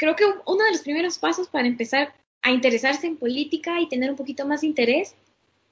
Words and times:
creo 0.00 0.16
que 0.16 0.24
uno 0.24 0.64
de 0.64 0.72
los 0.72 0.80
primeros 0.80 1.18
pasos 1.18 1.48
para 1.48 1.68
empezar 1.68 2.14
a 2.40 2.50
interesarse 2.50 3.06
en 3.06 3.18
política 3.18 3.80
y 3.82 3.88
tener 3.88 4.08
un 4.08 4.16
poquito 4.16 4.46
más 4.46 4.62
de 4.62 4.68
interés 4.68 5.14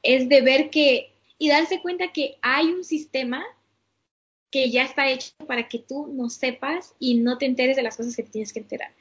es 0.03 0.29
de 0.29 0.43
ver 0.43 0.69
que 0.69 1.11
y 1.39 1.49
darse 1.49 1.81
cuenta 1.81 2.13
que 2.13 2.37
hay 2.43 2.67
un 2.67 2.85
sistema 2.85 3.43
que 4.51 4.71
ya 4.71 4.83
está 4.83 5.09
hecho 5.09 5.31
para 5.47 5.67
que 5.67 5.79
tú 5.79 6.09
no 6.09 6.29
sepas 6.29 6.95
y 6.99 7.15
no 7.15 7.39
te 7.39 7.47
enteres 7.47 7.77
de 7.77 7.83
las 7.83 7.97
cosas 7.97 8.15
que 8.17 8.23
tienes 8.23 8.53
que 8.53 8.59
enterar. 8.59 8.93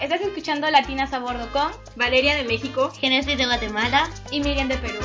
Estás 0.00 0.22
escuchando 0.22 0.70
Latinas 0.70 1.12
a 1.12 1.18
Bordo 1.18 1.46
con 1.52 1.70
Valeria 1.96 2.34
de 2.34 2.44
México, 2.44 2.90
Genesis 2.98 3.36
de 3.36 3.44
Guatemala 3.44 4.08
y 4.30 4.40
Miriam 4.40 4.68
de 4.68 4.78
Perú. 4.78 5.00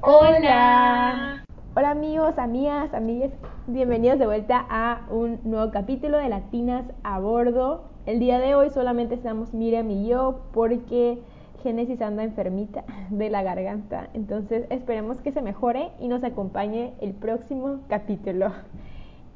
Hola. 0.00 1.44
Hola 1.74 1.90
amigos, 1.90 2.38
amigas, 2.38 2.94
amigas. 2.94 3.32
Bienvenidos 3.66 4.18
de 4.18 4.26
vuelta 4.26 4.66
a 4.68 5.06
un 5.08 5.40
nuevo 5.42 5.70
capítulo 5.70 6.18
de 6.18 6.28
Latinas 6.28 6.84
a 7.02 7.18
Bordo. 7.18 7.84
El 8.04 8.20
día 8.20 8.38
de 8.38 8.54
hoy 8.54 8.68
solamente 8.68 9.14
estamos 9.14 9.54
Miriam 9.54 9.90
y 9.90 10.06
yo 10.06 10.42
porque 10.52 11.22
Génesis 11.62 12.02
anda 12.02 12.24
enfermita 12.24 12.84
de 13.10 13.30
la 13.30 13.42
garganta. 13.42 14.10
Entonces 14.12 14.66
esperemos 14.68 15.22
que 15.22 15.32
se 15.32 15.40
mejore 15.40 15.92
y 15.98 16.08
nos 16.08 16.22
acompañe 16.24 16.92
el 17.00 17.14
próximo 17.14 17.78
capítulo. 17.88 18.52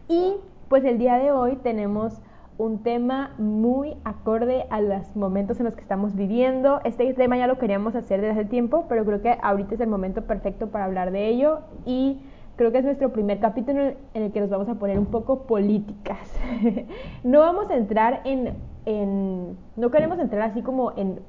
Y 0.09 0.35
pues 0.69 0.85
el 0.85 0.99
día 0.99 1.17
de 1.17 1.33
hoy 1.33 1.57
tenemos 1.57 2.21
un 2.59 2.83
tema 2.83 3.35
muy 3.39 3.97
acorde 4.05 4.67
a 4.69 4.83
los 4.83 5.17
momentos 5.17 5.59
en 5.59 5.65
los 5.65 5.75
que 5.75 5.81
estamos 5.81 6.15
viviendo. 6.15 6.83
Este 6.85 7.15
tema 7.15 7.39
ya 7.39 7.47
lo 7.47 7.57
queríamos 7.57 7.95
hacer 7.95 8.21
desde 8.21 8.33
hace 8.33 8.45
tiempo, 8.45 8.85
pero 8.91 9.07
creo 9.07 9.23
que 9.23 9.39
ahorita 9.41 9.77
es 9.77 9.81
el 9.81 9.89
momento 9.89 10.27
perfecto 10.27 10.67
para 10.67 10.85
hablar 10.85 11.13
de 11.13 11.29
ello 11.29 11.61
y 11.87 12.21
creo 12.59 12.73
que 12.73 12.79
es 12.79 12.85
nuestro 12.85 13.13
primer 13.13 13.39
capítulo 13.39 13.95
en 14.13 14.23
el 14.23 14.33
que 14.33 14.41
nos 14.41 14.51
vamos 14.51 14.69
a 14.69 14.75
poner 14.75 14.99
un 14.99 15.07
poco 15.07 15.47
políticas. 15.47 16.19
no 17.25 17.39
vamos 17.39 17.71
a 17.71 17.77
entrar 17.77 18.21
en, 18.25 18.55
en, 18.85 19.57
no 19.77 19.91
queremos 19.91 20.19
entrar 20.19 20.43
así 20.43 20.61
como 20.61 20.93
en 20.97 21.21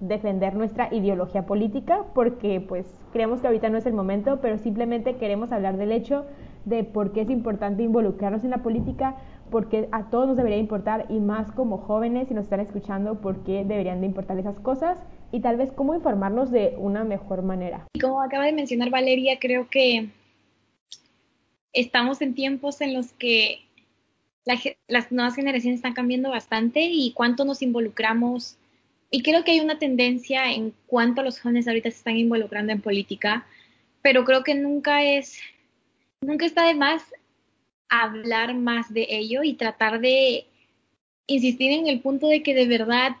defender 0.00 0.54
nuestra 0.54 0.92
ideología 0.94 1.46
política 1.46 2.04
porque 2.14 2.60
pues 2.60 2.86
creemos 3.12 3.40
que 3.40 3.46
ahorita 3.46 3.70
no 3.70 3.78
es 3.78 3.86
el 3.86 3.94
momento, 3.94 4.38
pero 4.42 4.58
simplemente 4.58 5.16
queremos 5.16 5.50
hablar 5.50 5.78
del 5.78 5.92
hecho 5.92 6.26
de 6.66 6.84
por 6.84 7.12
qué 7.12 7.22
es 7.22 7.30
importante 7.30 7.82
involucrarnos 7.82 8.44
en 8.44 8.50
la 8.50 8.58
política, 8.58 9.16
porque 9.50 9.88
a 9.92 10.10
todos 10.10 10.26
nos 10.26 10.36
debería 10.36 10.58
importar 10.58 11.06
y 11.08 11.20
más 11.20 11.50
como 11.52 11.78
jóvenes 11.78 12.28
si 12.28 12.34
nos 12.34 12.44
están 12.44 12.60
escuchando, 12.60 13.20
por 13.20 13.44
qué 13.44 13.64
deberían 13.64 14.00
de 14.00 14.06
importar 14.06 14.38
esas 14.38 14.60
cosas 14.60 14.98
y 15.32 15.40
tal 15.40 15.56
vez 15.56 15.72
cómo 15.72 15.94
informarnos 15.94 16.50
de 16.50 16.74
una 16.78 17.04
mejor 17.04 17.42
manera. 17.42 17.86
Como 17.98 18.20
acaba 18.20 18.44
de 18.44 18.52
mencionar 18.52 18.90
Valeria, 18.90 19.38
creo 19.40 19.68
que 19.70 20.10
estamos 21.76 22.22
en 22.22 22.34
tiempos 22.34 22.80
en 22.80 22.94
los 22.94 23.12
que 23.12 23.60
las 24.88 25.12
nuevas 25.12 25.34
generaciones 25.36 25.78
están 25.78 25.92
cambiando 25.92 26.30
bastante 26.30 26.80
y 26.80 27.12
cuánto 27.12 27.44
nos 27.44 27.62
involucramos. 27.62 28.56
Y 29.10 29.22
creo 29.22 29.44
que 29.44 29.52
hay 29.52 29.60
una 29.60 29.78
tendencia 29.78 30.50
en 30.52 30.72
cuanto 30.86 31.22
los 31.22 31.38
jóvenes 31.38 31.68
ahorita 31.68 31.90
se 31.90 31.98
están 31.98 32.16
involucrando 32.16 32.72
en 32.72 32.80
política, 32.80 33.46
pero 34.02 34.24
creo 34.24 34.42
que 34.42 34.54
nunca 34.54 35.04
es, 35.04 35.38
nunca 36.22 36.46
está 36.46 36.66
de 36.66 36.74
más 36.74 37.02
hablar 37.88 38.54
más 38.54 38.92
de 38.92 39.06
ello 39.10 39.42
y 39.44 39.54
tratar 39.54 40.00
de 40.00 40.46
insistir 41.26 41.72
en 41.72 41.88
el 41.88 42.00
punto 42.00 42.28
de 42.28 42.42
que 42.42 42.54
de 42.54 42.66
verdad 42.66 43.16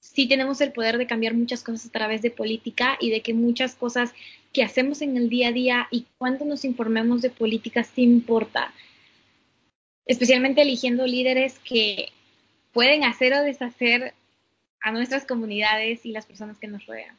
sí 0.00 0.28
tenemos 0.28 0.60
el 0.60 0.72
poder 0.72 0.98
de 0.98 1.06
cambiar 1.06 1.34
muchas 1.34 1.62
cosas 1.62 1.86
a 1.86 1.92
través 1.92 2.22
de 2.22 2.30
política 2.30 2.96
y 3.00 3.10
de 3.10 3.20
que 3.20 3.34
muchas 3.34 3.74
cosas 3.74 4.14
que 4.52 4.62
hacemos 4.62 5.02
en 5.02 5.16
el 5.16 5.28
día 5.28 5.48
a 5.48 5.52
día 5.52 5.86
y 5.90 6.06
cuánto 6.18 6.44
nos 6.44 6.64
informemos 6.64 7.22
de 7.22 7.30
política 7.30 7.84
sí 7.84 8.02
importa. 8.02 8.72
Especialmente 10.06 10.62
eligiendo 10.62 11.06
líderes 11.06 11.58
que 11.60 12.08
pueden 12.72 13.04
hacer 13.04 13.32
o 13.34 13.42
deshacer 13.42 14.14
a 14.82 14.92
nuestras 14.92 15.24
comunidades 15.26 16.04
y 16.04 16.12
las 16.12 16.26
personas 16.26 16.58
que 16.58 16.68
nos 16.68 16.86
rodean. 16.86 17.16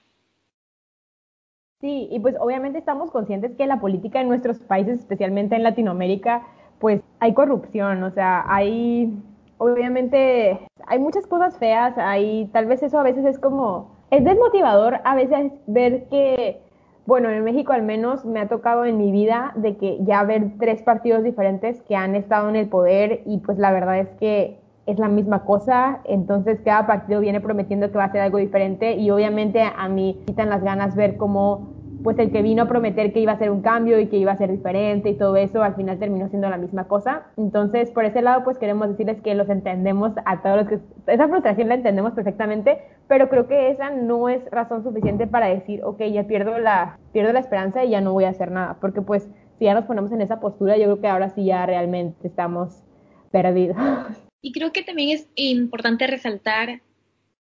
Sí, 1.80 2.08
y 2.12 2.20
pues 2.20 2.36
obviamente 2.40 2.78
estamos 2.78 3.10
conscientes 3.12 3.56
que 3.58 3.66
la 3.66 3.80
política 3.80 4.22
en 4.22 4.28
nuestros 4.28 4.60
países, 4.60 5.00
especialmente 5.00 5.56
en 5.56 5.64
Latinoamérica, 5.64 6.46
pues 6.80 7.02
hay 7.20 7.34
corrupción, 7.34 8.04
o 8.04 8.12
sea, 8.12 8.44
hay, 8.48 9.12
obviamente, 9.58 10.60
hay 10.86 11.00
muchas 11.00 11.26
cosas 11.26 11.58
feas, 11.58 11.98
hay, 11.98 12.50
tal 12.54 12.68
vez 12.68 12.84
eso 12.84 13.00
a 13.00 13.04
veces 13.04 13.26
es 13.26 13.40
como, 13.40 13.96
es 14.12 14.24
desmotivador 14.24 15.00
a 15.04 15.16
veces 15.16 15.52
ver 15.66 16.08
que 16.10 16.62
bueno, 17.06 17.30
en 17.30 17.44
México 17.44 17.74
al 17.74 17.84
menos 17.84 18.26
me 18.26 18.40
ha 18.40 18.48
tocado 18.48 18.86
en 18.86 18.98
mi 18.98 19.12
vida 19.12 19.54
de 19.56 19.76
que 19.78 19.98
ya 20.04 20.24
ver 20.24 20.52
tres 20.60 20.82
partidos 20.84 21.24
diferentes 21.24 21.82
que 21.84 21.96
han 21.96 22.16
estado 22.16 22.50
en 22.50 22.56
el 22.56 22.70
poder 22.70 23.22
y 23.26 23.40
pues 23.40 23.58
la 23.58 23.72
verdad 23.72 24.00
es 24.00 24.10
que 24.20 24.60
es 24.86 25.00
la 25.00 25.08
misma 25.08 25.46
cosa, 25.46 26.02
entonces 26.06 26.60
cada 26.66 26.88
partido 26.88 27.20
viene 27.20 27.40
prometiendo 27.40 27.92
que 27.92 27.98
va 27.98 28.06
a 28.06 28.08
hacer 28.08 28.22
algo 28.22 28.38
diferente 28.38 28.96
y 28.96 29.10
obviamente 29.12 29.62
a 29.62 29.88
mí 29.88 30.22
quitan 30.26 30.50
las 30.50 30.64
ganas 30.64 30.96
ver 30.96 31.18
cómo 31.18 31.81
pues 32.04 32.18
el 32.20 32.32
que 32.32 32.42
vino 32.42 32.64
a 32.64 32.68
prometer 32.68 33.14
que 33.14 33.20
iba 33.20 33.32
a 33.32 33.38
ser 33.38 33.52
un 33.52 33.62
cambio 33.62 34.00
y 34.00 34.08
que 34.08 34.18
iba 34.18 34.32
a 34.32 34.38
ser 34.38 34.52
diferente 34.52 35.10
y 35.10 35.18
todo 35.18 35.36
eso, 35.36 35.64
al 35.64 35.76
final 35.76 36.00
terminó 36.00 36.30
siendo 36.30 36.50
la 36.50 36.58
misma 36.58 36.86
cosa. 36.88 37.28
Entonces, 37.38 37.92
por 37.92 38.06
ese 38.06 38.22
lado, 38.22 38.44
pues 38.44 38.58
queremos 38.58 38.90
decirles 38.90 39.22
que 39.22 39.36
los 39.36 39.50
entendemos 39.50 40.14
a 40.26 40.42
todos 40.42 40.58
los 40.58 40.68
que... 40.68 40.80
Esa 41.08 41.28
frustración 41.28 41.70
la 41.70 41.76
entendemos 41.76 42.14
perfectamente, 42.14 42.80
pero 43.08 43.30
creo 43.30 43.48
que 43.48 43.70
esa 43.70 43.90
no 43.90 44.30
es 44.30 44.44
razón 44.52 44.84
suficiente 44.84 45.28
para 45.28 45.48
decir, 45.48 45.84
ok, 45.84 46.02
ya 46.12 46.24
pierdo 46.28 46.58
la, 46.60 46.98
pierdo 47.14 47.34
la 47.34 47.40
esperanza 47.40 47.84
y 47.84 47.92
ya 47.92 48.02
no 48.02 48.14
voy 48.14 48.24
a 48.24 48.30
hacer 48.30 48.52
nada, 48.52 48.78
porque 48.80 49.02
pues 49.02 49.30
si 49.60 49.66
ya 49.66 49.74
nos 49.74 49.86
ponemos 49.86 50.12
en 50.12 50.22
esa 50.22 50.40
postura, 50.40 50.78
yo 50.78 50.86
creo 50.86 51.02
que 51.02 51.08
ahora 51.08 51.30
sí 51.30 51.46
ya 51.46 51.66
realmente 51.66 52.28
estamos 52.28 52.84
perdidos. 53.32 53.78
Y 54.44 54.54
creo 54.54 54.74
que 54.74 54.82
también 54.82 55.12
es 55.12 55.30
importante 55.36 56.08
resaltar 56.08 56.82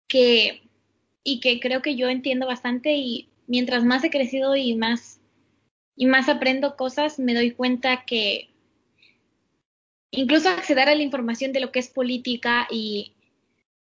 que, 0.07 0.61
y 1.21 1.41
que 1.41 1.59
creo 1.59 1.81
que 1.81 1.97
yo 1.97 2.07
entiendo 2.07 2.47
bastante 2.47 2.95
y 2.95 3.26
mientras 3.47 3.83
más 3.83 4.03
he 4.03 4.09
crecido 4.09 4.55
y 4.55 4.75
más, 4.75 5.19
y 5.95 6.05
más 6.05 6.29
aprendo 6.29 6.75
cosas, 6.75 7.19
me 7.19 7.33
doy 7.33 7.51
cuenta 7.51 8.05
que 8.05 8.49
incluso 10.11 10.49
acceder 10.49 10.89
a 10.89 10.95
la 10.95 11.03
información 11.03 11.51
de 11.53 11.59
lo 11.59 11.71
que 11.71 11.79
es 11.79 11.89
política 11.89 12.67
y 12.69 13.13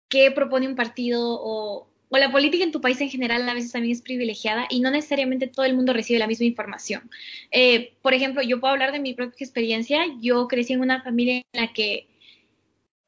qué 0.10 0.32
propone 0.32 0.68
un 0.68 0.76
partido 0.76 1.22
o, 1.22 1.88
o, 2.10 2.18
la 2.18 2.32
política 2.32 2.64
en 2.64 2.72
tu 2.72 2.82
país 2.82 3.02
en 3.02 3.10
general 3.10 3.48
a 3.50 3.54
veces 3.54 3.72
también 3.72 3.92
es 3.92 4.02
privilegiada 4.02 4.68
y 4.70 4.80
no 4.80 4.92
necesariamente 4.92 5.48
todo 5.48 5.66
el 5.66 5.76
mundo 5.76 5.92
recibe 5.92 6.20
la 6.20 6.28
misma 6.28 6.46
información. 6.46 7.10
Eh, 7.52 7.94
por 8.02 8.14
ejemplo, 8.14 8.42
yo 8.42 8.60
puedo 8.60 8.72
hablar 8.72 8.92
de 8.92 9.00
mi 9.00 9.14
propia 9.14 9.44
experiencia. 9.44 10.06
Yo 10.22 10.48
crecí 10.48 10.74
en 10.74 10.82
una 10.82 11.02
familia 11.02 11.38
en 11.38 11.62
la 11.62 11.74
que 11.74 12.08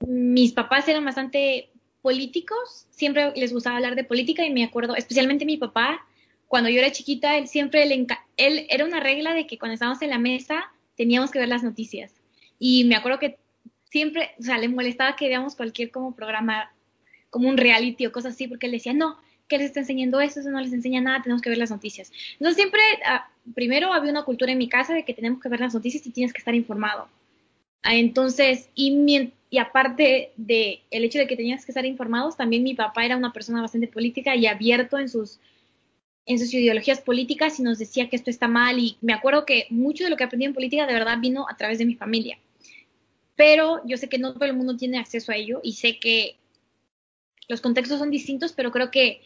mis 0.06 0.52
papás 0.52 0.88
eran 0.88 1.06
bastante 1.06 1.70
políticos, 2.02 2.88
siempre 2.90 3.34
les 3.36 3.52
gustaba 3.52 3.78
hablar 3.78 3.96
de 3.96 4.04
política 4.04 4.46
y 4.46 4.52
me 4.52 4.64
acuerdo, 4.64 4.96
especialmente 4.96 5.46
mi 5.46 5.58
papá, 5.58 6.07
cuando 6.48 6.70
yo 6.70 6.80
era 6.80 6.92
chiquita, 6.92 7.38
él 7.38 7.48
siempre 7.48 7.84
él 7.84 8.68
era 8.70 8.86
una 8.86 9.00
regla 9.00 9.34
de 9.34 9.48
que 9.48 9.58
cuando 9.58 9.74
estábamos 9.74 10.02
en 10.02 10.10
la 10.10 10.20
mesa 10.20 10.72
teníamos 10.96 11.32
que 11.32 11.40
ver 11.40 11.50
las 11.50 11.64
noticias. 11.64 12.14
Y 12.60 12.86
me 12.86 12.96
acuerdo 12.96 13.20
que 13.20 13.38
siempre, 13.90 14.32
o 14.40 14.44
sea, 14.44 14.58
le 14.58 14.70
molestaba 14.70 15.16
que 15.16 15.28
veamos 15.28 15.56
cualquier 15.56 15.92
como 15.92 16.16
programa, 16.16 16.72
como 17.30 17.50
un 17.50 17.58
reality 17.58 18.06
o 18.06 18.12
cosas 18.12 18.34
así, 18.34 18.48
porque 18.48 18.66
él 18.66 18.72
decía, 18.74 18.94
no, 18.94 19.18
que 19.48 19.58
les 19.58 19.68
está 19.68 19.80
enseñando 19.80 20.20
eso, 20.20 20.40
eso 20.40 20.50
no 20.50 20.60
les 20.60 20.74
enseña 20.74 21.02
nada, 21.02 21.22
tenemos 21.22 21.42
que 21.42 21.50
ver 21.50 21.58
las 21.58 21.72
noticias. 21.72 22.12
Entonces 22.34 22.56
siempre, 22.56 22.82
ah, 23.06 23.30
primero 23.56 23.94
había 23.94 24.12
una 24.12 24.24
cultura 24.24 24.52
en 24.52 24.58
mi 24.58 24.68
casa 24.68 24.94
de 24.94 25.06
que 25.06 25.14
tenemos 25.14 25.42
que 25.42 25.50
ver 25.50 25.60
las 25.60 25.74
noticias 25.74 26.06
y 26.06 26.12
tienes 26.12 26.34
que 26.34 26.40
estar 26.40 26.56
informado. 26.56 27.08
Ah, 27.84 27.96
entonces, 27.96 28.70
y, 28.76 29.32
y 29.50 29.58
aparte 29.60 30.32
de 30.36 30.82
el 30.92 31.04
hecho 31.04 31.20
de 31.20 31.28
que 31.28 31.38
tenías 31.38 31.66
que 31.66 31.72
estar 31.72 31.86
informados, 31.86 32.36
también 32.36 32.64
mi 32.64 32.74
papá 32.74 33.06
era 33.06 33.16
una 33.16 33.32
persona 33.32 33.62
bastante 33.62 33.88
política 33.88 34.36
y 34.36 34.48
abierto 34.48 34.98
en 34.98 35.08
sus 35.08 35.40
en 36.28 36.40
sus 36.40 36.54
ideologías 36.54 37.02
políticas 37.02 37.60
y 37.60 37.64
nos 37.64 37.80
decía 37.80 38.10
que 38.10 38.18
esto 38.18 38.30
está 38.30 38.48
mal 38.50 38.78
y 38.80 38.98
me 39.02 39.14
acuerdo 39.14 39.46
que 39.46 39.66
mucho 39.70 40.04
de 40.04 40.10
lo 40.10 40.18
que 40.18 40.26
aprendí 40.26 40.46
en 40.46 40.54
política 40.54 40.86
de 40.86 40.94
verdad 40.94 41.18
vino 41.20 41.48
a 41.50 41.56
través 41.56 41.80
de 41.80 41.86
mi 41.86 41.96
familia. 41.96 42.38
Pero 43.36 43.82
yo 43.86 43.98
sé 43.98 44.10
que 44.10 44.20
no 44.20 44.34
todo 44.34 44.46
el 44.46 44.56
mundo 44.56 44.76
tiene 44.76 45.00
acceso 45.00 45.32
a 45.32 45.36
ello 45.38 45.62
y 45.64 45.74
sé 45.74 46.00
que 46.00 46.36
los 47.48 47.62
contextos 47.62 48.00
son 48.00 48.12
distintos, 48.12 48.52
pero 48.52 48.72
creo 48.72 48.92
que 48.92 49.22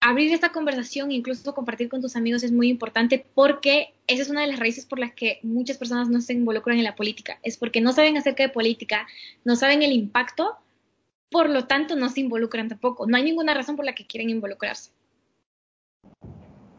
abrir 0.00 0.30
esta 0.32 0.52
conversación, 0.52 1.10
incluso 1.10 1.54
compartir 1.54 1.88
con 1.88 2.02
tus 2.02 2.16
amigos 2.16 2.42
es 2.42 2.52
muy 2.52 2.68
importante 2.68 3.24
porque 3.34 3.94
esa 4.06 4.22
es 4.22 4.28
una 4.28 4.42
de 4.42 4.48
las 4.48 4.60
raíces 4.60 4.84
por 4.84 4.98
las 4.98 5.14
que 5.14 5.40
muchas 5.42 5.78
personas 5.78 6.10
no 6.10 6.20
se 6.20 6.34
involucran 6.34 6.76
en 6.76 6.84
la 6.84 6.94
política. 6.94 7.38
Es 7.42 7.56
porque 7.56 7.80
no 7.80 7.94
saben 7.94 8.18
acerca 8.18 8.42
de 8.42 8.50
política, 8.50 9.06
no 9.44 9.56
saben 9.56 9.82
el 9.82 9.92
impacto, 9.92 10.58
por 11.30 11.48
lo 11.48 11.66
tanto 11.66 11.96
no 11.96 12.10
se 12.10 12.20
involucran 12.20 12.68
tampoco. 12.68 13.06
No 13.06 13.16
hay 13.16 13.22
ninguna 13.22 13.54
razón 13.54 13.74
por 13.74 13.86
la 13.86 13.94
que 13.94 14.06
quieren 14.06 14.28
involucrarse. 14.28 14.90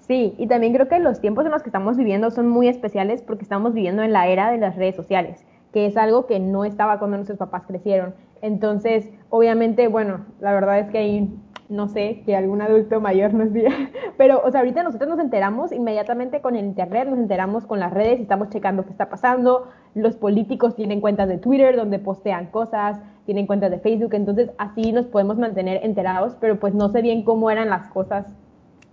Sí, 0.07 0.36
y 0.38 0.48
también 0.48 0.74
creo 0.74 0.88
que 0.88 1.00
los 1.00 1.19
tiempos 1.19 1.45
en 1.45 1.51
los 1.51 1.63
que 1.63 1.69
estamos 1.69 1.98
viviendo 1.98 2.31
son 2.31 2.48
muy 2.48 2.69
especiales 2.69 3.21
porque 3.21 3.44
estamos 3.44 3.74
viviendo 3.74 4.04
en 4.04 4.13
la 4.13 4.27
era 4.27 4.51
de 4.51 4.57
las 4.57 4.77
redes 4.77 4.95
sociales, 4.95 5.45
que 5.74 5.86
es 5.86 5.98
algo 5.98 6.27
que 6.27 6.39
no 6.39 6.63
estaba 6.63 6.98
cuando 6.98 7.18
nuestros 7.18 7.38
papás 7.38 7.63
crecieron. 7.68 8.15
Entonces, 8.42 9.09
obviamente, 9.30 9.89
bueno, 9.89 10.25
la 10.39 10.54
verdad 10.54 10.80
es 10.80 10.89
que 10.89 10.98
hay 11.00 11.30
no 11.69 11.89
sé, 11.89 12.24
que 12.25 12.33
algún 12.36 12.62
adulto 12.62 13.01
mayor 13.01 13.33
nos 13.33 13.51
diga, 13.51 13.71
pero, 14.18 14.42
o 14.44 14.51
sea, 14.51 14.62
ahorita 14.62 14.83
nosotros 14.83 15.09
nos 15.09 15.19
enteramos 15.19 15.74
inmediatamente 15.74 16.39
con 16.39 16.56
el 16.56 16.65
internet, 16.65 17.09
nos 17.09 17.19
enteramos 17.19 17.65
con 17.65 17.80
las 17.81 17.94
redes, 17.94 18.21
estamos 18.21 18.50
checando 18.50 18.86
qué 18.86 18.92
está 18.92 19.09
pasando, 19.09 19.68
los 19.94 20.15
políticos 20.15 20.75
tienen 20.75 21.01
cuentas 21.01 21.27
de 21.27 21.38
Twitter 21.38 21.75
donde 21.75 22.00
postean 22.00 22.48
cosas, 22.48 23.01
tienen 23.25 23.48
cuentas 23.48 23.71
de 23.71 23.80
Facebook, 23.80 24.13
entonces 24.13 24.50
así 24.57 24.94
nos 24.94 25.07
podemos 25.07 25.38
mantener 25.38 25.83
enterados, 25.83 26.38
pero 26.39 26.57
pues 26.57 26.74
no 26.74 26.88
sé 26.89 27.01
bien 27.01 27.24
cómo 27.24 27.51
eran 27.51 27.69
las 27.69 27.89
cosas 27.89 28.25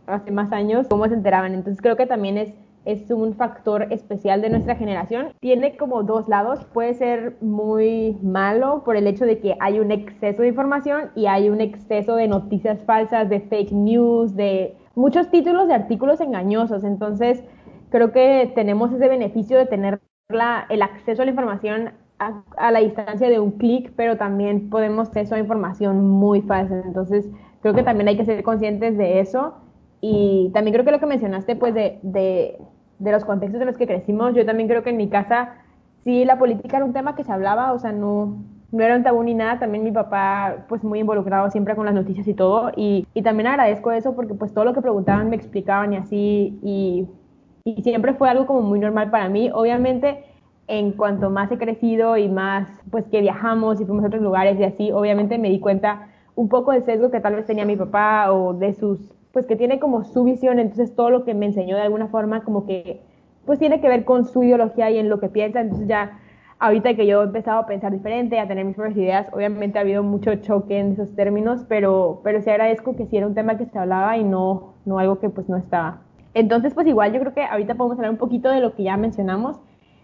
hace 0.07 0.31
más 0.31 0.53
años, 0.53 0.87
cómo 0.89 1.07
se 1.09 1.15
enteraban, 1.15 1.55
entonces 1.55 1.81
creo 1.81 1.97
que 1.97 2.07
también 2.07 2.39
es 2.39 2.53
es 2.85 3.11
un 3.11 3.35
factor 3.35 3.87
especial 3.91 4.43
de 4.43 4.51
nuestra 4.51 4.77
generación. 4.77 5.29
Tiene 5.41 5.77
como 5.77 6.03
dos 6.03 6.29
lados. 6.29 6.65
Puede 6.73 6.95
ser 6.95 7.37
muy 7.41 8.19
malo 8.23 8.83
por 8.85 8.97
el 8.97 9.07
hecho 9.07 9.25
de 9.25 9.39
que 9.39 9.57
hay 9.61 9.81
un 9.81 9.91
exceso 9.91 10.43
de 10.43 10.49
información 10.49 11.11
y 11.15 11.27
hay 11.27 11.49
un 11.49 11.61
exceso 11.61 12.17
de 12.17 12.29
noticias 12.29 12.83
falsas, 12.85 13.29
de 13.29 13.41
fake 13.41 13.73
news, 13.73 14.37
de 14.37 14.77
muchos 14.95 15.31
títulos 15.31 15.69
de 15.69 15.75
artículos 15.75 16.21
engañosos. 16.21 16.85
Entonces, 16.85 17.43
creo 17.91 18.13
que 18.13 18.53
tenemos 18.55 18.93
ese 18.93 19.09
beneficio 19.09 19.57
de 19.57 19.67
tener 19.67 20.01
la, 20.29 20.67
el 20.69 20.83
acceso 20.83 21.23
a 21.23 21.25
la 21.25 21.31
información 21.31 21.93
a, 22.19 22.43
a 22.57 22.71
la 22.71 22.81
distancia 22.81 23.29
de 23.29 23.41
un 23.41 23.53
clic, 23.53 23.93
pero 23.97 24.17
también 24.17 24.69
podemos 24.71 25.11
tener 25.11 25.27
esa 25.27 25.39
información 25.39 26.05
muy 26.07 26.43
falsa. 26.43 26.83
Entonces, 26.85 27.29
creo 27.63 27.75
que 27.75 27.83
también 27.83 28.09
hay 28.09 28.17
que 28.17 28.25
ser 28.27 28.43
conscientes 28.43 28.99
de 28.99 29.21
eso. 29.21 29.55
Y 30.07 30.51
también 30.53 30.75
creo 30.75 30.85
que 30.85 30.91
lo 30.91 31.01
que 31.01 31.07
mencionaste, 31.07 31.57
pues, 31.57 31.73
de, 31.73 31.99
de 32.03 33.13
los 33.13 33.25
contextos 33.25 33.59
en 33.63 33.67
los 33.67 33.79
que 33.79 33.87
crecimos. 33.87 34.35
Yo 34.35 34.45
también 34.45 34.69
creo 34.69 34.83
que 34.83 34.91
en 34.91 34.99
mi 34.99 35.09
casa 35.09 35.55
sí 36.03 36.27
la 36.27 36.39
política 36.39 36.77
era 36.77 36.85
un 36.85 36.93
tema 36.93 37.15
que 37.17 37.25
se 37.25 37.33
hablaba, 37.33 37.73
o 37.73 37.79
sea, 37.79 37.93
no, 37.93 38.37
no 38.71 38.85
era 38.85 38.97
un 38.97 39.03
tabú 39.03 39.23
ni 39.23 39.33
nada. 39.33 39.59
También 39.59 39.83
mi 39.83 39.93
papá, 39.93 40.67
pues 40.69 40.85
muy 40.85 40.99
involucrado 41.01 41.51
siempre 41.51 41.75
con 41.75 41.87
las 41.87 41.95
noticias 41.95 42.29
y 42.29 42.35
todo. 42.35 42.71
Y, 42.77 43.07
y 43.15 43.23
también 43.23 43.47
agradezco 43.47 43.93
eso 43.93 44.15
porque 44.15 44.35
pues 44.35 44.53
todo 44.53 44.67
lo 44.67 44.75
que 44.75 44.83
preguntaban 44.83 45.31
me 45.31 45.37
explicaban 45.37 45.95
y 45.95 45.97
así. 45.97 46.59
Y, 46.63 47.09
y 47.65 47.83
siempre 47.83 48.13
fue 48.13 48.29
algo 48.29 48.45
como 48.45 48.61
muy 48.61 48.81
normal 48.81 49.11
para 49.11 49.31
mí. 49.31 49.51
Obviamente, 49.55 50.23
en 50.67 50.93
cuanto 50.93 51.31
más 51.31 51.51
he 51.51 51.57
crecido 51.57 52.19
y 52.19 52.29
más 52.29 52.69
pues 52.91 53.07
que 53.07 53.23
viajamos 53.23 53.81
y 53.81 53.87
fuimos 53.87 54.05
a 54.05 54.09
otros 54.09 54.23
lugares 54.23 54.61
y 54.61 54.65
así, 54.65 54.93
obviamente 54.93 55.39
me 55.39 55.49
di 55.49 55.61
cuenta 55.61 56.09
un 56.35 56.51
poco 56.51 56.73
del 56.73 56.85
sesgo 56.85 57.11
que 57.11 57.21
tal 57.21 57.37
vez 57.37 57.47
tenía 57.47 57.65
mi 57.65 57.77
papá 57.77 58.33
o 58.33 58.53
de 58.53 58.75
sus 58.75 59.15
pues 59.35 59.47
que 59.47 59.57
tiene 59.57 59.81
como 59.81 60.05
su 60.05 60.23
visión, 60.25 60.61
entonces 60.61 60.95
todo 60.95 61.11
lo 61.11 61.25
que 61.25 61.35
me 61.35 61.47
enseñó 61.47 61.77
de 61.77 61.83
alguna 61.83 62.07
forma 62.07 62.45
como 62.45 62.65
que 62.67 63.01
pues 63.45 63.59
tiene 63.59 63.81
que 63.81 63.89
ver 63.89 64.05
con 64.05 64.25
su 64.25 64.45
ideología 64.45 64.91
y 64.91 64.99
en 64.99 65.11
lo 65.11 65.19
que 65.21 65.29
piensa, 65.29 65.61
entonces 65.61 65.89
ya 65.89 66.21
ahorita 66.61 66.95
que 66.95 67.07
yo 67.07 67.21
he 67.21 67.25
empezado 67.25 67.59
a 67.59 67.67
pensar 67.67 67.93
diferente, 67.93 68.39
a 68.39 68.47
tener 68.47 68.65
mis 68.65 68.77
propias 68.77 68.97
ideas, 68.97 69.27
obviamente 69.33 69.77
ha 69.77 69.83
habido 69.83 70.05
mucho 70.05 70.37
choque 70.37 70.79
en 70.79 70.93
esos 70.93 71.15
términos, 71.17 71.67
pero, 71.69 72.21
pero 72.23 72.41
sí 72.41 72.49
agradezco 72.49 72.97
que 72.97 73.07
sí 73.07 73.17
era 73.17 73.27
un 73.27 73.35
tema 73.35 73.59
que 73.59 73.67
se 73.67 73.79
hablaba 73.79 74.17
y 74.17 74.25
no, 74.25 74.75
no 74.87 75.01
algo 75.01 75.19
que 75.19 75.29
pues 75.29 75.49
no 75.49 75.57
estaba. 75.57 76.01
Entonces 76.33 76.73
pues 76.73 76.87
igual 76.87 77.13
yo 77.13 77.19
creo 77.19 77.35
que 77.35 77.43
ahorita 77.43 77.75
podemos 77.75 77.99
hablar 77.99 78.13
un 78.13 78.19
poquito 78.19 78.51
de 78.51 78.61
lo 78.61 78.75
que 78.77 78.85
ya 78.85 78.97
mencionamos, 78.97 79.59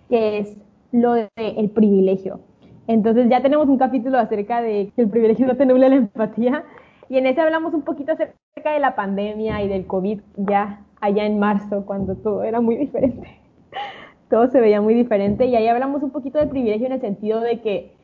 que 0.09 0.39
es 0.39 0.57
lo 0.91 1.13
del 1.13 1.29
el 1.37 1.71
privilegio. 1.71 2.41
Entonces 2.89 3.29
ya 3.31 3.41
tenemos 3.41 3.69
un 3.69 3.79
capítulo 3.79 4.19
acerca 4.19 4.61
de 4.61 4.91
que 4.97 5.03
el 5.03 5.09
privilegio 5.09 5.47
no 5.47 5.57
te 5.57 5.65
nubla 5.65 5.89
la 5.89 5.95
empatía 5.95 6.65
y 7.11 7.19
en 7.19 7.27
ese 7.27 7.41
hablamos 7.41 7.75
un 7.75 7.83
poquito 7.83 8.13
acerca 8.13 8.73
de 8.73 8.79
la 8.79 8.95
pandemia 8.95 9.63
y 9.63 9.69
del 9.69 9.85
COVID 9.87 10.21
ya 10.37 10.87
allá 11.01 11.27
en 11.27 11.41
marzo, 11.41 11.85
cuando 11.85 12.15
todo 12.15 12.45
era 12.45 12.61
muy 12.61 12.77
diferente. 12.77 13.41
todo 14.31 14.49
se 14.49 14.61
veía 14.61 14.81
muy 14.81 14.95
diferente 14.95 15.45
y 15.47 15.57
ahí 15.57 15.67
hablamos 15.67 16.05
un 16.05 16.11
poquito 16.11 16.39
del 16.39 16.49
privilegio 16.49 16.87
en 16.87 16.93
el 16.93 17.01
sentido 17.01 17.41
de 17.41 17.61
que, 17.61 17.97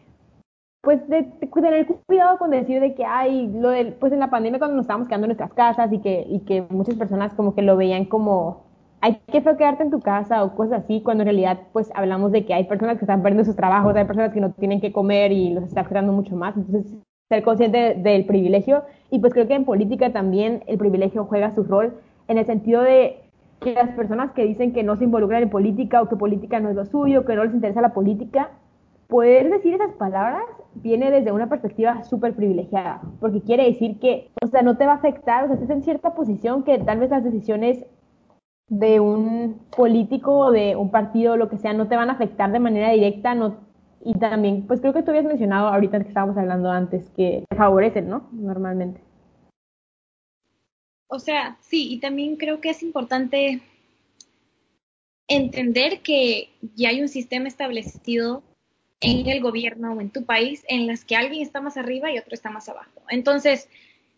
pues, 0.83 1.09
de, 1.09 1.23
tener 1.23 1.87
cuidado 2.05 2.37
con 2.39 2.51
decir 2.51 2.81
de 2.81 2.97
que 2.97 3.05
hay, 3.05 3.47
lo 3.47 3.71
del, 3.71 3.93
pues 3.93 4.13
en 4.13 4.19
la 4.19 4.29
pandemia 4.29 4.59
cuando 4.59 4.77
nos 4.77 4.85
estábamos 4.85 5.07
quedando 5.07 5.27
en 5.27 5.37
nuestras 5.37 5.53
casas 5.53 5.93
y 5.93 6.01
que, 6.01 6.27
y 6.29 6.41
que 6.41 6.65
muchas 6.69 6.97
personas 6.97 7.33
como 7.35 7.55
que 7.55 7.63
lo 7.63 7.77
veían 7.77 8.07
como, 8.07 8.65
hay 9.01 9.21
que 9.31 9.41
quedarte 9.41 9.85
en 9.85 9.93
tu 9.93 10.01
casa 10.01 10.43
o 10.43 10.57
cosas 10.57 10.83
así, 10.83 11.01
cuando 11.01 11.23
en 11.23 11.29
realidad 11.29 11.61
pues 11.73 11.93
hablamos 11.95 12.33
de 12.33 12.45
que 12.45 12.55
hay 12.55 12.65
personas 12.65 12.99
que 12.99 13.05
están 13.05 13.23
perdiendo 13.23 13.45
sus 13.45 13.55
trabajos, 13.55 13.95
hay 13.95 14.05
personas 14.05 14.33
que 14.33 14.41
no 14.41 14.51
tienen 14.51 14.81
que 14.81 14.91
comer 14.91 15.31
y 15.31 15.51
los 15.51 15.63
está 15.63 15.83
afectando 15.83 16.13
mucho 16.13 16.35
más, 16.35 16.57
entonces 16.57 16.93
ser 17.29 17.43
consciente 17.43 17.95
del 17.95 18.25
privilegio. 18.25 18.85
Y 19.11 19.19
pues 19.19 19.33
creo 19.33 19.49
que 19.49 19.55
en 19.55 19.65
política 19.65 20.13
también 20.13 20.63
el 20.67 20.79
privilegio 20.79 21.25
juega 21.25 21.55
su 21.55 21.65
rol 21.65 21.95
en 22.29 22.39
el 22.39 22.47
sentido 22.47 22.83
de 22.83 23.21
que 23.61 23.75
las 23.75 23.91
personas 23.91 24.33
que 24.33 24.45
dicen 24.45 24.73
que 24.73 24.83
no 24.83 24.97
se 24.97 25.05
involucran 25.05 25.43
en 25.43 25.51
política 25.51 26.03
o 26.03 26.09
que 26.09 26.17
política 26.17 26.61
no 26.61 26.69
es 26.71 26.77
lo 26.77 26.85
suyo, 26.85 27.25
que 27.25 27.35
no 27.35 27.45
les 27.45 27.55
interesa 27.55 27.81
la 27.81 27.95
política, 27.95 28.51
poder 29.09 29.51
decir 29.51 29.75
esas 29.75 29.93
palabras 29.93 30.43
viene 30.75 31.11
desde 31.11 31.33
una 31.33 31.49
perspectiva 31.49 32.03
súper 32.05 32.35
privilegiada, 32.35 33.01
porque 33.21 33.41
quiere 33.41 33.65
decir 33.65 33.99
que, 33.99 34.31
o 34.43 34.49
sea, 34.49 34.63
no 34.63 34.77
te 34.77 34.85
va 34.85 34.93
a 34.93 34.97
afectar, 34.97 35.45
o 35.45 35.47
sea, 35.47 35.55
estás 35.55 35.71
en 35.71 35.83
cierta 35.85 36.15
posición 36.15 36.65
que 36.65 36.79
tal 36.79 36.99
vez 36.99 37.11
las 37.11 37.25
decisiones 37.25 37.87
de 38.69 39.01
un 39.01 39.61
político 39.75 40.37
o 40.37 40.51
de 40.51 40.77
un 40.77 40.91
partido 40.91 41.35
o 41.35 41.37
lo 41.37 41.49
que 41.49 41.57
sea 41.57 41.73
no 41.73 41.87
te 41.87 41.97
van 41.97 42.11
a 42.11 42.15
afectar 42.15 42.51
de 42.51 42.59
manera 42.59 42.91
directa, 42.91 43.35
no 43.35 43.66
y 44.07 44.15
también, 44.21 44.67
pues 44.67 44.81
creo 44.81 44.93
que 44.93 45.03
tú 45.03 45.11
habías 45.11 45.25
mencionado 45.25 45.67
ahorita 45.67 46.01
que 46.01 46.09
estábamos 46.09 46.37
hablando 46.37 46.71
antes, 46.71 47.11
que 47.17 47.45
favorecen, 47.57 48.09
¿no? 48.09 48.29
Normalmente. 48.31 49.01
O 51.09 51.19
sea, 51.19 51.57
sí, 51.61 51.93
y 51.93 51.99
también 51.99 52.37
creo 52.37 52.61
que 52.61 52.71
es 52.71 52.85
importante 52.85 53.61
entender 55.27 56.03
que 56.03 56.51
ya 56.77 56.91
hay 56.91 57.01
un 57.01 57.09
sistema 57.09 57.49
establecido 57.49 58.45
en 59.01 59.27
el 59.27 59.41
gobierno 59.41 59.93
o 59.93 60.01
en 60.01 60.11
tu 60.11 60.25
país 60.25 60.65
en 60.69 60.87
las 60.87 61.05
que 61.05 61.17
alguien 61.17 61.43
está 61.43 61.61
más 61.61 61.77
arriba 61.77 62.13
y 62.13 62.19
otro 62.19 62.35
está 62.35 62.51
más 62.51 62.69
abajo. 62.69 63.03
Entonces, 63.09 63.69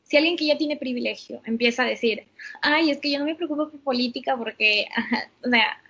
si 0.02 0.18
alguien 0.18 0.36
que 0.36 0.46
ya 0.46 0.58
tiene 0.58 0.76
privilegio 0.76 1.40
empieza 1.46 1.82
a 1.82 1.86
decir, 1.86 2.26
ay, 2.60 2.90
es 2.90 2.98
que 2.98 3.10
yo 3.10 3.18
no 3.18 3.24
me 3.24 3.34
preocupo 3.34 3.70
por 3.70 3.80
política 3.80 4.36
porque, 4.36 4.86
o 5.44 5.48
sea, 5.48 5.82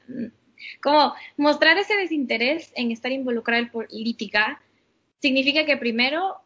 como 0.82 1.14
mostrar 1.36 1.78
ese 1.78 1.96
desinterés 1.96 2.72
en 2.76 2.90
estar 2.90 3.12
involucrado 3.12 3.62
en 3.62 3.70
política 3.70 4.60
significa 5.20 5.64
que 5.64 5.76
primero 5.76 6.40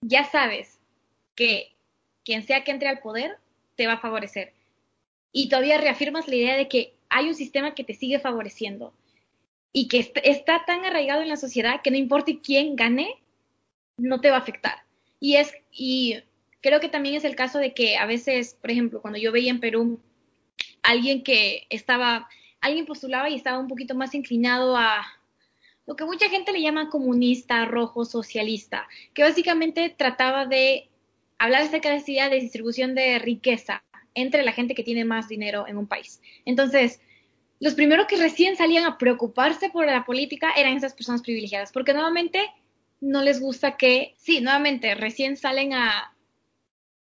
ya 0.00 0.24
sabes 0.24 0.78
que 1.34 1.72
quien 2.24 2.42
sea 2.42 2.64
que 2.64 2.70
entre 2.70 2.88
al 2.88 3.00
poder 3.00 3.38
te 3.76 3.86
va 3.86 3.94
a 3.94 4.00
favorecer. 4.00 4.52
Y 5.32 5.48
todavía 5.48 5.78
reafirmas 5.78 6.28
la 6.28 6.36
idea 6.36 6.56
de 6.56 6.68
que 6.68 6.94
hay 7.08 7.28
un 7.28 7.34
sistema 7.34 7.74
que 7.74 7.84
te 7.84 7.94
sigue 7.94 8.18
favoreciendo 8.18 8.92
y 9.72 9.88
que 9.88 10.10
está 10.24 10.64
tan 10.64 10.84
arraigado 10.84 11.22
en 11.22 11.28
la 11.28 11.36
sociedad 11.36 11.80
que 11.82 11.90
no 11.90 11.96
importa 11.96 12.32
quién 12.42 12.76
gane, 12.76 13.14
no 13.98 14.20
te 14.20 14.30
va 14.30 14.36
a 14.36 14.40
afectar. 14.40 14.82
Y 15.20 15.36
es 15.36 15.52
y 15.72 16.22
creo 16.60 16.80
que 16.80 16.88
también 16.88 17.14
es 17.14 17.24
el 17.24 17.36
caso 17.36 17.58
de 17.58 17.74
que 17.74 17.96
a 17.96 18.06
veces, 18.06 18.56
por 18.60 18.70
ejemplo, 18.70 19.00
cuando 19.00 19.18
yo 19.18 19.32
veía 19.32 19.50
en 19.50 19.60
Perú 19.60 20.00
alguien 20.82 21.22
que 21.22 21.66
estaba 21.70 22.28
alguien 22.60 22.86
postulaba 22.86 23.28
y 23.28 23.34
estaba 23.34 23.58
un 23.58 23.68
poquito 23.68 23.94
más 23.94 24.14
inclinado 24.14 24.76
a 24.76 25.06
lo 25.86 25.96
que 25.96 26.04
mucha 26.04 26.28
gente 26.28 26.52
le 26.52 26.60
llama 26.60 26.90
comunista, 26.90 27.64
rojo, 27.64 28.04
socialista, 28.04 28.86
que 29.14 29.22
básicamente 29.22 29.88
trataba 29.88 30.44
de 30.44 30.88
hablar 31.38 31.62
acerca 31.62 31.90
de 31.90 31.96
esta 31.96 32.28
de 32.28 32.40
distribución 32.40 32.94
de 32.94 33.18
riqueza 33.18 33.82
entre 34.14 34.42
la 34.42 34.52
gente 34.52 34.74
que 34.74 34.82
tiene 34.82 35.04
más 35.04 35.28
dinero 35.28 35.66
en 35.66 35.78
un 35.78 35.86
país. 35.86 36.20
Entonces, 36.44 37.00
los 37.60 37.74
primeros 37.74 38.06
que 38.06 38.16
recién 38.16 38.56
salían 38.56 38.84
a 38.84 38.98
preocuparse 38.98 39.70
por 39.70 39.86
la 39.86 40.04
política 40.04 40.52
eran 40.56 40.76
esas 40.76 40.94
personas 40.94 41.22
privilegiadas, 41.22 41.72
porque 41.72 41.92
nuevamente 41.92 42.40
no 43.00 43.22
les 43.22 43.40
gusta 43.40 43.76
que, 43.76 44.14
sí, 44.18 44.40
nuevamente 44.40 44.94
recién 44.94 45.36
salen 45.36 45.72
a, 45.72 46.14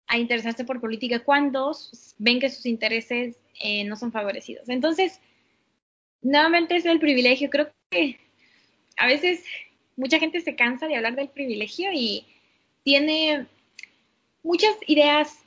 a 0.06 0.18
interesarse 0.18 0.64
por 0.64 0.80
política 0.80 1.24
cuando 1.24 1.72
ven 2.18 2.38
que 2.38 2.50
sus 2.50 2.66
intereses 2.66 3.36
eh, 3.60 3.84
no 3.84 3.96
son 3.96 4.12
favorecidos. 4.12 4.68
Entonces, 4.68 5.20
nuevamente 6.22 6.76
es 6.76 6.84
el 6.86 6.98
privilegio. 6.98 7.50
Creo 7.50 7.68
que 7.90 8.18
a 8.96 9.06
veces 9.06 9.44
mucha 9.96 10.18
gente 10.18 10.40
se 10.40 10.54
cansa 10.54 10.86
de 10.86 10.96
hablar 10.96 11.16
del 11.16 11.28
privilegio 11.28 11.90
y 11.92 12.26
tiene 12.82 13.46
muchas 14.42 14.76
ideas 14.86 15.38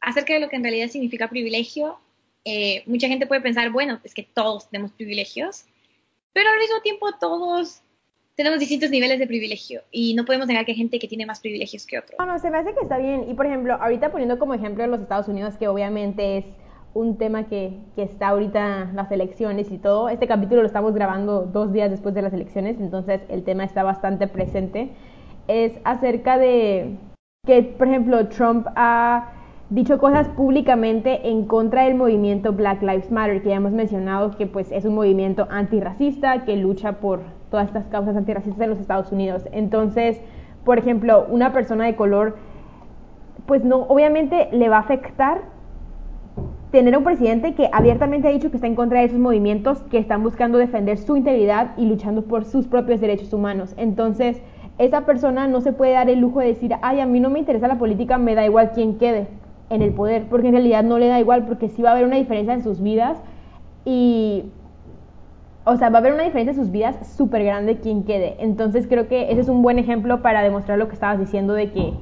acerca 0.00 0.34
de 0.34 0.40
lo 0.40 0.48
que 0.48 0.56
en 0.56 0.62
realidad 0.62 0.88
significa 0.88 1.28
privilegio. 1.28 1.98
Eh, 2.44 2.82
mucha 2.86 3.08
gente 3.08 3.26
puede 3.26 3.40
pensar, 3.40 3.70
bueno, 3.70 4.00
es 4.04 4.14
que 4.14 4.22
todos 4.22 4.68
tenemos 4.70 4.92
privilegios, 4.92 5.64
pero 6.32 6.48
al 6.50 6.58
mismo 6.58 6.80
tiempo 6.82 7.10
todos 7.18 7.82
tenemos 8.36 8.60
distintos 8.60 8.90
niveles 8.90 9.18
de 9.18 9.26
privilegio 9.26 9.82
y 9.90 10.14
no 10.14 10.24
podemos 10.26 10.46
negar 10.46 10.66
que 10.66 10.72
hay 10.72 10.76
gente 10.76 10.98
que 10.98 11.08
tiene 11.08 11.24
más 11.24 11.40
privilegios 11.40 11.86
que 11.86 11.98
otros. 11.98 12.18
No, 12.18 12.26
no, 12.26 12.38
se 12.38 12.50
me 12.50 12.58
hace 12.58 12.74
que 12.74 12.82
está 12.82 12.98
bien. 12.98 13.28
Y 13.30 13.34
por 13.34 13.46
ejemplo, 13.46 13.74
ahorita 13.74 14.12
poniendo 14.12 14.38
como 14.38 14.54
ejemplo 14.54 14.86
los 14.86 15.00
Estados 15.00 15.26
Unidos, 15.28 15.54
que 15.58 15.66
obviamente 15.66 16.38
es 16.38 16.44
un 16.96 17.18
tema 17.18 17.44
que, 17.44 17.78
que, 17.94 18.02
está 18.02 18.28
ahorita 18.28 18.90
las 18.94 19.10
elecciones 19.12 19.70
y 19.70 19.78
todo. 19.78 20.08
Este 20.08 20.26
capítulo 20.26 20.62
lo 20.62 20.66
estamos 20.66 20.94
grabando 20.94 21.42
dos 21.42 21.72
días 21.72 21.90
después 21.90 22.14
de 22.14 22.22
las 22.22 22.32
elecciones, 22.32 22.80
entonces 22.80 23.20
el 23.28 23.44
tema 23.44 23.64
está 23.64 23.82
bastante 23.82 24.26
presente. 24.26 24.90
Es 25.46 25.72
acerca 25.84 26.38
de 26.38 26.96
que, 27.46 27.62
por 27.62 27.88
ejemplo, 27.88 28.26
Trump 28.28 28.66
ha 28.76 29.32
dicho 29.68 29.98
cosas 29.98 30.28
públicamente 30.28 31.28
en 31.28 31.44
contra 31.44 31.84
del 31.84 31.96
movimiento 31.96 32.52
Black 32.52 32.80
Lives 32.82 33.10
Matter, 33.10 33.42
que 33.42 33.50
ya 33.50 33.56
hemos 33.56 33.72
mencionado 33.72 34.30
que 34.30 34.46
pues 34.46 34.72
es 34.72 34.84
un 34.84 34.94
movimiento 34.94 35.46
antirracista 35.50 36.44
que 36.44 36.56
lucha 36.56 36.94
por 37.00 37.20
todas 37.50 37.66
estas 37.66 37.86
causas 37.88 38.16
antirracistas 38.16 38.60
en 38.62 38.70
los 38.70 38.78
Estados 38.78 39.12
Unidos. 39.12 39.46
Entonces, 39.52 40.20
por 40.64 40.78
ejemplo, 40.78 41.26
una 41.28 41.52
persona 41.52 41.84
de 41.84 41.94
color 41.94 42.36
pues 43.46 43.64
no, 43.64 43.82
obviamente 43.82 44.48
le 44.52 44.68
va 44.68 44.78
a 44.78 44.80
afectar 44.80 45.55
tener 46.76 46.94
un 46.98 47.04
presidente 47.04 47.54
que 47.54 47.70
abiertamente 47.72 48.28
ha 48.28 48.30
dicho 48.30 48.50
que 48.50 48.58
está 48.58 48.66
en 48.66 48.74
contra 48.74 49.00
de 49.00 49.06
esos 49.06 49.18
movimientos 49.18 49.78
que 49.90 49.96
están 49.96 50.22
buscando 50.22 50.58
defender 50.58 50.98
su 50.98 51.16
integridad 51.16 51.70
y 51.78 51.86
luchando 51.86 52.22
por 52.22 52.44
sus 52.44 52.66
propios 52.66 53.00
derechos 53.00 53.32
humanos. 53.32 53.72
Entonces, 53.78 54.42
esa 54.76 55.06
persona 55.06 55.48
no 55.48 55.62
se 55.62 55.72
puede 55.72 55.92
dar 55.92 56.10
el 56.10 56.20
lujo 56.20 56.40
de 56.40 56.48
decir, 56.48 56.74
ay, 56.82 57.00
a 57.00 57.06
mí 57.06 57.18
no 57.18 57.30
me 57.30 57.38
interesa 57.38 57.66
la 57.66 57.78
política, 57.78 58.18
me 58.18 58.34
da 58.34 58.44
igual 58.44 58.72
quién 58.74 58.98
quede 58.98 59.26
en 59.70 59.80
el 59.80 59.94
poder, 59.94 60.26
porque 60.28 60.48
en 60.48 60.52
realidad 60.52 60.84
no 60.84 60.98
le 60.98 61.08
da 61.08 61.18
igual, 61.18 61.46
porque 61.46 61.70
sí 61.70 61.80
va 61.80 61.88
a 61.88 61.92
haber 61.92 62.04
una 62.04 62.16
diferencia 62.16 62.52
en 62.52 62.62
sus 62.62 62.82
vidas 62.82 63.16
y, 63.86 64.44
o 65.64 65.76
sea, 65.78 65.88
va 65.88 65.96
a 65.96 66.00
haber 66.00 66.12
una 66.12 66.24
diferencia 66.24 66.50
en 66.50 66.58
sus 66.58 66.70
vidas 66.70 67.16
súper 67.16 67.42
grande 67.42 67.78
quien 67.78 68.04
quede. 68.04 68.36
Entonces 68.38 68.86
creo 68.86 69.08
que 69.08 69.32
ese 69.32 69.40
es 69.40 69.48
un 69.48 69.62
buen 69.62 69.78
ejemplo 69.78 70.20
para 70.20 70.42
demostrar 70.42 70.76
lo 70.76 70.88
que 70.88 70.94
estabas 70.94 71.18
diciendo 71.18 71.54
de 71.54 71.70
que 71.72 71.94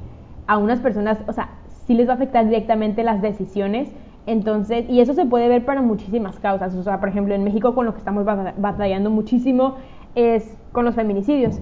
a 0.49 0.59
unas 0.59 0.81
personas, 0.81 1.19
o 1.29 1.33
sea, 1.33 1.51
sí 1.87 1.95
les 1.95 2.09
va 2.09 2.15
a 2.15 2.17
afectar 2.17 2.45
directamente 2.45 3.05
las 3.05 3.23
decisiones. 3.23 3.89
Entonces, 4.27 4.87
y 4.89 5.01
eso 5.01 5.13
se 5.13 5.27
puede 5.27 5.49
ver 5.49 5.65
para 5.65 5.83
muchísimas 5.83 6.39
causas. 6.39 6.75
O 6.75 6.83
sea, 6.83 7.01
por 7.01 7.09
ejemplo, 7.09 7.35
en 7.35 7.45
México 7.45 7.75
con 7.75 7.87
lo 7.87 7.93
que 7.93 7.99
estamos 7.99 8.25
batallando 8.25 9.11
muchísimo 9.11 9.77
es 10.15 10.57
con 10.73 10.85
los 10.85 10.95
feminicidios. 10.95 11.61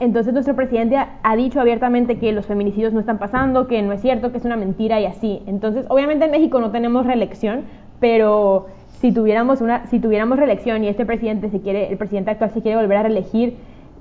Entonces 0.00 0.32
nuestro 0.32 0.56
presidente 0.56 0.96
ha 0.96 1.36
dicho 1.36 1.60
abiertamente 1.60 2.18
que 2.18 2.32
los 2.32 2.46
feminicidios 2.46 2.92
no 2.92 3.00
están 3.00 3.18
pasando, 3.18 3.68
que 3.68 3.80
no 3.82 3.92
es 3.92 4.00
cierto, 4.00 4.32
que 4.32 4.38
es 4.38 4.44
una 4.44 4.56
mentira 4.56 5.00
y 5.00 5.06
así. 5.06 5.42
Entonces, 5.46 5.86
obviamente 5.88 6.24
en 6.24 6.32
México 6.32 6.60
no 6.60 6.72
tenemos 6.72 7.06
reelección, 7.06 7.62
pero 8.00 8.66
si 9.00 9.12
tuviéramos 9.12 9.60
una 9.60 9.86
si 9.86 10.00
tuviéramos 10.00 10.38
reelección 10.38 10.82
y 10.82 10.88
este 10.88 11.06
presidente 11.06 11.50
se 11.50 11.60
quiere 11.60 11.90
el 11.90 11.98
presidente 11.98 12.30
actual 12.30 12.50
se 12.50 12.62
quiere 12.62 12.80
volver 12.80 12.98
a 12.98 13.02
reelegir 13.02 13.56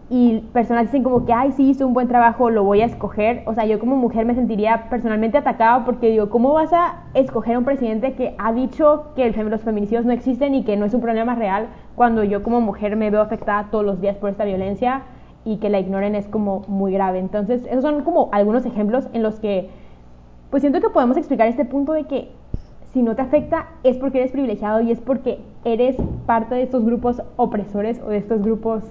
y 0.10 0.40
personas 0.54 0.86
dicen 0.86 1.04
como 1.04 1.26
que 1.26 1.34
ay 1.34 1.52
sí 1.54 1.70
hizo 1.70 1.88
un 1.88 1.94
buen 1.94 2.08
trabajo 2.08 2.50
lo 2.50 2.64
voy 2.64 2.82
a 2.82 2.86
escoger 2.86 3.44
o 3.46 3.54
sea 3.54 3.66
yo 3.66 3.80
como 3.80 3.96
mujer 3.96 4.26
me 4.26 4.36
sentiría 4.36 4.90
personalmente 4.90 5.38
atacada 5.38 5.86
porque 5.86 6.10
digo 6.10 6.30
cómo 6.30 6.54
vas 6.54 6.74
a 6.74 7.04
escoger 7.14 7.56
a 7.56 7.60
un 7.60 7.66
presidente 7.66 8.14
que 8.14 8.36
ha 8.38 8.52
dicho 8.52 9.12
que 9.16 9.32
los 9.32 9.62
feminicidios 9.62 10.06
no 10.06 10.12
existen 10.12 10.56
y 10.56 10.64
que 10.64 10.76
no 10.76 10.86
es 10.86 10.94
un 10.94 11.02
problema 11.02 11.36
real 11.36 11.68
cuando 11.96 12.24
yo 12.24 12.44
como 12.44 12.60
mujer 12.62 12.96
me 12.96 13.10
veo 13.10 13.22
afectada 13.22 13.70
todos 13.72 13.86
los 13.86 14.02
días 14.02 14.18
por 14.18 14.30
esta 14.30 14.46
violencia 14.46 15.04
y 15.46 15.58
que 15.58 15.70
la 15.70 15.80
ignoren 15.80 16.16
es 16.16 16.28
como 16.28 16.62
muy 16.68 16.94
grave. 16.94 17.20
Entonces, 17.20 17.66
esos 17.66 17.82
son 17.82 18.04
como 18.04 18.30
algunos 18.32 18.66
ejemplos 18.66 19.08
en 19.14 19.24
los 19.24 19.40
que, 19.40 19.70
pues 20.50 20.62
siento 20.62 20.80
que 20.82 20.90
podemos 20.90 21.18
explicar 21.18 21.48
este 21.48 21.66
punto 21.66 21.94
de 21.94 22.06
que 22.06 22.32
si 22.94 23.02
no 23.02 23.16
te 23.16 23.24
afecta 23.24 23.70
es 23.84 23.98
porque 23.98 24.20
eres 24.20 24.32
privilegiado 24.32 24.82
y 24.82 24.92
es 24.92 25.00
porque 25.00 25.40
eres 25.66 25.98
parte 26.26 26.56
de 26.56 26.64
estos 26.64 26.86
grupos 26.86 27.22
opresores 27.38 28.00
o 28.06 28.10
de 28.10 28.18
estos 28.18 28.42
grupos, 28.42 28.84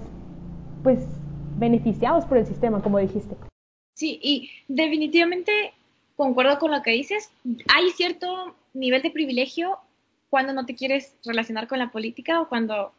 pues, 0.83 0.99
beneficiados 1.57 2.25
por 2.25 2.37
el 2.37 2.45
sistema, 2.45 2.81
como 2.81 2.99
dijiste. 2.99 3.35
Sí, 3.93 4.19
y 4.21 4.51
definitivamente 4.67 5.73
concuerdo 6.15 6.59
con 6.59 6.71
lo 6.71 6.81
que 6.81 6.91
dices. 6.91 7.31
Hay 7.73 7.89
cierto 7.91 8.55
nivel 8.73 9.01
de 9.01 9.11
privilegio 9.11 9.79
cuando 10.29 10.53
no 10.53 10.65
te 10.65 10.75
quieres 10.75 11.15
relacionar 11.23 11.67
con 11.67 11.79
la 11.79 11.91
política 11.91 12.41
o 12.41 12.49
cuando 12.49 12.91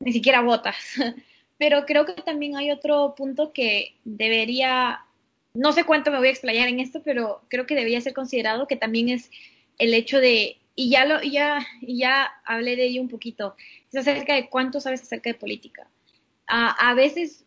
ni 0.00 0.12
siquiera 0.12 0.40
votas. 0.40 0.76
Pero 1.58 1.84
creo 1.86 2.06
que 2.06 2.14
también 2.14 2.56
hay 2.56 2.70
otro 2.70 3.14
punto 3.16 3.52
que 3.52 3.94
debería, 4.04 5.00
no 5.54 5.72
sé 5.72 5.84
cuánto 5.84 6.10
me 6.10 6.18
voy 6.18 6.28
a 6.28 6.30
explayar 6.30 6.68
en 6.68 6.80
esto, 6.80 7.02
pero 7.02 7.42
creo 7.48 7.66
que 7.66 7.74
debería 7.74 8.00
ser 8.00 8.14
considerado, 8.14 8.66
que 8.66 8.76
también 8.76 9.10
es 9.10 9.30
el 9.76 9.92
hecho 9.92 10.20
de, 10.20 10.56
y 10.74 10.88
ya, 10.88 11.04
lo, 11.04 11.20
ya, 11.22 11.66
ya 11.82 12.30
hablé 12.46 12.76
de 12.76 12.86
ello 12.86 13.02
un 13.02 13.10
poquito, 13.10 13.56
es 13.92 13.98
acerca 13.98 14.36
de 14.36 14.48
cuánto 14.48 14.80
sabes 14.80 15.02
acerca 15.02 15.28
de 15.28 15.34
política. 15.34 15.86
A 16.50 16.94
veces, 16.94 17.44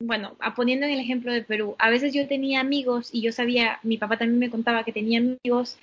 bueno, 0.00 0.36
poniendo 0.54 0.86
en 0.86 0.92
el 0.92 1.00
ejemplo 1.00 1.32
de 1.32 1.42
Perú, 1.42 1.76
a 1.78 1.90
veces 1.90 2.14
yo 2.14 2.26
tenía 2.26 2.60
amigos 2.60 3.10
y 3.12 3.22
yo 3.22 3.32
sabía, 3.32 3.80
mi 3.82 3.98
papá 3.98 4.18
también 4.18 4.38
me 4.38 4.50
contaba 4.50 4.84
que 4.84 4.92
tenía 4.92 5.18
amigos 5.18 5.78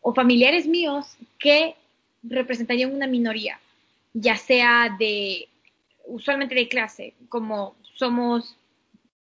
o 0.00 0.14
familiares 0.14 0.66
míos 0.66 1.16
que 1.38 1.74
representarían 2.22 2.94
una 2.94 3.06
minoría 3.06 3.58
ya 4.18 4.36
sea 4.36 4.96
de, 4.98 5.48
usualmente 6.06 6.54
de 6.54 6.68
clase, 6.68 7.14
como 7.28 7.76
somos 7.94 8.56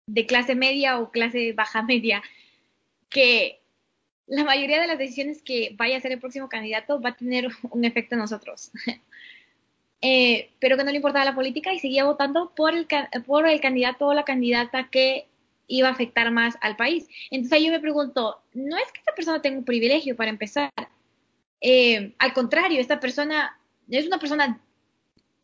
de 0.07 0.25
clase 0.25 0.55
media 0.55 0.99
o 0.99 1.11
clase 1.11 1.53
baja 1.53 1.83
media, 1.83 2.23
que 3.09 3.59
la 4.27 4.43
mayoría 4.43 4.81
de 4.81 4.87
las 4.87 4.97
decisiones 4.97 5.41
que 5.41 5.75
vaya 5.77 5.97
a 5.97 6.01
ser 6.01 6.13
el 6.13 6.19
próximo 6.19 6.49
candidato 6.49 6.99
va 6.99 7.09
a 7.09 7.15
tener 7.15 7.49
un 7.69 7.85
efecto 7.85 8.15
en 8.15 8.21
nosotros. 8.21 8.71
Eh, 10.01 10.49
pero 10.59 10.77
que 10.77 10.83
no 10.83 10.89
le 10.89 10.97
importaba 10.97 11.25
la 11.25 11.35
política 11.35 11.73
y 11.73 11.79
seguía 11.79 12.05
votando 12.05 12.51
por 12.55 12.73
el, 12.73 12.87
por 13.25 13.47
el 13.47 13.61
candidato 13.61 14.07
o 14.07 14.13
la 14.13 14.25
candidata 14.25 14.89
que 14.89 15.27
iba 15.67 15.87
a 15.87 15.91
afectar 15.91 16.31
más 16.31 16.57
al 16.61 16.75
país. 16.75 17.07
Entonces 17.29 17.63
yo 17.63 17.71
me 17.71 17.79
pregunto, 17.79 18.41
no 18.53 18.77
es 18.77 18.91
que 18.91 18.99
esta 18.99 19.13
persona 19.13 19.41
tenga 19.41 19.59
un 19.59 19.65
privilegio 19.65 20.15
para 20.15 20.31
empezar. 20.31 20.71
Eh, 21.61 22.13
al 22.17 22.33
contrario, 22.33 22.81
esta 22.81 22.99
persona 22.99 23.59
es 23.89 24.07
una 24.07 24.19
persona 24.19 24.59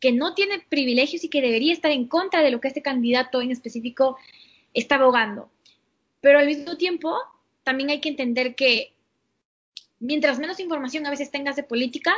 que 0.00 0.12
no 0.12 0.34
tiene 0.34 0.60
privilegios 0.68 1.24
y 1.24 1.28
que 1.28 1.40
debería 1.40 1.72
estar 1.72 1.90
en 1.90 2.06
contra 2.06 2.42
de 2.42 2.50
lo 2.50 2.60
que 2.60 2.68
este 2.68 2.82
candidato 2.82 3.40
en 3.40 3.50
específico 3.50 4.18
está 4.74 4.96
abogando. 4.96 5.50
Pero 6.20 6.38
al 6.38 6.46
mismo 6.46 6.76
tiempo, 6.76 7.16
también 7.62 7.90
hay 7.90 8.00
que 8.00 8.08
entender 8.08 8.54
que 8.54 8.92
mientras 10.00 10.38
menos 10.38 10.60
información 10.60 11.06
a 11.06 11.10
veces 11.10 11.30
tengas 11.30 11.56
de 11.56 11.62
política, 11.62 12.14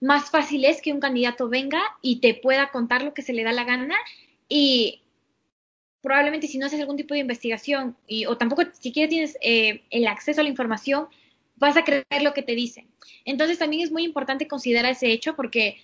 más 0.00 0.30
fácil 0.30 0.64
es 0.64 0.80
que 0.80 0.92
un 0.92 1.00
candidato 1.00 1.48
venga 1.48 1.82
y 2.02 2.20
te 2.20 2.34
pueda 2.34 2.70
contar 2.70 3.02
lo 3.02 3.14
que 3.14 3.22
se 3.22 3.32
le 3.32 3.44
da 3.44 3.52
la 3.52 3.64
gana 3.64 3.96
y 4.48 5.02
probablemente 6.00 6.46
si 6.46 6.58
no 6.58 6.66
haces 6.66 6.80
algún 6.80 6.96
tipo 6.96 7.14
de 7.14 7.20
investigación 7.20 7.96
y, 8.06 8.26
o 8.26 8.36
tampoco 8.36 8.62
siquiera 8.72 9.08
tienes 9.08 9.36
eh, 9.40 9.82
el 9.90 10.06
acceso 10.06 10.40
a 10.40 10.44
la 10.44 10.50
información, 10.50 11.08
vas 11.56 11.76
a 11.76 11.84
creer 11.84 12.22
lo 12.22 12.32
que 12.32 12.42
te 12.42 12.54
dicen. 12.54 12.88
Entonces 13.24 13.58
también 13.58 13.82
es 13.82 13.90
muy 13.90 14.04
importante 14.04 14.46
considerar 14.46 14.92
ese 14.92 15.10
hecho 15.10 15.34
porque 15.34 15.78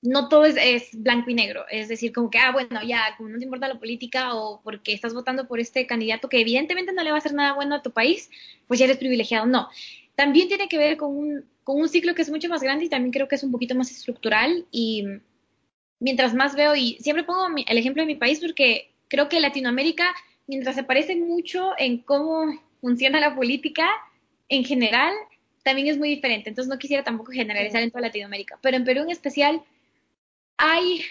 no 0.00 0.28
todo 0.28 0.44
es, 0.44 0.90
blanco 1.00 1.30
y 1.30 1.34
negro, 1.34 1.64
es 1.70 1.88
decir, 1.88 2.12
como 2.12 2.28
que, 2.28 2.38
ah, 2.38 2.50
bueno, 2.50 2.82
ya, 2.84 3.14
como 3.16 3.28
no 3.28 3.38
te 3.38 3.44
importa 3.44 3.68
la 3.68 3.78
política 3.78 4.34
o 4.34 4.60
porque 4.62 4.92
estás 4.92 5.14
votando 5.14 5.46
por 5.46 5.60
este 5.60 5.86
candidato 5.86 6.28
que 6.28 6.40
evidentemente 6.40 6.92
no 6.92 7.04
le 7.04 7.10
va 7.10 7.16
a 7.16 7.18
hacer 7.18 7.34
nada 7.34 7.52
bueno 7.52 7.76
a 7.76 7.82
tu 7.82 7.92
país, 7.92 8.28
pues 8.66 8.80
ya 8.80 8.86
eres 8.86 8.98
privilegiado. 8.98 9.46
No, 9.46 9.68
también 10.16 10.48
tiene 10.48 10.68
que 10.68 10.76
ver 10.76 10.96
con 10.96 11.16
un, 11.16 11.44
con 11.64 11.80
un 11.80 11.88
ciclo 11.88 12.14
que 12.14 12.22
es 12.22 12.30
mucho 12.30 12.48
más 12.48 12.62
grande 12.62 12.86
y 12.86 12.88
también 12.88 13.12
creo 13.12 13.28
que 13.28 13.36
es 13.36 13.42
un 13.42 13.52
poquito 13.52 13.74
más 13.74 13.90
estructural 13.90 14.66
y 14.70 15.04
mientras 16.00 16.34
más 16.34 16.56
veo, 16.56 16.74
y 16.74 16.98
siempre 17.00 17.24
pongo 17.24 17.46
el 17.66 17.78
ejemplo 17.78 18.02
de 18.02 18.06
mi 18.06 18.16
país 18.16 18.40
porque 18.40 18.90
creo 19.08 19.28
que 19.28 19.40
Latinoamérica, 19.40 20.12
mientras 20.46 20.74
se 20.74 20.82
parece 20.82 21.14
mucho 21.16 21.72
en 21.78 21.98
cómo 21.98 22.46
funciona 22.80 23.20
la 23.20 23.36
política 23.36 23.88
en 24.48 24.64
general, 24.64 25.14
también 25.62 25.86
es 25.86 25.98
muy 25.98 26.08
diferente. 26.08 26.48
Entonces 26.48 26.68
no 26.68 26.78
quisiera 26.78 27.04
tampoco 27.04 27.30
generalizar 27.30 27.82
en 27.82 27.90
toda 27.90 28.02
Latinoamérica, 28.02 28.58
pero 28.60 28.76
en 28.76 28.84
Perú 28.84 29.02
en 29.02 29.10
especial 29.10 29.62
hay, 30.56 31.02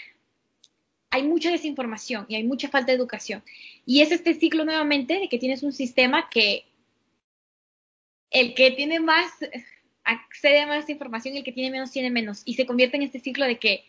hay 1.09 1.23
mucha 1.23 1.51
desinformación 1.51 2.25
y 2.27 2.35
hay 2.35 2.43
mucha 2.43 2.67
falta 2.67 2.91
de 2.91 2.97
educación. 2.97 3.43
Y 3.85 4.01
es 4.01 4.11
este 4.11 4.33
ciclo 4.33 4.65
nuevamente 4.65 5.19
de 5.19 5.29
que 5.29 5.39
tienes 5.39 5.63
un 5.63 5.71
sistema 5.71 6.29
que 6.29 6.65
el 8.29 8.53
que 8.53 8.71
tiene 8.71 8.99
más 8.99 9.31
accede 10.11 10.61
a 10.61 10.67
más 10.67 10.89
información 10.89 11.35
y 11.35 11.39
el 11.39 11.43
que 11.43 11.51
tiene 11.51 11.71
menos 11.71 11.91
tiene 11.91 12.09
menos. 12.09 12.41
Y 12.45 12.55
se 12.55 12.65
convierte 12.65 12.97
en 12.97 13.03
este 13.03 13.19
ciclo 13.19 13.45
de 13.45 13.57
que 13.57 13.83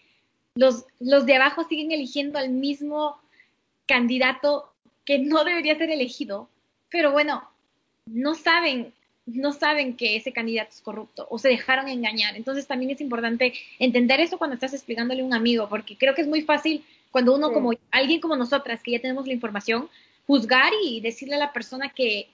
los, 0.54 0.84
los 1.00 1.26
de 1.26 1.36
abajo 1.36 1.64
siguen 1.68 1.92
eligiendo 1.92 2.38
al 2.38 2.50
mismo 2.50 3.18
candidato 3.86 4.72
que 5.04 5.18
no 5.18 5.44
debería 5.44 5.76
ser 5.76 5.90
elegido. 5.90 6.48
Pero 6.90 7.12
bueno, 7.12 7.48
no 8.06 8.34
saben 8.34 8.92
no 9.26 9.52
saben 9.52 9.96
que 9.96 10.16
ese 10.16 10.32
candidato 10.32 10.70
es 10.70 10.80
corrupto 10.80 11.26
o 11.30 11.38
se 11.38 11.48
dejaron 11.48 11.88
engañar. 11.88 12.36
Entonces 12.36 12.66
también 12.66 12.90
es 12.90 13.00
importante 13.00 13.54
entender 13.78 14.20
eso 14.20 14.38
cuando 14.38 14.54
estás 14.54 14.74
explicándole 14.74 15.22
a 15.22 15.24
un 15.24 15.34
amigo, 15.34 15.68
porque 15.68 15.96
creo 15.96 16.14
que 16.14 16.22
es 16.22 16.28
muy 16.28 16.42
fácil 16.42 16.84
cuando 17.10 17.34
uno 17.34 17.52
como 17.52 17.72
alguien 17.90 18.20
como 18.20 18.36
nosotras, 18.36 18.82
que 18.82 18.92
ya 18.92 19.00
tenemos 19.00 19.26
la 19.26 19.34
información, 19.34 19.88
juzgar 20.26 20.72
y 20.84 21.00
decirle 21.00 21.36
a 21.36 21.38
la 21.38 21.52
persona 21.52 21.90
que 21.90 22.28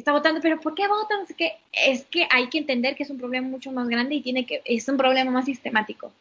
está 0.00 0.12
votando, 0.12 0.40
pero 0.40 0.60
¿por 0.60 0.74
qué 0.74 0.88
votan? 0.88 1.20
Es 1.28 1.34
que, 1.34 1.52
es 1.72 2.04
que 2.06 2.26
hay 2.30 2.48
que 2.48 2.58
entender 2.58 2.96
que 2.96 3.04
es 3.04 3.10
un 3.10 3.18
problema 3.18 3.48
mucho 3.48 3.72
más 3.72 3.88
grande 3.88 4.16
y 4.16 4.22
tiene 4.22 4.46
que, 4.46 4.62
es 4.64 4.88
un 4.88 4.96
problema 4.96 5.30
más 5.30 5.44
sistemático. 5.44 6.12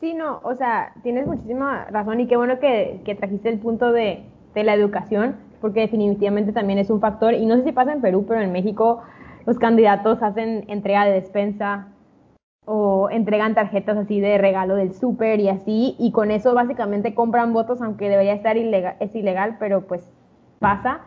Sí, 0.00 0.14
no, 0.14 0.40
o 0.42 0.54
sea, 0.56 0.94
tienes 1.02 1.26
muchísima 1.26 1.84
razón 1.90 2.20
y 2.20 2.26
qué 2.26 2.36
bueno 2.36 2.58
que, 2.58 3.00
que 3.04 3.14
trajiste 3.14 3.50
el 3.50 3.58
punto 3.58 3.92
de, 3.92 4.22
de 4.54 4.64
la 4.64 4.74
educación 4.74 5.36
porque 5.60 5.80
definitivamente 5.80 6.52
también 6.52 6.78
es 6.78 6.90
un 6.90 7.00
factor, 7.00 7.34
y 7.34 7.46
no 7.46 7.56
sé 7.56 7.64
si 7.64 7.72
pasa 7.72 7.92
en 7.92 8.00
Perú, 8.00 8.24
pero 8.26 8.40
en 8.40 8.52
México 8.52 9.02
los 9.46 9.58
candidatos 9.58 10.22
hacen 10.22 10.64
entrega 10.68 11.04
de 11.04 11.12
despensa 11.12 11.88
o 12.66 13.08
entregan 13.10 13.54
tarjetas 13.54 13.96
así 13.96 14.20
de 14.20 14.38
regalo 14.38 14.76
del 14.76 14.94
súper 14.94 15.40
y 15.40 15.48
así, 15.48 15.96
y 15.98 16.12
con 16.12 16.30
eso 16.30 16.54
básicamente 16.54 17.14
compran 17.14 17.52
votos, 17.52 17.82
aunque 17.82 18.08
debería 18.08 18.34
estar 18.34 18.56
ilegal, 18.56 18.96
es 19.00 19.14
ilegal, 19.14 19.56
pero 19.58 19.86
pues 19.86 20.10
pasa. 20.58 21.00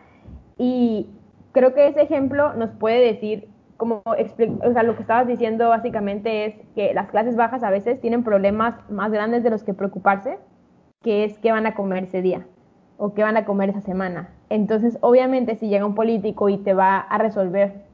Y 0.58 1.08
creo 1.54 1.74
que 1.74 1.88
ese 1.88 2.02
ejemplo 2.04 2.54
nos 2.56 2.72
puede 2.72 3.00
decir, 3.06 3.50
como 3.78 4.04
o 4.06 4.74
sea, 4.74 4.84
lo 4.84 4.96
que 4.96 5.02
estabas 5.04 5.28
diciendo 5.28 5.70
básicamente 5.70 6.46
es 6.46 6.56
que 6.76 6.94
las 6.94 7.10
clases 7.10 7.36
bajas 7.38 7.64
a 7.64 7.72
veces 7.72 8.02
tienen 8.02 8.24
problemas 8.24 8.76
más 8.90 9.12
grandes 9.12 9.44
de 9.44 9.52
los 9.52 9.64
que 9.64 9.74
preocuparse, 9.76 10.40
que 11.04 11.26
es 11.26 11.40
que 11.40 11.52
van 11.52 11.68
a 11.68 11.76
comer 11.76 12.06
ese 12.06 12.22
día. 12.22 12.48
o 12.98 13.14
qué 13.14 13.24
van 13.24 13.38
a 13.38 13.46
comer 13.46 13.70
esa 13.70 13.82
semana. 13.82 14.30
Entonces, 14.50 14.98
obviamente, 15.02 15.56
si 15.56 15.70
llega 15.70 15.86
un 15.86 15.96
político 15.96 16.50
y 16.50 16.58
te 16.60 16.74
va 16.74 17.00
a 17.00 17.18
resolver, 17.18 17.86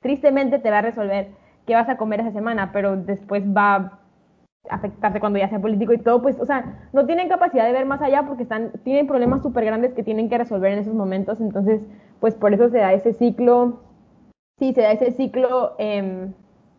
tristemente 0.00 0.58
te 0.58 0.70
va 0.70 0.78
a 0.78 0.82
resolver 0.82 1.28
qué 1.66 1.74
vas 1.74 1.88
a 1.88 1.96
comer 1.96 2.20
esa 2.20 2.32
semana, 2.32 2.72
pero 2.72 2.96
después 2.96 3.44
va 3.44 3.74
a 3.76 4.00
afectarte 4.70 5.20
cuando 5.20 5.38
ya 5.38 5.48
sea 5.48 5.60
político 5.60 5.92
y 5.92 5.98
todo, 5.98 6.22
pues, 6.22 6.40
o 6.40 6.46
sea, 6.46 6.88
no 6.92 7.06
tienen 7.06 7.28
capacidad 7.28 7.64
de 7.66 7.72
ver 7.72 7.86
más 7.86 8.02
allá 8.02 8.24
porque 8.26 8.42
están, 8.44 8.72
tienen 8.84 9.06
problemas 9.06 9.42
súper 9.42 9.64
grandes 9.64 9.94
que 9.94 10.02
tienen 10.02 10.28
que 10.28 10.38
resolver 10.38 10.72
en 10.72 10.80
esos 10.80 10.94
momentos, 10.94 11.40
entonces, 11.40 11.82
pues 12.20 12.34
por 12.34 12.54
eso 12.54 12.68
se 12.68 12.78
da 12.78 12.92
ese 12.92 13.12
ciclo, 13.12 13.80
sí, 14.58 14.72
se 14.72 14.82
da 14.82 14.92
ese 14.92 15.12
ciclo, 15.12 15.74
eh, 15.78 16.28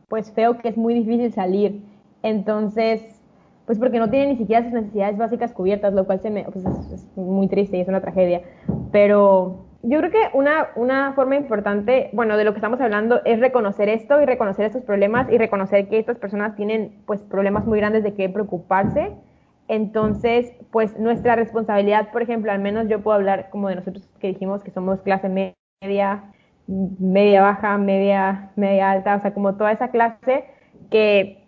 pues 0.07 0.31
feo 0.31 0.57
que 0.57 0.69
es 0.69 0.77
muy 0.77 0.93
difícil 0.93 1.31
salir. 1.31 1.83
Entonces, 2.23 3.17
pues 3.65 3.77
porque 3.79 3.99
no 3.99 4.09
tienen 4.09 4.29
ni 4.29 4.37
siquiera 4.37 4.63
sus 4.63 4.73
necesidades 4.73 5.17
básicas 5.17 5.51
cubiertas, 5.51 5.93
lo 5.93 6.05
cual 6.05 6.21
se 6.21 6.29
me, 6.29 6.45
pues 6.45 6.65
es, 6.65 7.05
muy 7.15 7.47
triste 7.47 7.77
y 7.77 7.81
es 7.81 7.87
una 7.87 8.01
tragedia. 8.01 8.41
Pero 8.91 9.65
yo 9.83 9.99
creo 9.99 10.09
que 10.09 10.21
una, 10.33 10.69
una 10.75 11.13
forma 11.13 11.35
importante, 11.35 12.09
bueno, 12.13 12.37
de 12.37 12.45
lo 12.45 12.53
que 12.53 12.59
estamos 12.59 12.79
hablando 12.79 13.21
es 13.25 13.39
reconocer 13.39 13.89
esto 13.89 14.21
y 14.21 14.25
reconocer 14.25 14.65
estos 14.65 14.83
problemas 14.83 15.29
y 15.29 15.37
reconocer 15.37 15.89
que 15.89 15.99
estas 15.99 16.17
personas 16.17 16.55
tienen 16.55 17.03
pues 17.05 17.21
problemas 17.21 17.65
muy 17.65 17.79
grandes 17.79 18.03
de 18.03 18.13
qué 18.13 18.29
preocuparse. 18.29 19.11
Entonces, 19.67 20.53
pues 20.71 20.97
nuestra 20.97 21.35
responsabilidad, 21.35 22.11
por 22.11 22.21
ejemplo, 22.21 22.51
al 22.51 22.59
menos 22.59 22.87
yo 22.87 23.01
puedo 23.01 23.15
hablar 23.15 23.49
como 23.49 23.67
de 23.69 23.75
nosotros 23.75 24.07
que 24.19 24.29
dijimos 24.29 24.63
que 24.63 24.71
somos 24.71 25.01
clase 25.01 25.29
media, 25.29 26.23
media 26.67 27.41
baja, 27.41 27.77
media, 27.77 28.51
media 28.55 28.91
alta, 28.91 29.15
o 29.15 29.21
sea, 29.21 29.33
como 29.33 29.55
toda 29.55 29.71
esa 29.71 29.89
clase 29.89 30.45
que 30.89 31.45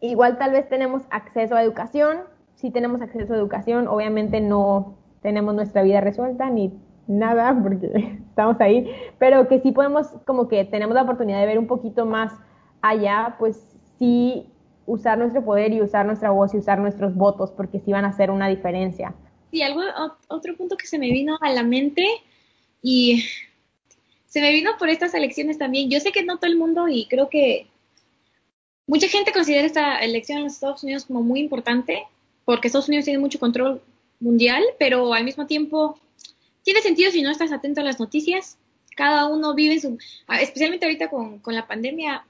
igual 0.00 0.38
tal 0.38 0.52
vez 0.52 0.68
tenemos 0.68 1.02
acceso 1.10 1.56
a 1.56 1.62
educación, 1.62 2.18
si 2.54 2.70
tenemos 2.70 3.02
acceso 3.02 3.34
a 3.34 3.36
educación, 3.36 3.88
obviamente 3.88 4.40
no 4.40 4.96
tenemos 5.20 5.54
nuestra 5.54 5.82
vida 5.82 6.00
resuelta 6.00 6.48
ni 6.50 6.72
nada 7.08 7.56
porque 7.62 8.20
estamos 8.28 8.60
ahí, 8.60 8.90
pero 9.18 9.48
que 9.48 9.60
sí 9.60 9.72
podemos 9.72 10.08
como 10.24 10.48
que 10.48 10.64
tenemos 10.64 10.94
la 10.94 11.02
oportunidad 11.02 11.40
de 11.40 11.46
ver 11.46 11.58
un 11.58 11.66
poquito 11.66 12.06
más 12.06 12.32
allá, 12.80 13.34
pues 13.38 13.76
sí 13.98 14.52
usar 14.86 15.18
nuestro 15.18 15.44
poder 15.44 15.72
y 15.72 15.82
usar 15.82 16.06
nuestra 16.06 16.30
voz 16.30 16.54
y 16.54 16.58
usar 16.58 16.78
nuestros 16.78 17.14
votos 17.14 17.50
porque 17.50 17.80
sí 17.80 17.92
van 17.92 18.04
a 18.04 18.08
hacer 18.08 18.30
una 18.30 18.48
diferencia. 18.48 19.14
Sí, 19.50 19.62
algo 19.62 19.80
otro 20.28 20.56
punto 20.56 20.76
que 20.76 20.86
se 20.86 20.98
me 20.98 21.10
vino 21.10 21.36
a 21.40 21.50
la 21.50 21.62
mente 21.62 22.04
y 22.82 23.24
se 24.26 24.40
me 24.40 24.52
vino 24.52 24.72
por 24.78 24.88
estas 24.88 25.14
elecciones 25.14 25.58
también. 25.58 25.90
Yo 25.90 26.00
sé 26.00 26.12
que 26.12 26.24
no 26.24 26.38
todo 26.38 26.50
el 26.50 26.58
mundo 26.58 26.88
y 26.88 27.06
creo 27.06 27.28
que 27.28 27.66
mucha 28.86 29.08
gente 29.08 29.32
considera 29.32 29.66
esta 29.66 29.98
elección 29.98 30.38
en 30.38 30.44
los 30.44 30.54
Estados 30.54 30.82
Unidos 30.84 31.04
como 31.04 31.22
muy 31.22 31.40
importante 31.40 32.04
porque 32.44 32.68
Estados 32.68 32.88
Unidos 32.88 33.04
tiene 33.04 33.18
mucho 33.18 33.40
control 33.40 33.82
mundial, 34.20 34.62
pero 34.78 35.12
al 35.12 35.24
mismo 35.24 35.46
tiempo 35.46 35.98
tiene 36.62 36.80
sentido 36.80 37.10
si 37.10 37.22
no 37.22 37.30
estás 37.30 37.52
atento 37.52 37.80
a 37.80 37.84
las 37.84 38.00
noticias. 38.00 38.58
Cada 38.96 39.26
uno 39.26 39.54
vive 39.54 39.74
en 39.74 39.80
su, 39.80 39.98
especialmente 40.40 40.86
ahorita 40.86 41.10
con, 41.10 41.38
con 41.40 41.54
la 41.54 41.66
pandemia, 41.66 42.24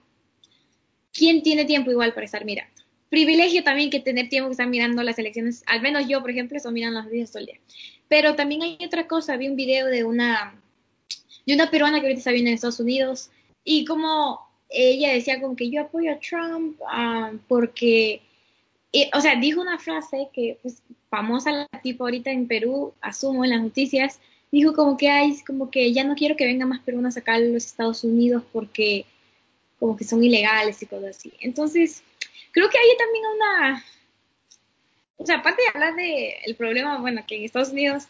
¿quién 1.16 1.42
tiene 1.42 1.64
tiempo 1.64 1.90
igual 1.90 2.12
para 2.12 2.26
estar 2.26 2.44
mirando? 2.44 2.72
Privilegio 3.08 3.62
también 3.62 3.90
que 3.90 4.00
tener 4.00 4.28
tiempo 4.28 4.48
que 4.48 4.52
estar 4.52 4.68
mirando 4.68 5.02
las 5.02 5.18
elecciones, 5.18 5.62
al 5.66 5.80
menos 5.80 6.06
yo, 6.08 6.20
por 6.20 6.30
ejemplo, 6.30 6.56
estoy 6.56 6.72
mirando 6.72 6.98
las 6.98 7.06
noticias 7.06 7.30
todo 7.30 7.40
el 7.40 7.46
día. 7.46 7.60
Pero 8.08 8.34
también 8.34 8.62
hay 8.62 8.78
otra 8.84 9.06
cosa, 9.06 9.36
vi 9.36 9.48
un 9.48 9.56
video 9.56 9.86
de 9.86 10.04
una 10.04 10.54
de 11.46 11.54
una 11.54 11.70
peruana 11.70 12.00
que 12.00 12.06
ahorita 12.06 12.18
está 12.18 12.30
viviendo 12.30 12.50
en 12.50 12.54
Estados 12.56 12.80
Unidos 12.80 13.30
y 13.64 13.84
como 13.84 14.40
ella 14.68 15.12
decía 15.12 15.40
como 15.40 15.54
que 15.54 15.70
yo 15.70 15.82
apoyo 15.82 16.12
a 16.12 16.18
Trump 16.18 16.76
ah, 16.88 17.32
porque, 17.46 18.20
eh, 18.92 19.10
o 19.14 19.20
sea, 19.20 19.36
dijo 19.36 19.60
una 19.60 19.78
frase 19.78 20.28
que 20.32 20.58
pues 20.62 20.82
famosa 21.08 21.52
la 21.52 21.80
tipo 21.82 22.04
ahorita 22.04 22.30
en 22.32 22.48
Perú, 22.48 22.92
asumo 23.00 23.44
en 23.44 23.50
las 23.50 23.62
noticias, 23.62 24.18
dijo 24.50 24.72
como 24.74 24.96
que 24.96 25.08
hay, 25.08 25.38
como 25.46 25.70
que 25.70 25.92
ya 25.92 26.02
no 26.02 26.16
quiero 26.16 26.36
que 26.36 26.44
vengan 26.44 26.68
más 26.68 26.80
peruanos 26.80 27.16
acá 27.16 27.34
a 27.34 27.38
los 27.38 27.64
Estados 27.64 28.02
Unidos 28.02 28.42
porque 28.52 29.06
como 29.78 29.96
que 29.96 30.04
son 30.04 30.22
ilegales 30.24 30.82
y 30.82 30.86
cosas 30.86 31.16
así. 31.16 31.32
Entonces, 31.40 32.02
creo 32.52 32.68
que 32.70 32.78
hay 32.78 32.96
también 32.96 33.24
una, 33.36 33.84
o 35.16 35.26
sea, 35.26 35.38
aparte 35.38 35.62
de 35.62 35.68
hablar 35.68 35.94
del 35.94 36.54
problema, 36.56 36.98
bueno, 36.98 37.24
que 37.26 37.36
en 37.36 37.44
Estados 37.44 37.70
Unidos 37.70 38.04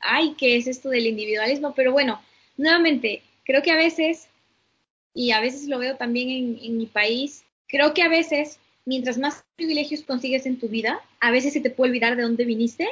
hay, 0.00 0.34
que 0.34 0.56
es 0.56 0.66
esto 0.66 0.90
del 0.90 1.06
individualismo, 1.06 1.74
pero 1.74 1.92
bueno, 1.92 2.20
nuevamente, 2.56 3.22
creo 3.44 3.62
que 3.62 3.72
a 3.72 3.76
veces, 3.76 4.28
y 5.12 5.32
a 5.32 5.40
veces 5.40 5.66
lo 5.68 5.78
veo 5.78 5.96
también 5.96 6.58
en, 6.60 6.76
mi 6.76 6.86
país, 6.86 7.44
creo 7.68 7.94
que 7.94 8.02
a 8.02 8.08
veces, 8.08 8.58
mientras 8.84 9.18
más 9.18 9.44
privilegios 9.56 10.02
consigues 10.02 10.46
en 10.46 10.58
tu 10.58 10.68
vida, 10.68 11.00
a 11.20 11.30
veces 11.30 11.52
se 11.52 11.60
te 11.60 11.70
puede 11.70 11.90
olvidar 11.90 12.16
de 12.16 12.22
dónde 12.22 12.44
viniste 12.44 12.88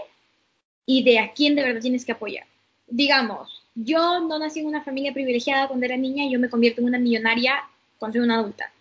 y 0.86 1.04
de 1.04 1.18
a 1.18 1.32
quién 1.32 1.54
de 1.54 1.62
verdad 1.62 1.80
tienes 1.80 2.04
que 2.04 2.12
apoyar. 2.12 2.46
Digamos, 2.86 3.64
yo 3.74 4.20
no 4.20 4.38
nací 4.38 4.60
en 4.60 4.66
una 4.66 4.82
familia 4.82 5.12
privilegiada 5.12 5.68
cuando 5.68 5.86
era 5.86 5.96
niña 5.96 6.24
y 6.24 6.32
yo 6.32 6.38
me 6.38 6.50
convierto 6.50 6.80
en 6.80 6.88
una 6.88 6.98
millonaria 6.98 7.62
cuando 8.02 8.18
soy 8.18 8.24
una 8.24 8.38
adulta. 8.40 8.72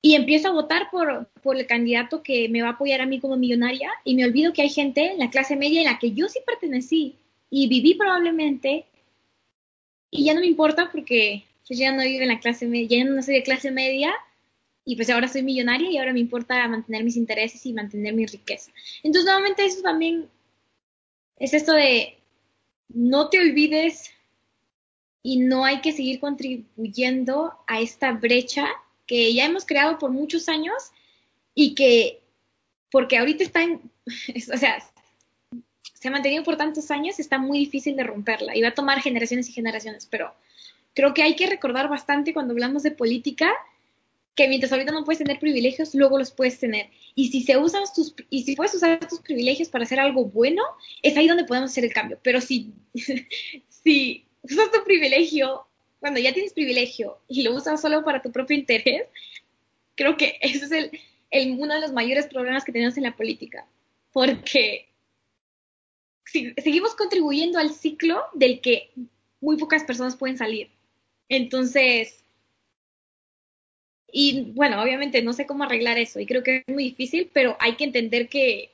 Y 0.00 0.16
empiezo 0.16 0.48
a 0.48 0.52
votar 0.52 0.90
por, 0.90 1.28
por 1.44 1.56
el 1.56 1.64
candidato 1.68 2.24
que 2.24 2.48
me 2.48 2.60
va 2.60 2.70
a 2.70 2.72
apoyar 2.72 3.00
a 3.00 3.06
mí 3.06 3.20
como 3.20 3.36
millonaria 3.36 3.88
y 4.02 4.16
me 4.16 4.24
olvido 4.24 4.52
que 4.52 4.62
hay 4.62 4.68
gente 4.68 5.12
en 5.12 5.20
la 5.20 5.30
clase 5.30 5.54
media 5.54 5.80
en 5.80 5.86
la 5.86 6.00
que 6.00 6.10
yo 6.10 6.28
sí 6.28 6.40
pertenecí 6.44 7.14
y 7.50 7.68
viví 7.68 7.94
probablemente 7.94 8.84
y 10.10 10.24
ya 10.24 10.34
no 10.34 10.40
me 10.40 10.48
importa 10.48 10.90
porque 10.90 11.44
yo 11.68 11.76
ya 11.76 11.92
no 11.92 12.02
vivo 12.02 12.22
en 12.22 12.28
la 12.28 12.40
clase 12.40 12.66
media, 12.66 12.98
ya 12.98 13.04
no 13.04 13.22
soy 13.22 13.34
de 13.34 13.44
clase 13.44 13.70
media 13.70 14.12
y 14.84 14.96
pues 14.96 15.08
ahora 15.08 15.28
soy 15.28 15.44
millonaria 15.44 15.88
y 15.88 15.98
ahora 15.98 16.12
me 16.12 16.18
importa 16.18 16.66
mantener 16.66 17.04
mis 17.04 17.16
intereses 17.16 17.64
y 17.64 17.72
mantener 17.72 18.12
mi 18.12 18.26
riqueza. 18.26 18.72
Entonces, 19.04 19.24
nuevamente 19.24 19.64
eso 19.64 19.82
también 19.82 20.28
es 21.36 21.54
esto 21.54 21.74
de 21.74 22.18
no 22.88 23.30
te 23.30 23.38
olvides 23.38 24.10
y 25.22 25.38
no 25.38 25.64
hay 25.64 25.80
que 25.80 25.92
seguir 25.92 26.20
contribuyendo 26.20 27.54
a 27.66 27.80
esta 27.80 28.12
brecha 28.12 28.66
que 29.06 29.32
ya 29.34 29.44
hemos 29.44 29.64
creado 29.64 29.98
por 29.98 30.10
muchos 30.10 30.48
años 30.48 30.90
y 31.54 31.74
que, 31.74 32.22
porque 32.90 33.18
ahorita 33.18 33.44
está 33.44 33.62
en, 33.62 33.80
o 34.52 34.56
sea, 34.56 34.82
se 35.94 36.08
ha 36.08 36.10
mantenido 36.10 36.42
por 36.42 36.56
tantos 36.56 36.90
años, 36.90 37.20
está 37.20 37.38
muy 37.38 37.58
difícil 37.58 37.94
de 37.94 38.04
romperla 38.04 38.56
y 38.56 38.62
va 38.62 38.68
a 38.68 38.74
tomar 38.74 39.00
generaciones 39.00 39.48
y 39.48 39.52
generaciones, 39.52 40.06
pero 40.06 40.34
creo 40.94 41.14
que 41.14 41.22
hay 41.22 41.36
que 41.36 41.46
recordar 41.46 41.88
bastante 41.88 42.34
cuando 42.34 42.52
hablamos 42.52 42.82
de 42.82 42.90
política 42.90 43.52
que 44.34 44.48
mientras 44.48 44.72
ahorita 44.72 44.92
no 44.92 45.04
puedes 45.04 45.18
tener 45.18 45.38
privilegios, 45.38 45.94
luego 45.94 46.18
los 46.18 46.30
puedes 46.30 46.58
tener. 46.58 46.88
Y 47.14 47.28
si 47.28 47.42
se 47.42 47.58
usan 47.58 47.82
tus 47.94 48.14
y 48.30 48.44
si 48.44 48.56
puedes 48.56 48.74
usar 48.74 49.06
tus 49.06 49.20
privilegios 49.20 49.68
para 49.68 49.84
hacer 49.84 50.00
algo 50.00 50.24
bueno, 50.24 50.62
es 51.02 51.16
ahí 51.16 51.28
donde 51.28 51.44
podemos 51.44 51.70
hacer 51.70 51.84
el 51.84 51.92
cambio. 51.92 52.18
Pero 52.22 52.40
si 52.40 52.72
si 53.68 54.21
usas 54.52 54.70
tu 54.70 54.84
privilegio, 54.84 55.66
cuando 56.00 56.20
ya 56.20 56.32
tienes 56.32 56.52
privilegio 56.52 57.18
y 57.28 57.42
lo 57.42 57.54
usas 57.54 57.80
solo 57.80 58.04
para 58.04 58.22
tu 58.22 58.32
propio 58.32 58.56
interés, 58.56 59.06
creo 59.94 60.16
que 60.16 60.38
ese 60.40 60.64
es 60.64 60.72
el, 60.72 60.90
el 61.30 61.52
uno 61.58 61.74
de 61.74 61.80
los 61.80 61.92
mayores 61.92 62.26
problemas 62.26 62.64
que 62.64 62.72
tenemos 62.72 62.96
en 62.96 63.04
la 63.04 63.16
política. 63.16 63.66
Porque 64.12 64.88
seguimos 66.62 66.94
contribuyendo 66.94 67.58
al 67.58 67.72
ciclo 67.72 68.24
del 68.34 68.60
que 68.60 68.90
muy 69.40 69.56
pocas 69.56 69.84
personas 69.84 70.16
pueden 70.16 70.38
salir. 70.38 70.70
Entonces, 71.28 72.22
y 74.10 74.52
bueno, 74.54 74.82
obviamente 74.82 75.22
no 75.22 75.32
sé 75.32 75.46
cómo 75.46 75.64
arreglar 75.64 75.98
eso 75.98 76.20
y 76.20 76.26
creo 76.26 76.42
que 76.42 76.64
es 76.66 76.74
muy 76.74 76.84
difícil, 76.84 77.30
pero 77.32 77.56
hay 77.58 77.76
que 77.76 77.84
entender 77.84 78.28
que 78.28 78.72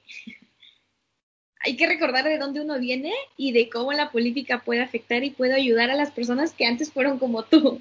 hay 1.61 1.77
que 1.77 1.87
recordar 1.87 2.25
de 2.25 2.39
dónde 2.39 2.61
uno 2.61 2.79
viene 2.79 3.13
y 3.37 3.53
de 3.53 3.69
cómo 3.69 3.93
la 3.93 4.11
política 4.11 4.63
puede 4.65 4.81
afectar 4.81 5.25
y 5.25 5.31
puede 5.31 5.55
ayudar 5.55 5.91
a 5.91 5.97
las 5.97 6.11
personas 6.11 6.53
que 6.53 6.67
antes 6.67 6.93
fueron 6.93 7.19
como 7.19 7.43
tú. 7.43 7.81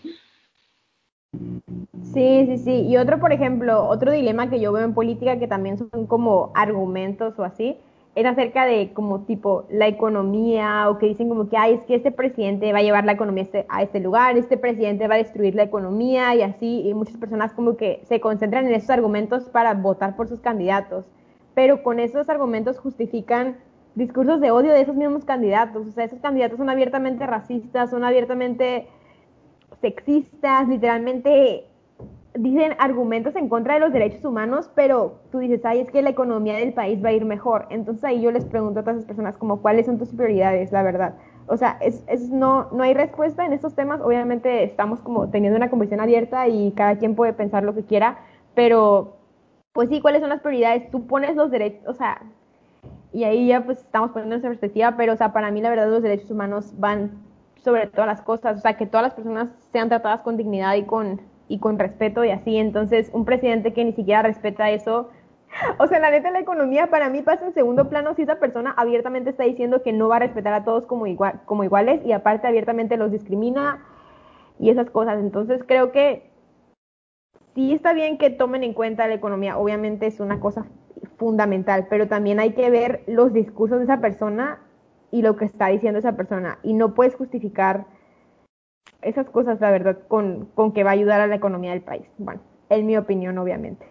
Sí, 2.14 2.46
sí, 2.48 2.58
sí. 2.58 2.88
Y 2.88 2.98
otro, 2.98 3.20
por 3.20 3.34
ejemplo, 3.34 3.88
otro 3.88 4.12
dilema 4.12 4.50
que 4.50 4.60
yo 4.60 4.72
veo 4.72 4.86
en 4.86 4.94
política 4.94 5.38
que 5.38 5.48
también 5.48 5.78
son 5.78 6.08
como 6.08 6.52
argumentos 6.56 7.38
o 7.38 7.44
así, 7.44 7.78
es 8.16 8.26
acerca 8.26 8.66
de 8.66 8.94
como 8.94 9.26
tipo 9.26 9.66
la 9.70 9.88
economía 9.88 10.90
o 10.90 10.98
que 10.98 11.06
dicen 11.06 11.30
como 11.30 11.50
que, 11.50 11.58
ay, 11.58 11.76
es 11.76 11.82
que 11.82 11.94
este 11.94 12.12
presidente 12.12 12.74
va 12.74 12.80
a 12.80 12.82
llevar 12.82 13.06
la 13.06 13.12
economía 13.12 13.44
este, 13.44 13.68
a 13.70 13.84
este 13.84 14.00
lugar, 14.00 14.38
este 14.38 14.58
presidente 14.58 15.08
va 15.08 15.16
a 15.16 15.20
destruir 15.20 15.54
la 15.54 15.62
economía 15.62 16.34
y 16.34 16.42
así, 16.42 16.82
y 16.88 16.96
muchas 16.96 17.18
personas 17.18 17.54
como 17.54 17.78
que 17.78 18.02
se 18.10 18.20
concentran 18.20 18.66
en 18.66 18.74
esos 18.74 18.90
argumentos 18.90 19.44
para 19.44 19.76
votar 19.76 20.16
por 20.16 20.28
sus 20.28 20.40
candidatos, 20.40 21.06
pero 21.58 21.82
con 21.82 22.00
esos 22.00 22.30
argumentos 22.30 22.78
justifican 22.78 23.58
discursos 23.96 24.40
de 24.40 24.52
odio 24.52 24.72
de 24.72 24.82
esos 24.82 24.96
mismos 24.96 25.26
candidatos, 25.26 25.88
o 25.88 25.92
sea, 25.92 26.04
esos 26.04 26.20
candidatos 26.20 26.60
son 26.60 26.70
abiertamente 26.70 27.26
racistas, 27.26 27.90
son 27.90 28.04
abiertamente 28.04 28.88
sexistas, 29.82 30.68
literalmente 30.68 31.66
dicen 32.36 32.76
argumentos 32.78 33.36
en 33.36 33.50
contra 33.50 33.74
de 33.74 33.80
los 33.80 33.92
derechos 33.92 34.24
humanos, 34.24 34.70
pero 34.76 35.16
tú 35.32 35.40
dices, 35.40 35.66
ay, 35.66 35.80
es 35.80 35.90
que 35.90 36.04
la 36.04 36.12
economía 36.12 36.58
del 36.58 36.74
país 36.74 37.04
va 37.04 37.10
a 37.10 37.14
ir 37.14 37.26
mejor. 37.26 37.66
Entonces 37.72 38.04
ahí 38.04 38.22
yo 38.22 38.30
les 38.30 38.46
pregunto 38.46 38.82
a 38.82 38.84
todas 38.84 38.98
esas 38.98 39.08
personas 39.08 39.36
como, 39.38 39.64
¿cuáles 39.64 39.88
son 39.88 39.98
tus 39.98 40.10
prioridades, 40.10 40.72
la 40.72 40.84
verdad? 40.84 41.16
O 41.48 41.58
sea, 41.58 41.80
es, 41.82 42.04
es, 42.06 42.30
no, 42.30 42.70
no 42.72 42.84
hay 42.84 42.94
respuesta 42.94 43.48
en 43.48 43.54
estos 43.54 43.74
temas. 43.74 44.00
Obviamente 44.02 44.64
estamos 44.64 45.00
como 45.00 45.32
teniendo 45.32 45.58
una 45.58 45.72
conversación 45.72 46.02
abierta 46.02 46.48
y 46.48 46.72
cada 46.74 47.00
quien 47.00 47.16
puede 47.16 47.34
pensar 47.34 47.64
lo 47.64 47.74
que 47.74 47.82
quiera, 47.82 48.20
pero 48.54 49.17
pues 49.78 49.90
sí, 49.90 50.02
¿cuáles 50.02 50.22
son 50.22 50.30
las 50.30 50.42
prioridades? 50.42 50.90
Tú 50.90 51.06
pones 51.06 51.36
los 51.36 51.52
derechos, 51.52 51.88
o 51.88 51.94
sea, 51.94 52.20
y 53.14 53.26
ahí 53.26 53.46
ya 53.46 53.64
pues 53.64 53.78
estamos 53.78 54.10
poniendo 54.10 54.36
esa 54.36 54.48
perspectiva, 54.48 54.96
pero 54.98 55.14
o 55.14 55.16
sea, 55.16 55.34
para 55.34 55.52
mí 55.52 55.62
la 55.62 55.70
verdad 55.70 55.88
los 55.88 56.02
derechos 56.02 56.32
humanos 56.32 56.74
van 56.80 57.12
sobre 57.58 57.86
todas 57.86 58.08
las 58.08 58.24
cosas, 58.24 58.58
o 58.58 58.60
sea, 58.60 58.76
que 58.76 58.88
todas 58.88 59.04
las 59.04 59.14
personas 59.14 59.50
sean 59.72 59.88
tratadas 59.88 60.24
con 60.24 60.36
dignidad 60.36 60.74
y 60.74 60.86
con, 60.86 61.22
y 61.48 61.60
con 61.60 61.78
respeto 61.78 62.26
y 62.26 62.32
así, 62.32 62.58
entonces 62.58 63.12
un 63.14 63.24
presidente 63.24 63.72
que 63.72 63.86
ni 63.86 63.94
siquiera 63.94 64.24
respeta 64.24 64.72
eso, 64.72 65.12
o 65.78 65.86
sea, 65.86 66.00
la 66.00 66.10
neta 66.10 66.32
la 66.32 66.40
economía 66.40 66.88
para 66.88 67.10
mí 67.10 67.22
pasa 67.22 67.46
en 67.46 67.54
segundo 67.54 67.88
plano 67.88 68.16
si 68.16 68.24
esa 68.24 68.40
persona 68.40 68.74
abiertamente 68.78 69.30
está 69.30 69.44
diciendo 69.44 69.84
que 69.84 69.94
no 69.94 70.08
va 70.08 70.16
a 70.16 70.22
respetar 70.22 70.56
a 70.56 70.64
todos 70.64 70.88
como, 70.88 71.06
igual, 71.06 71.42
como 71.46 71.64
iguales 71.64 72.04
y 72.04 72.14
aparte 72.14 72.48
abiertamente 72.48 72.98
los 72.98 73.12
discrimina 73.12 73.86
y 74.58 74.72
esas 74.72 74.90
cosas, 74.90 75.20
entonces 75.20 75.62
creo 75.68 75.92
que 75.92 76.32
sí 77.58 77.74
está 77.74 77.92
bien 77.92 78.20
que 78.20 78.30
tomen 78.30 78.64
en 78.64 78.74
cuenta 78.74 79.08
la 79.08 79.16
economía, 79.16 79.58
obviamente 79.58 80.06
es 80.06 80.20
una 80.20 80.40
cosa 80.40 80.68
fundamental, 81.18 81.88
pero 81.90 82.08
también 82.08 82.40
hay 82.40 82.54
que 82.54 82.70
ver 82.70 83.04
los 83.08 83.34
discursos 83.34 83.80
de 83.80 83.86
esa 83.86 84.00
persona 84.00 84.62
y 85.10 85.24
lo 85.24 85.38
que 85.38 85.46
está 85.46 85.70
diciendo 85.70 85.98
esa 85.98 86.16
persona. 86.16 86.60
Y 86.62 86.74
no 86.74 86.94
puedes 86.94 87.16
justificar 87.16 87.88
esas 89.02 89.28
cosas, 89.32 89.60
la 89.60 89.72
verdad, 89.72 89.98
con, 90.08 90.46
con 90.54 90.72
que 90.72 90.84
va 90.84 90.92
a 90.92 90.94
ayudar 90.94 91.20
a 91.20 91.26
la 91.26 91.34
economía 91.34 91.72
del 91.72 91.82
país. 91.82 92.06
Bueno, 92.20 92.44
en 92.70 92.86
mi 92.86 92.96
opinión, 92.96 93.36
obviamente. 93.40 93.88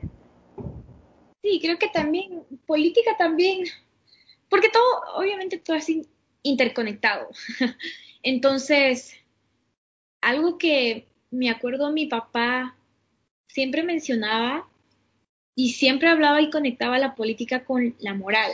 Sí, 1.43 1.59
creo 1.61 1.77
que 1.77 1.89
también, 1.89 2.45
política 2.67 3.17
también, 3.19 3.65
porque 4.49 4.69
todo, 4.69 5.17
obviamente 5.17 5.59
todo 5.59 5.75
es 5.75 5.91
interconectado. 6.45 7.31
Entonces, 8.23 9.13
algo 10.21 10.57
que 10.57 11.09
me 11.33 11.51
acuerdo 11.51 11.91
mi 11.91 12.07
papá 12.07 12.77
siempre 13.57 13.83
mencionaba 13.83 14.69
y 15.55 15.71
siempre 15.71 16.11
hablaba 16.11 16.43
y 16.43 16.51
conectaba 16.51 16.99
la 16.99 17.15
política 17.15 17.65
con 17.65 17.97
la 18.01 18.13
moral. 18.13 18.53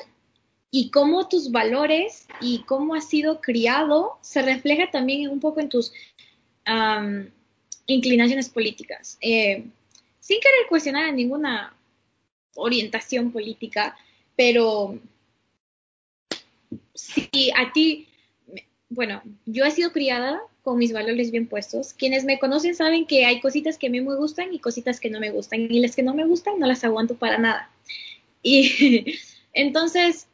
Y 0.70 0.90
cómo 0.90 1.26
tus 1.26 1.50
valores 1.50 2.28
y 2.40 2.62
cómo 2.62 2.94
has 2.94 3.08
sido 3.08 3.40
criado 3.40 4.16
se 4.20 4.42
refleja 4.42 4.92
también 4.92 5.28
un 5.28 5.40
poco 5.40 5.58
en 5.58 5.68
tus 5.68 5.92
inclinaciones 7.86 8.48
políticas. 8.48 9.18
Eh, 9.20 9.64
sin 10.20 10.40
querer 10.40 10.68
cuestionar 10.68 11.12
ninguna 11.12 11.74
orientación 12.54 13.32
política, 13.32 13.96
pero 14.36 15.00
si 16.94 17.50
a 17.56 17.72
ti, 17.72 18.06
bueno, 18.88 19.20
yo 19.46 19.64
he 19.64 19.70
sido 19.72 19.90
criada 19.90 20.40
con 20.62 20.79
mis 20.79 20.92
valores 20.92 21.31
bien 21.31 21.48
puestos. 21.48 21.92
Quienes 21.92 22.25
me 22.25 22.38
conocen 22.38 22.75
saben 22.75 23.07
que 23.07 23.25
hay 23.25 23.40
cositas 23.40 23.79
que 23.79 23.88
a 23.88 23.90
mí 23.90 24.01
me 24.01 24.14
gustan 24.14 24.55
y 24.55 24.61
cositas 24.61 25.01
que 25.01 25.11
no 25.11 25.20
me 25.20 25.31
gustan. 25.31 25.61
Y 25.61 25.81
las 25.81 25.96
que 25.96 26.03
no 26.03 26.14
me 26.14 26.25
gustan 26.25 26.59
no 26.59 26.66
las 26.66 26.85
aguanto 26.85 27.16
para 27.16 27.38
nada. 27.38 27.70
Y 28.42 29.18
entonces, 29.53 30.29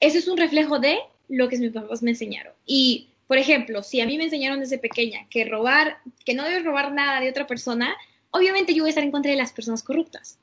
eso 0.00 0.18
es 0.18 0.28
un 0.28 0.38
reflejo 0.38 0.78
de 0.78 0.98
lo 1.28 1.48
que 1.48 1.58
mis 1.58 1.72
papás 1.72 2.02
me 2.02 2.10
enseñaron. 2.10 2.52
Y, 2.64 3.08
por 3.26 3.38
ejemplo, 3.38 3.82
si 3.82 4.00
a 4.00 4.06
mí 4.06 4.16
me 4.18 4.24
enseñaron 4.24 4.60
desde 4.60 4.78
pequeña 4.78 5.26
que 5.28 5.44
robar, 5.44 5.98
que 6.24 6.34
no 6.34 6.44
debes 6.44 6.64
robar 6.64 6.92
nada 6.92 7.20
de 7.20 7.28
otra 7.28 7.46
persona, 7.46 7.96
obviamente 8.30 8.72
yo 8.72 8.84
voy 8.84 8.88
a 8.88 8.90
estar 8.90 9.04
en 9.04 9.10
contra 9.10 9.32
de 9.32 9.38
las 9.38 9.52
personas 9.52 9.82
corruptas. 9.82 10.38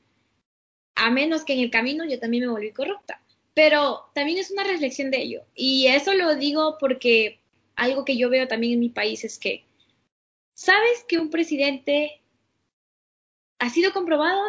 A 0.95 1.09
menos 1.09 1.45
que 1.45 1.53
en 1.53 1.59
el 1.59 1.71
camino 1.71 2.05
yo 2.05 2.19
también 2.19 2.43
me 2.43 2.51
volví 2.51 2.71
corrupta. 2.71 3.21
Pero 3.53 4.09
también 4.15 4.39
es 4.39 4.51
una 4.51 4.63
reflexión 4.63 5.11
de 5.11 5.21
ello. 5.21 5.43
Y 5.55 5.87
eso 5.87 6.13
lo 6.13 6.35
digo 6.35 6.77
porque 6.79 7.39
algo 7.75 8.05
que 8.05 8.17
yo 8.17 8.29
veo 8.29 8.47
también 8.47 8.73
en 8.73 8.79
mi 8.79 8.89
país 8.89 9.23
es 9.23 9.37
que, 9.37 9.65
¿sabes 10.53 11.03
que 11.07 11.19
un 11.19 11.29
presidente 11.29 12.21
ha 13.59 13.69
sido 13.69 13.93
comprobado? 13.93 14.41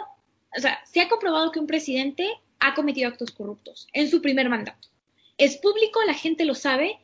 O 0.56 0.60
sea, 0.60 0.84
se 0.86 1.00
ha 1.00 1.08
comprobado 1.08 1.50
que 1.50 1.60
un 1.60 1.66
presidente 1.66 2.28
ha 2.60 2.74
cometido 2.74 3.08
actos 3.08 3.30
corruptos 3.30 3.88
en 3.92 4.08
su 4.10 4.22
primer 4.22 4.48
mandato. 4.48 4.88
Es 5.36 5.56
público, 5.56 6.00
la 6.04 6.14
gente 6.14 6.44
lo 6.44 6.54
sabe, 6.54 6.98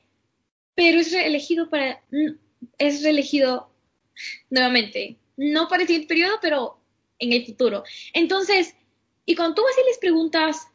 pero 0.74 1.00
es 1.00 1.12
reelegido 1.12 1.68
para, 1.68 2.02
es 2.78 3.02
reelegido 3.02 3.70
nuevamente, 4.50 5.16
no 5.36 5.68
para 5.68 5.82
el 5.82 5.88
siguiente 5.88 6.08
periodo, 6.08 6.38
pero 6.40 6.78
en 7.18 7.32
el 7.32 7.44
futuro. 7.44 7.84
Entonces, 8.12 8.74
y 9.26 9.34
cuando 9.34 9.56
tú 9.56 9.62
vas 9.62 9.76
y 9.78 9.86
les 9.86 9.98
preguntas, 9.98 10.68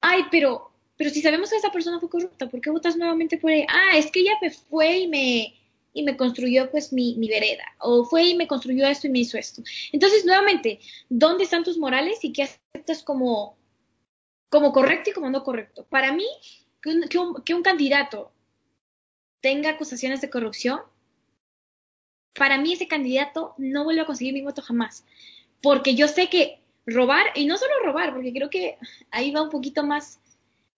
ay, 0.00 0.24
pero 0.30 0.70
pero 0.96 1.10
si 1.10 1.20
sabemos 1.20 1.50
que 1.50 1.56
esa 1.56 1.70
persona 1.70 2.00
fue 2.00 2.08
corrupta, 2.08 2.48
¿por 2.48 2.60
qué 2.60 2.70
votas 2.70 2.96
nuevamente 2.96 3.38
por 3.38 3.50
ella? 3.50 3.66
Ah, 3.68 3.98
es 3.98 4.10
que 4.10 4.20
ella 4.20 4.32
fue 4.68 4.98
y 5.00 5.08
me, 5.08 5.54
y 5.92 6.02
me 6.02 6.16
construyó 6.16 6.70
pues 6.70 6.92
mi, 6.92 7.14
mi, 7.16 7.28
vereda, 7.28 7.64
o 7.78 8.04
fue 8.04 8.24
y 8.24 8.34
me 8.34 8.46
construyó 8.46 8.86
esto 8.86 9.06
y 9.06 9.10
me 9.10 9.20
hizo 9.20 9.38
esto. 9.38 9.62
Entonces, 9.92 10.24
nuevamente, 10.24 10.80
¿dónde 11.08 11.44
están 11.44 11.64
tus 11.64 11.78
morales 11.78 12.18
y 12.22 12.32
qué 12.32 12.44
aceptas 12.44 13.02
como, 13.02 13.56
como 14.50 14.72
correcto 14.72 15.10
y 15.10 15.12
como 15.12 15.30
no 15.30 15.44
correcto? 15.44 15.86
Para 15.88 16.12
mí, 16.12 16.26
que 16.80 16.90
un, 16.90 17.02
que 17.08 17.18
un, 17.18 17.42
que 17.42 17.54
un 17.54 17.62
candidato 17.62 18.32
tenga 19.40 19.70
acusaciones 19.70 20.20
de 20.20 20.30
corrupción, 20.30 20.80
para 22.34 22.58
mí 22.58 22.72
ese 22.72 22.88
candidato 22.88 23.54
no 23.58 23.84
vuelve 23.84 24.02
a 24.02 24.06
conseguir 24.06 24.34
mi 24.34 24.42
voto 24.42 24.62
jamás, 24.62 25.04
porque 25.62 25.94
yo 25.94 26.08
sé 26.08 26.28
que 26.28 26.60
robar, 26.86 27.26
y 27.34 27.46
no 27.46 27.58
solo 27.58 27.72
robar, 27.84 28.14
porque 28.14 28.32
creo 28.32 28.50
que 28.50 28.78
ahí 29.10 29.30
va 29.30 29.42
un 29.42 29.50
poquito 29.50 29.82
más 29.82 30.20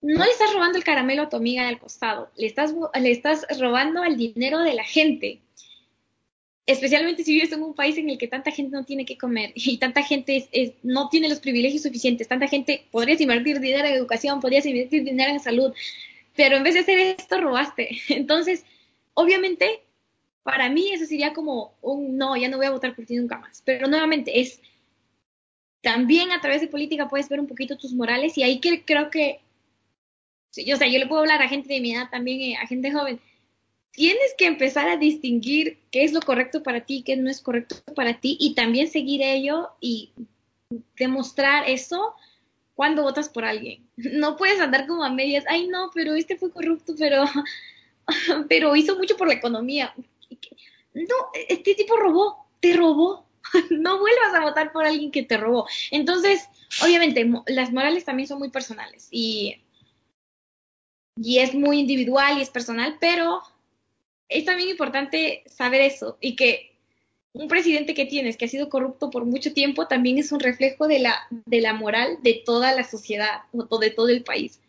no 0.01 0.25
le 0.25 0.31
estás 0.31 0.53
robando 0.53 0.79
el 0.79 0.85
caramelo 0.85 1.23
a 1.23 1.29
tu 1.29 1.37
amiga 1.37 1.67
del 1.67 1.79
costado, 1.79 2.31
le 2.37 2.47
estás, 2.47 2.75
le 3.01 3.11
estás 3.11 3.47
robando 3.59 4.05
el 4.05 4.17
dinero 4.17 4.61
de 4.61 4.75
la 4.75 4.85
gente. 4.85 5.41
Especialmente 6.67 7.25
si 7.25 7.33
vives 7.33 7.51
en 7.53 7.63
un 7.63 7.75
país 7.75 7.97
en 7.97 8.11
el 8.11 8.19
que 8.19 8.29
tanta 8.29 8.51
gente 8.51 8.77
no 8.77 8.85
tiene 8.85 9.07
que 9.07 9.17
comer 9.17 9.53
y 9.55 9.79
tanta 9.79 10.03
gente 10.03 10.47
no 10.83 11.09
tiene 11.09 11.29
los 11.29 11.41
privilegios 11.41 11.83
suficientes, 11.83 12.29
tanta 12.29 12.47
gente, 12.47 12.87
podrías 12.91 13.21
invertir 13.21 13.59
dinero 13.59 13.89
en 13.89 13.95
educación, 13.95 14.41
podrías 14.41 14.67
invertir 14.67 15.03
dinero 15.03 15.31
en 15.31 15.41
salud, 15.41 15.73
pero 16.37 16.57
en 16.57 16.63
vez 16.63 16.75
de 16.75 16.81
hacer 16.81 16.99
esto 16.99 17.41
robaste. 17.41 17.99
Entonces, 18.09 18.65
obviamente, 19.15 19.83
para 20.43 20.69
mí 20.69 20.93
eso 20.93 21.07
sería 21.07 21.33
como 21.33 21.75
un 21.81 22.17
no, 22.17 22.37
ya 22.37 22.49
no 22.49 22.59
voy 22.59 22.67
a 22.67 22.71
votar 22.71 22.95
por 22.95 23.07
ti 23.07 23.17
nunca 23.17 23.39
más. 23.39 23.63
Pero 23.65 23.89
nuevamente 23.89 24.41
es, 24.41 24.61
también 25.81 26.31
a 26.33 26.41
través 26.41 26.61
de 26.61 26.69
política 26.69 27.09
puedes 27.09 27.29
ver 27.29 27.41
un 27.41 27.47
poquito 27.47 27.79
tus 27.79 27.95
morales 27.95 28.37
y 28.37 28.43
ahí 28.43 28.61
creo 28.61 29.11
que 29.11 29.41
o 30.51 30.77
sea, 30.77 30.89
yo 30.89 30.99
le 30.99 31.07
puedo 31.07 31.21
hablar 31.21 31.43
a 31.43 31.49
gente 31.49 31.73
de 31.73 31.81
mi 31.81 31.95
edad 31.95 32.09
también, 32.11 32.41
eh, 32.41 32.57
a 32.57 32.67
gente 32.67 32.93
joven. 32.93 33.21
Tienes 33.93 34.35
que 34.37 34.47
empezar 34.47 34.89
a 34.89 34.97
distinguir 34.97 35.79
qué 35.91 36.05
es 36.05 36.13
lo 36.13 36.21
correcto 36.21 36.63
para 36.63 36.85
ti, 36.85 37.03
qué 37.03 37.17
no 37.17 37.31
es 37.31 37.41
correcto 37.41 37.77
para 37.95 38.21
ti, 38.21 38.37
y 38.41 38.55
también 38.55 38.89
seguir 38.89 39.23
ello 39.23 39.71
y 39.81 40.13
demostrar 40.97 41.69
eso 41.69 42.15
cuando 42.75 43.03
votas 43.03 43.29
por 43.29 43.45
alguien. 43.45 43.87
No 43.97 44.37
puedes 44.37 44.61
andar 44.61 44.87
como 44.87 45.05
a 45.05 45.11
medias, 45.11 45.45
ay 45.49 45.67
no, 45.67 45.91
pero 45.93 46.15
este 46.15 46.37
fue 46.37 46.53
corrupto, 46.53 46.95
pero, 46.99 47.25
pero 48.49 48.77
hizo 48.77 48.97
mucho 48.97 49.17
por 49.17 49.29
la 49.29 49.35
economía. 49.35 49.93
No, 50.95 51.15
este 51.49 51.75
tipo 51.75 51.97
robó, 51.97 52.47
te 52.61 52.75
robó. 52.75 53.27
No 53.71 53.99
vuelvas 53.99 54.35
a 54.35 54.43
votar 54.43 54.73
por 54.73 54.85
alguien 54.85 55.11
que 55.11 55.23
te 55.23 55.39
robó. 55.39 55.67
Entonces, 55.91 56.49
obviamente, 56.83 57.29
las 57.47 57.73
morales 57.73 58.05
también 58.05 58.29
son 58.29 58.39
muy 58.39 58.51
personales 58.51 59.09
y 59.11 59.57
y 61.23 61.39
es 61.39 61.55
muy 61.55 61.81
individual 61.81 62.39
y 62.39 62.43
es 62.43 62.51
personal, 62.51 62.97
pero 63.01 63.41
es 64.29 64.45
también 64.45 64.69
importante 64.69 65.43
saber 65.47 65.81
eso 65.81 66.19
y 66.21 66.37
que 66.37 66.73
un 67.33 67.49
presidente 67.49 67.95
que 67.95 68.07
tienes 68.07 68.37
que 68.37 68.47
ha 68.47 68.49
sido 68.49 68.69
corrupto 68.69 69.11
por 69.11 69.25
mucho 69.25 69.53
tiempo 69.53 69.87
también 69.87 70.19
es 70.19 70.33
un 70.33 70.41
reflejo 70.41 70.89
de 70.89 70.99
la, 71.01 71.15
de 71.31 71.61
la 71.61 71.73
moral 71.73 72.19
de 72.23 72.43
toda 72.45 72.75
la 72.75 72.85
sociedad 72.85 73.43
o 73.53 73.79
de 73.79 73.91
todo 73.91 74.09
el 74.09 74.23
país. 74.23 74.61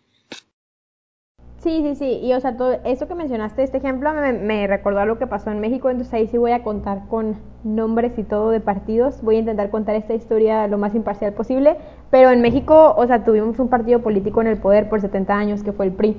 Sí, 1.62 1.81
sí, 1.83 1.95
sí, 1.95 2.19
y 2.23 2.31
o 2.31 2.39
sea, 2.39 2.55
todo 2.55 2.79
eso 2.85 3.09
que 3.09 3.15
mencionaste, 3.15 3.63
este 3.63 3.79
ejemplo 3.79 4.13
me, 4.13 4.31
me 4.31 4.65
recordó 4.65 4.99
a 4.99 5.05
lo 5.05 5.19
que 5.19 5.27
pasó 5.27 5.51
en 5.51 5.59
México, 5.59 5.89
entonces 5.89 6.13
ahí 6.13 6.27
sí 6.27 6.38
voy 6.38 6.51
a 6.51 6.63
contar 6.63 7.05
con 7.09 7.35
nombres 7.65 8.17
y 8.17 8.23
todo 8.23 8.51
de 8.51 8.62
partidos, 8.62 9.21
voy 9.21 9.35
a 9.35 9.39
intentar 9.39 9.69
contar 9.69 9.95
esta 9.95 10.13
historia 10.13 10.67
lo 10.67 10.77
más 10.77 10.95
imparcial 10.95 11.33
posible, 11.33 11.75
pero 12.12 12.29
en 12.31 12.39
México, 12.39 12.93
o 12.95 13.05
sea, 13.07 13.25
tuvimos 13.25 13.59
un 13.59 13.67
partido 13.67 14.01
político 14.01 14.39
en 14.39 14.47
el 14.47 14.57
poder 14.57 14.88
por 14.88 15.01
70 15.01 15.38
años 15.38 15.62
que 15.62 15.73
fue 15.73 15.88
el 15.88 15.91
PRI. 15.91 16.15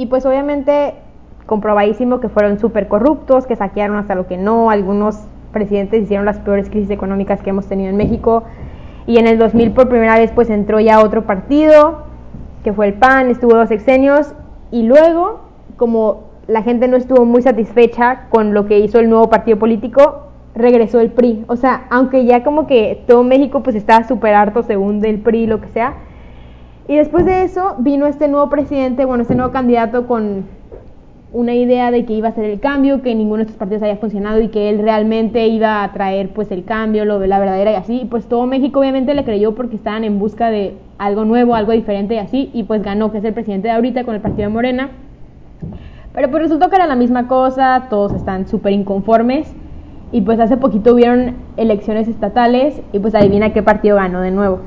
Y 0.00 0.06
pues 0.06 0.24
obviamente 0.24 0.94
comprobadísimo 1.44 2.20
que 2.20 2.30
fueron 2.30 2.58
súper 2.58 2.88
corruptos, 2.88 3.46
que 3.46 3.54
saquearon 3.54 3.98
hasta 3.98 4.14
lo 4.14 4.26
que 4.26 4.38
no, 4.38 4.70
algunos 4.70 5.26
presidentes 5.52 6.04
hicieron 6.04 6.24
las 6.24 6.38
peores 6.38 6.70
crisis 6.70 6.88
económicas 6.88 7.42
que 7.42 7.50
hemos 7.50 7.66
tenido 7.66 7.90
en 7.90 7.98
México. 7.98 8.44
Y 9.06 9.18
en 9.18 9.26
el 9.26 9.36
2000 9.36 9.72
por 9.72 9.90
primera 9.90 10.16
vez 10.18 10.32
pues 10.32 10.48
entró 10.48 10.80
ya 10.80 11.00
otro 11.00 11.26
partido, 11.26 12.04
que 12.64 12.72
fue 12.72 12.86
el 12.86 12.94
PAN, 12.94 13.28
estuvo 13.28 13.54
dos 13.54 13.68
sexenios 13.68 14.32
y 14.70 14.84
luego, 14.84 15.40
como 15.76 16.30
la 16.46 16.62
gente 16.62 16.88
no 16.88 16.96
estuvo 16.96 17.26
muy 17.26 17.42
satisfecha 17.42 18.22
con 18.30 18.54
lo 18.54 18.64
que 18.64 18.78
hizo 18.78 19.00
el 19.00 19.10
nuevo 19.10 19.28
partido 19.28 19.58
político, 19.58 20.28
regresó 20.54 21.00
el 21.00 21.10
PRI. 21.10 21.44
O 21.46 21.56
sea, 21.56 21.84
aunque 21.90 22.24
ya 22.24 22.42
como 22.42 22.66
que 22.66 23.04
todo 23.06 23.22
México 23.22 23.62
pues 23.62 23.76
estaba 23.76 24.08
súper 24.08 24.32
harto 24.32 24.62
según 24.62 25.00
del 25.00 25.18
PRI, 25.18 25.46
lo 25.46 25.60
que 25.60 25.68
sea, 25.68 25.92
y 26.88 26.96
después 26.96 27.24
de 27.24 27.44
eso 27.44 27.76
vino 27.78 28.06
este 28.06 28.28
nuevo 28.28 28.48
presidente, 28.50 29.04
bueno, 29.04 29.22
este 29.22 29.34
nuevo 29.34 29.52
candidato 29.52 30.06
con, 30.06 30.44
una 31.32 31.54
idea 31.54 31.90
de 31.90 32.04
que 32.04 32.12
iba 32.14 32.28
a 32.28 32.32
ser 32.32 32.44
el 32.44 32.60
cambio, 32.60 33.02
que 33.02 33.14
ninguno 33.14 33.38
de 33.38 33.42
estos 33.42 33.56
partidos 33.56 33.82
había 33.82 33.96
funcionado 33.96 34.40
y 34.40 34.48
que 34.48 34.68
él 34.68 34.80
realmente 34.80 35.46
iba 35.46 35.84
a 35.84 35.92
traer 35.92 36.30
pues 36.30 36.50
el 36.50 36.64
cambio, 36.64 37.04
lo, 37.04 37.24
la 37.24 37.38
verdadera 37.38 37.72
y 37.72 37.74
así. 37.74 38.00
Y 38.02 38.04
pues 38.06 38.26
todo 38.26 38.46
México 38.46 38.80
obviamente 38.80 39.14
le 39.14 39.24
creyó 39.24 39.54
porque 39.54 39.76
estaban 39.76 40.04
en 40.04 40.18
busca 40.18 40.50
de 40.50 40.74
algo 40.98 41.24
nuevo, 41.24 41.54
algo 41.54 41.72
diferente 41.72 42.14
y 42.14 42.18
así. 42.18 42.50
Y 42.52 42.64
pues 42.64 42.82
ganó, 42.82 43.12
que 43.12 43.18
es 43.18 43.24
el 43.24 43.34
presidente 43.34 43.68
de 43.68 43.74
ahorita 43.74 44.04
con 44.04 44.14
el 44.14 44.20
partido 44.20 44.48
de 44.48 44.54
Morena. 44.54 44.90
Pero 46.12 46.30
pues 46.30 46.42
resultó 46.42 46.68
que 46.68 46.76
era 46.76 46.86
la 46.86 46.96
misma 46.96 47.28
cosa, 47.28 47.86
todos 47.88 48.12
están 48.12 48.48
súper 48.48 48.72
inconformes. 48.72 49.54
Y 50.12 50.22
pues 50.22 50.40
hace 50.40 50.56
poquito 50.56 50.94
hubieron 50.94 51.36
elecciones 51.56 52.08
estatales 52.08 52.82
y 52.92 52.98
pues 52.98 53.14
adivina 53.14 53.52
qué 53.52 53.62
partido 53.62 53.96
ganó 53.96 54.20
de 54.20 54.32
nuevo 54.32 54.60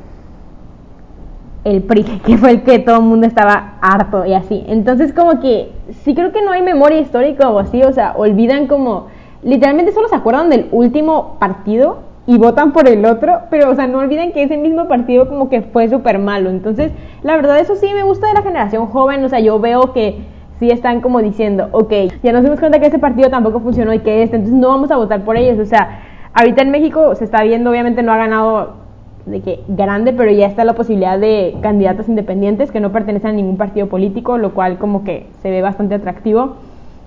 el 1.64 1.82
PRI, 1.84 2.04
que 2.26 2.38
fue 2.38 2.52
el 2.52 2.64
que 2.64 2.80
todo 2.80 2.98
el 2.98 3.04
mundo 3.04 3.26
estaba 3.26 3.76
harto 3.82 4.26
y 4.26 4.34
así. 4.34 4.64
Entonces 4.68 5.14
como 5.14 5.40
que 5.40 5.72
sí 6.04 6.14
creo 6.14 6.32
que 6.32 6.42
no 6.42 6.52
hay 6.52 6.62
memoria 6.62 7.00
histórica 7.00 7.50
o 7.50 7.60
así, 7.60 7.84
o 7.84 7.94
sea, 7.94 8.14
olvidan 8.18 8.68
como, 8.68 9.08
literalmente 9.44 9.92
solo 9.92 10.08
se 10.08 10.16
acuerdan 10.16 10.50
del 10.50 10.68
último 10.72 11.38
partido 11.40 12.00
y 12.26 12.38
votan 12.38 12.72
por 12.72 12.88
el 12.88 13.06
otro, 13.06 13.42
pero 13.50 13.70
o 13.70 13.76
sea, 13.76 13.88
no 13.88 14.00
olviden 14.00 14.32
que 14.32 14.44
ese 14.44 14.58
mismo 14.58 14.88
partido 14.88 15.28
como 15.28 15.50
que 15.50 15.62
fue 15.62 15.90
súper 15.90 16.20
malo. 16.20 16.50
Entonces, 16.50 16.92
la 17.22 17.36
verdad 17.36 17.60
eso 17.60 17.76
sí 17.76 17.88
me 17.94 18.04
gusta 18.04 18.28
de 18.28 18.34
la 18.34 18.42
generación 18.42 18.88
joven, 18.88 19.24
o 19.24 19.30
sea, 19.30 19.40
yo 19.40 19.60
veo 19.60 19.94
que 19.94 20.22
sí 20.60 20.70
están 20.70 21.02
como 21.02 21.22
diciendo, 21.22 21.70
ok, 21.72 21.94
ya 22.22 22.32
nos 22.32 22.44
dimos 22.44 22.60
cuenta 22.60 22.80
que 22.80 22.88
ese 22.88 23.00
partido 23.00 23.30
tampoco 23.30 23.60
funcionó 23.60 23.94
y 23.94 24.00
que 24.00 24.24
este, 24.24 24.38
entonces 24.38 24.60
no 24.60 24.70
vamos 24.70 24.92
a 24.92 24.98
votar 24.98 25.24
por 25.24 25.38
ellos, 25.38 25.60
o 25.60 25.66
sea, 25.66 26.02
ahorita 26.34 26.62
en 26.62 26.72
México 26.72 27.16
se 27.16 27.26
está 27.26 27.44
viendo, 27.44 27.70
obviamente 27.70 28.04
no 28.04 28.14
ha 28.14 28.18
ganado 28.18 28.83
de 29.26 29.42
que 29.42 29.60
grande, 29.68 30.14
pero 30.14 30.32
ya 30.32 30.48
está 30.48 30.66
la 30.66 30.74
posibilidad 30.74 31.18
de 31.18 31.56
candidatos 31.62 32.10
independientes 32.10 32.72
que 32.72 32.80
no 32.80 32.92
pertenecen 32.92 33.30
a 33.30 33.34
ningún 33.34 33.58
partido 33.58 33.88
político, 33.88 34.38
lo 34.38 34.54
cual 34.54 34.78
como 34.78 35.04
que 35.04 35.28
se 35.42 35.50
ve 35.50 35.62
bastante 35.62 35.96
atractivo, 35.96 36.58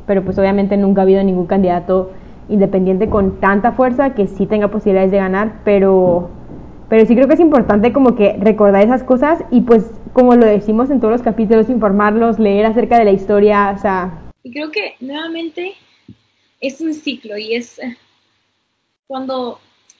pero 0.06 0.24
pues 0.24 0.38
obviamente 0.38 0.76
nunca 0.76 1.02
ha 1.02 1.04
habido 1.04 1.22
ningún 1.22 1.46
candidato 1.46 2.12
independiente 2.48 3.08
con 3.08 3.40
tanta 3.40 3.72
fuerza 3.72 4.14
que 4.14 4.28
sí 4.28 4.46
tenga 4.46 4.68
posibilidades 4.68 5.10
de 5.10 5.18
ganar, 5.18 5.60
pero 5.64 6.30
pero 6.88 7.04
sí 7.04 7.16
creo 7.16 7.26
que 7.26 7.34
es 7.34 7.40
importante 7.40 7.92
como 7.92 8.14
que 8.14 8.36
recordar 8.40 8.84
esas 8.84 9.02
cosas 9.02 9.42
y 9.50 9.62
pues 9.62 9.84
como 10.12 10.36
lo 10.36 10.46
decimos 10.46 10.88
en 10.90 11.00
todos 11.00 11.12
los 11.12 11.22
capítulos, 11.22 11.68
informarlos, 11.68 12.38
leer 12.38 12.64
acerca 12.64 12.98
de 12.98 13.04
la 13.04 13.12
historia, 13.12 13.74
o 13.76 13.78
sea... 13.80 14.22
Y 14.42 14.52
creo 14.52 14.70
que 14.70 14.94
nuevamente 15.00 15.74
es 16.60 16.80
un 16.80 16.94
ciclo 16.94 17.36
y 17.36 17.54
es 17.54 17.78
eh, 17.80 17.96
cuando 19.08 19.58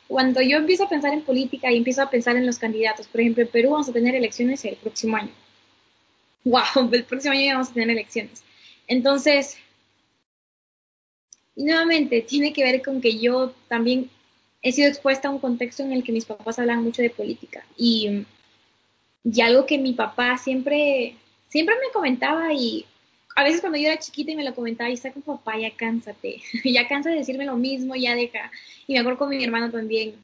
cuando 0.09 0.41
yo 0.41 0.59
empiezo 0.59 0.85
a 0.85 0.89
pensar 0.89 1.13
en 1.13 1.23
política 1.23 1.71
y 1.71 1.77
empiezo 1.77 2.03
a 2.03 2.11
pensar 2.11 2.37
en 2.37 2.47
los 2.47 2.59
candidatos, 2.59 3.09
por 3.09 3.21
ejemplo, 3.21 3.43
en 3.43 3.49
Perú 3.49 3.71
vamos 3.71 3.89
a 3.89 3.93
tener 3.93 4.15
elecciones 4.15 4.65
el 4.65 4.77
próximo 4.77 5.17
año. 5.17 5.33
¡Wow! 6.45 6.91
El 6.93 7.05
próximo 7.05 7.33
año 7.33 7.55
vamos 7.55 7.71
a 7.71 7.75
tener 7.75 7.91
elecciones. 7.91 8.45
Entonces, 8.87 9.59
y 11.57 11.65
nuevamente, 11.65 12.21
tiene 12.21 12.53
que 12.53 12.63
ver 12.63 12.83
con 12.83 13.01
que 13.01 13.19
yo 13.19 13.53
también 13.69 14.11
he 14.63 14.73
sido 14.73 14.89
expuesta 14.89 15.29
a 15.29 15.31
un 15.31 15.39
contexto 15.39 15.83
en 15.83 15.93
el 15.93 16.05
que 16.05 16.13
mis 16.13 16.27
papás 16.27 16.59
hablan 16.59 16.85
mucho 16.85 17.03
de 17.03 17.11
política. 17.11 17.65
Y, 17.77 18.25
y 19.25 19.41
algo 19.41 19.67
que 19.67 19.79
mi 19.79 19.93
papá 19.93 20.39
siempre, 20.39 21.17
siempre 21.49 21.75
me 21.77 21.93
comentaba 21.93 22.53
y 22.53 22.85
a 23.37 23.45
veces 23.45 23.61
cuando 23.61 23.79
yo 23.79 23.89
era 23.89 23.99
chiquita 23.99 24.33
y 24.33 24.37
me 24.37 24.45
lo 24.45 24.55
comentaba, 24.55 24.89
y 24.89 24.95
está 24.95 25.13
con 25.13 25.21
papá, 25.21 25.59
ya 25.59 25.71
cánsate, 25.77 26.41
ya 26.65 26.89
cansa 26.89 27.11
de 27.11 27.17
decirme 27.17 27.45
lo 27.45 27.57
mismo, 27.57 27.95
ya 27.95 28.15
deja. 28.15 28.51
Y 28.87 28.95
me 28.95 29.01
acuerdo 29.01 29.19
con 29.19 29.29
mi 29.29 29.45
hermano 29.45 29.71
también, 29.71 30.15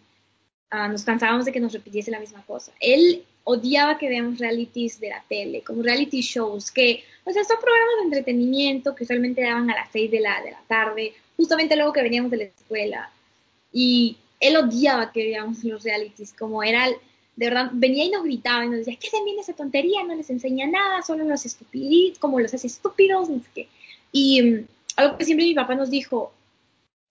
uh, 0.73 0.91
nos 0.91 1.05
cansábamos 1.05 1.45
de 1.45 1.53
que 1.53 1.61
nos 1.61 1.75
repitiese 1.75 2.11
la 2.11 2.21
misma 2.21 2.43
cosa. 2.47 2.73
Él 2.81 3.23
odiaba 3.45 3.99
que 3.99 4.09
veamos 4.09 4.39
realities 4.39 4.99
de 4.99 5.11
la 5.11 5.23
tele, 5.29 5.61
como 5.61 5.83
reality 5.83 6.23
shows, 6.23 6.71
que, 6.71 7.05
o 7.25 7.33
sea, 7.33 7.45
son 7.45 7.59
programas 7.61 7.95
de 7.99 8.05
entretenimiento 8.05 8.95
que 8.95 9.05
usualmente 9.05 9.43
daban 9.43 9.71
a 9.71 9.75
las 9.75 9.93
seis 9.93 10.11
de 10.11 10.21
la, 10.21 10.41
de 10.41 10.53
la 10.53 10.63
tarde, 10.67 11.13
justamente 11.37 11.77
luego 11.77 11.93
que 11.93 12.03
veníamos 12.03 12.31
de 12.31 12.39
la 12.39 12.45
escuela. 12.45 13.11
Y 13.75 14.17
él 14.41 14.57
odiaba 14.57 15.13
que 15.13 15.25
veamos 15.25 15.63
los 15.65 15.85
realities, 15.85 16.33
como 16.33 16.63
era 16.63 16.89
de 17.37 17.47
verdad, 17.47 17.71
venía 17.73 18.05
y 18.05 18.11
nos 18.11 18.25
gritaba 18.25 18.65
y 18.65 18.69
nos 18.69 18.79
decía, 18.79 18.99
¿qué 19.01 19.09
se 19.09 19.23
viene 19.25 19.41
esa 19.41 19.55
tontería? 19.55 20.05
No 20.05 20.15
les 20.15 20.31
enseña 20.31 20.67
nada, 20.67 21.03
solo 21.03 21.25
los 21.25 21.47
estúpidos, 21.47 22.19
como 22.19 22.41
los 22.41 22.53
hace 22.53 22.67
estúpidos, 22.67 23.31
no 23.31 23.39
sé 23.39 23.47
qué. 23.55 23.69
Y 24.13 24.43
um, 24.43 24.67
algo 24.97 25.17
que 25.17 25.25
siempre 25.25 25.47
mi 25.47 25.55
papá 25.55 25.75
nos 25.75 25.91
dijo, 25.91 26.33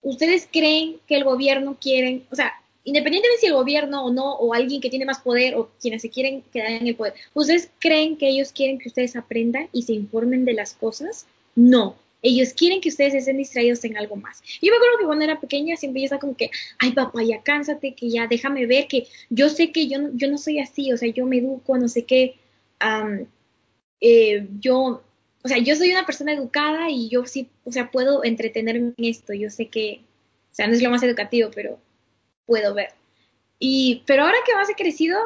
¿ustedes 0.02 0.48
creen 0.50 0.98
que 1.06 1.16
el 1.16 1.24
gobierno 1.24 1.76
quiere, 1.80 2.22
o 2.30 2.36
sea, 2.36 2.52
independientemente 2.84 3.40
si 3.40 3.46
el 3.46 3.54
gobierno 3.54 4.04
o 4.04 4.12
no, 4.12 4.34
o 4.34 4.54
alguien 4.54 4.80
que 4.80 4.90
tiene 4.90 5.04
más 5.04 5.20
poder, 5.20 5.56
o 5.56 5.70
quienes 5.80 6.02
se 6.02 6.10
quieren 6.10 6.42
quedar 6.52 6.70
en 6.70 6.86
el 6.86 6.94
poder, 6.94 7.14
¿ustedes 7.34 7.70
creen 7.80 8.16
que 8.16 8.28
ellos 8.28 8.52
quieren 8.52 8.78
que 8.78 8.88
ustedes 8.88 9.16
aprendan 9.16 9.68
y 9.72 9.82
se 9.82 9.92
informen 9.92 10.44
de 10.44 10.54
las 10.54 10.74
cosas? 10.74 11.26
No, 11.56 11.96
ellos 12.22 12.54
quieren 12.54 12.80
que 12.80 12.88
ustedes 12.88 13.14
estén 13.14 13.36
distraídos 13.36 13.84
en 13.84 13.96
algo 13.98 14.16
más. 14.16 14.40
Yo 14.62 14.70
me 14.70 14.76
acuerdo 14.76 14.98
que 14.98 15.04
cuando 15.04 15.24
era 15.24 15.40
pequeña 15.40 15.76
siempre 15.76 16.00
yo 16.02 16.04
estaba 16.06 16.20
como 16.20 16.36
que, 16.36 16.50
ay 16.78 16.92
papá, 16.92 17.22
ya 17.22 17.42
cánsate, 17.42 17.94
que 17.94 18.08
ya 18.08 18.28
déjame 18.28 18.66
ver 18.66 18.86
que 18.86 19.06
yo 19.28 19.48
sé 19.48 19.72
que 19.72 19.88
yo, 19.88 19.98
yo 20.14 20.28
no 20.30 20.38
soy 20.38 20.60
así, 20.60 20.92
o 20.92 20.96
sea, 20.96 21.08
yo 21.08 21.26
me 21.26 21.38
educo, 21.38 21.76
no 21.76 21.88
sé 21.88 22.04
qué. 22.04 22.36
eh, 24.00 24.46
yo, 24.60 25.02
o 25.42 25.48
sea, 25.48 25.58
yo 25.58 25.76
soy 25.76 25.90
una 25.90 26.06
persona 26.06 26.32
educada 26.32 26.90
y 26.90 27.08
yo 27.08 27.24
sí, 27.26 27.48
o 27.64 27.72
sea, 27.72 27.90
puedo 27.90 28.24
entretenerme 28.24 28.92
en 28.96 29.04
esto. 29.04 29.32
Yo 29.32 29.50
sé 29.50 29.68
que, 29.68 30.00
o 30.52 30.54
sea, 30.54 30.66
no 30.66 30.74
es 30.74 30.82
lo 30.82 30.90
más 30.90 31.02
educativo, 31.02 31.50
pero 31.54 31.78
puedo 32.46 32.74
ver. 32.74 32.90
Y, 33.58 34.02
pero 34.06 34.24
ahora 34.24 34.38
que 34.46 34.54
más 34.54 34.68
he 34.70 34.74
crecido, 34.74 35.18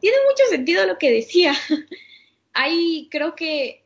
tiene 0.00 0.16
mucho 0.28 0.44
sentido 0.50 0.86
lo 0.86 0.98
que 0.98 1.12
decía. 1.12 1.54
Hay, 2.54 3.08
creo 3.10 3.34
que 3.34 3.82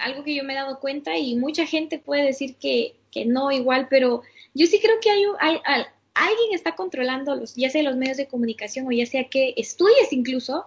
algo 0.00 0.24
que 0.24 0.34
yo 0.34 0.44
me 0.44 0.52
he 0.52 0.56
dado 0.56 0.80
cuenta 0.80 1.16
y 1.16 1.36
mucha 1.36 1.66
gente 1.66 1.98
puede 1.98 2.24
decir 2.24 2.56
que, 2.56 2.96
que 3.10 3.24
no 3.24 3.50
igual, 3.52 3.88
pero 3.88 4.22
yo 4.54 4.66
sí 4.66 4.80
creo 4.80 5.00
que 5.00 5.10
hay, 5.10 5.24
hay, 5.40 5.60
alguien 6.14 6.52
está 6.52 6.74
controlando 6.74 7.34
los, 7.36 7.54
ya 7.54 7.70
sea 7.70 7.82
los 7.82 7.96
medios 7.96 8.16
de 8.16 8.26
comunicación 8.26 8.86
o 8.86 8.92
ya 8.92 9.06
sea 9.06 9.24
que 9.24 9.54
estudies 9.56 10.12
incluso, 10.12 10.66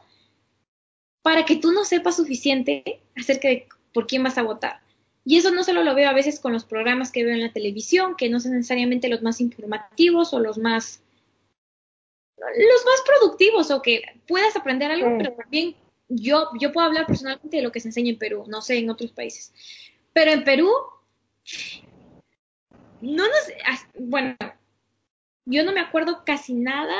para 1.21 1.45
que 1.45 1.57
tú 1.57 1.71
no 1.71 1.83
sepas 1.85 2.15
suficiente 2.15 3.01
acerca 3.15 3.47
de 3.47 3.67
por 3.93 4.07
quién 4.07 4.23
vas 4.23 4.37
a 4.37 4.43
votar. 4.43 4.81
Y 5.23 5.37
eso 5.37 5.51
no 5.51 5.63
solo 5.63 5.83
lo 5.83 5.93
veo 5.93 6.09
a 6.09 6.13
veces 6.13 6.39
con 6.39 6.51
los 6.51 6.65
programas 6.65 7.11
que 7.11 7.23
veo 7.23 7.33
en 7.33 7.41
la 7.41 7.53
televisión, 7.53 8.15
que 8.15 8.29
no 8.29 8.39
son 8.39 8.53
necesariamente 8.53 9.07
los 9.07 9.21
más 9.21 9.39
informativos 9.39 10.33
o 10.33 10.39
los 10.39 10.57
más 10.57 11.01
los 12.41 12.85
más 12.85 13.03
productivos 13.05 13.69
o 13.69 13.83
que 13.83 14.01
puedas 14.27 14.55
aprender 14.55 14.89
algo, 14.89 15.15
pero 15.17 15.33
también 15.33 15.75
yo, 16.13 16.49
yo 16.59 16.71
puedo 16.73 16.87
hablar 16.87 17.07
personalmente 17.07 17.57
de 17.57 17.63
lo 17.63 17.71
que 17.71 17.79
se 17.79 17.87
enseña 17.87 18.09
en 18.09 18.17
Perú, 18.17 18.43
no 18.47 18.61
sé 18.61 18.77
en 18.77 18.89
otros 18.89 19.11
países. 19.11 19.53
Pero 20.13 20.31
en 20.31 20.43
Perú, 20.43 20.69
no 23.01 23.23
nos, 23.23 23.85
bueno, 23.97 24.35
yo 25.45 25.63
no 25.63 25.71
me 25.71 25.79
acuerdo 25.79 26.23
casi 26.25 26.53
nada. 26.53 26.97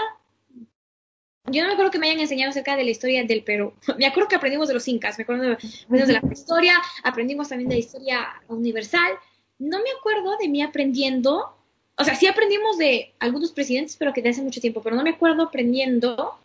Yo 1.46 1.62
no 1.62 1.68
me 1.68 1.74
acuerdo 1.74 1.92
que 1.92 2.00
me 2.00 2.08
hayan 2.08 2.22
enseñado 2.22 2.52
acerca 2.52 2.78
de 2.78 2.86
la 2.86 2.92
historia 2.92 3.24
del 3.26 3.44
Perú. 3.44 3.74
Me 3.98 4.06
acuerdo 4.06 4.30
que 4.30 4.36
aprendimos 4.36 4.68
de 4.68 4.76
los 4.76 4.88
incas, 4.88 5.18
me 5.18 5.24
acuerdo 5.24 5.44
de, 5.44 5.58
la 5.90 6.22
historia, 6.32 6.76
aprendimos 7.04 7.50
también 7.50 7.68
de 7.68 7.76
la 7.76 7.80
historia 7.80 8.28
universal. 8.48 9.14
No 9.58 9.80
me 9.80 9.90
acuerdo 9.98 10.38
de 10.38 10.48
mí 10.48 10.62
aprendiendo, 10.62 11.56
o 11.98 12.04
sea, 12.04 12.16
sí 12.16 12.28
aprendimos 12.28 12.78
de 12.78 13.14
algunos 13.20 13.52
presidentes, 13.52 13.98
pero 13.98 14.14
que 14.14 14.22
de 14.22 14.30
hace 14.30 14.42
mucho 14.42 14.62
tiempo, 14.62 14.82
pero 14.82 14.96
no 14.96 15.04
me 15.04 15.12
acuerdo 15.12 15.44
aprendiendo 15.44 16.36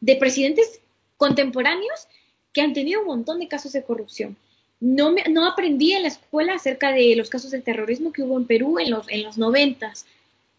de 0.00 0.16
presidentes 0.16 0.80
contemporáneos 1.20 2.08
que 2.54 2.62
han 2.62 2.72
tenido 2.72 3.02
un 3.02 3.06
montón 3.06 3.40
de 3.40 3.46
casos 3.46 3.72
de 3.72 3.84
corrupción. 3.84 4.38
No, 4.80 5.12
me, 5.12 5.22
no 5.24 5.46
aprendí 5.46 5.92
en 5.92 6.02
la 6.02 6.08
escuela 6.08 6.54
acerca 6.54 6.92
de 6.92 7.14
los 7.14 7.28
casos 7.28 7.50
de 7.50 7.60
terrorismo 7.60 8.10
que 8.10 8.22
hubo 8.22 8.38
en 8.38 8.46
Perú 8.46 8.78
en 8.78 8.90
los, 8.90 9.06
en 9.10 9.22
los 9.22 9.36
noventas. 9.36 10.06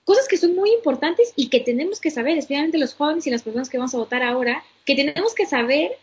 Cosas 0.05 0.27
que 0.27 0.37
son 0.37 0.55
muy 0.55 0.71
importantes 0.71 1.33
y 1.35 1.49
que 1.49 1.61
tenemos 1.61 1.99
que 1.99 2.11
saber, 2.11 2.37
especialmente 2.37 2.77
los 2.77 2.93
jóvenes 2.93 3.25
y 3.25 3.31
las 3.31 3.41
personas 3.41 3.69
que 3.69 3.79
vamos 3.79 3.95
a 3.95 3.97
votar 3.97 4.21
ahora, 4.21 4.63
que 4.85 4.93
tenemos 4.95 5.33
que 5.33 5.47
saber 5.47 5.93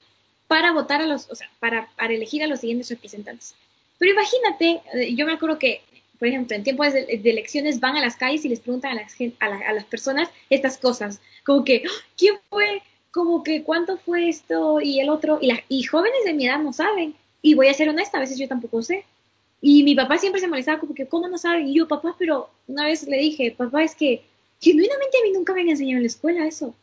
para 0.49 0.73
votar 0.73 1.03
a 1.03 1.07
los, 1.07 1.31
o 1.31 1.37
sea, 1.37 1.49
para, 1.61 1.89
para 1.97 2.13
elegir 2.13 2.43
a 2.43 2.49
los 2.49 2.59
siguientes 2.59 2.91
representantes. 2.91 3.55
Pero 3.99 4.11
imagínate, 4.11 4.83
eh, 4.95 5.15
yo 5.15 5.25
me 5.25 5.35
acuerdo 5.35 5.61
que, 5.61 5.83
por 6.19 6.27
ejemplo, 6.27 6.57
en 6.57 6.65
tiempos 6.65 6.93
de, 6.93 7.21
elecciones 7.25 7.79
van 7.79 7.97
a 7.97 8.01
las 8.01 8.17
calles 8.17 8.45
y 8.45 8.49
les 8.49 8.59
preguntan 8.59 8.99
a, 8.99 9.07
a, 9.39 9.69
a 9.69 9.73
las 9.73 9.85
personas 9.85 10.29
estas 10.51 10.79
cosas, 10.79 11.21
como 11.45 11.65
que, 11.65 11.85
¡Ah! 11.87 12.05
¿quién 12.17 12.35
fue 12.51 12.83
como 13.11 13.43
que 13.43 13.63
cuánto 13.63 13.99
fue 13.99 14.29
esto 14.29 14.81
y 14.81 15.01
el 15.01 15.11
otro, 15.11 15.39
y, 15.41 15.51
y 15.69 15.83
jóvenes 15.85 16.25
de 16.25 16.35
mi 16.35 16.47
edad 16.47 16.59
no 16.59 16.73
saben. 16.73 17.15
Y 17.43 17.55
voy 17.55 17.69
a 17.69 17.75
ser 17.75 17.89
honesta, 17.89 18.19
a 18.19 18.21
veces 18.21 18.39
yo 18.39 18.49
tampoco 18.49 18.83
sé. 18.83 19.05
Y 19.61 19.83
mi 19.83 19.95
papá 19.95 20.19
siempre 20.19 20.41
se 20.41 20.49
molestaba 20.49 20.81
como 20.81 20.95
que, 20.95 21.07
¿cómo 21.07 21.29
no 21.29 21.39
saben? 21.39 21.69
Y 21.69 21.75
yo, 21.75 21.89
papá, 21.89 22.15
pero 22.19 22.51
una 22.67 22.85
vez 22.85 23.07
le 23.07 23.19
dije, 23.19 23.55
papá, 23.57 23.83
es 23.83 23.95
que 23.95 24.23
genuinamente 24.61 25.19
a 25.19 25.25
mí 25.25 25.33
nunca 25.33 25.53
me 25.53 25.63
han 25.63 25.69
enseñado 25.69 25.97
en 25.97 26.03
la 26.05 26.09
escuela 26.09 26.47
eso. 26.47 26.75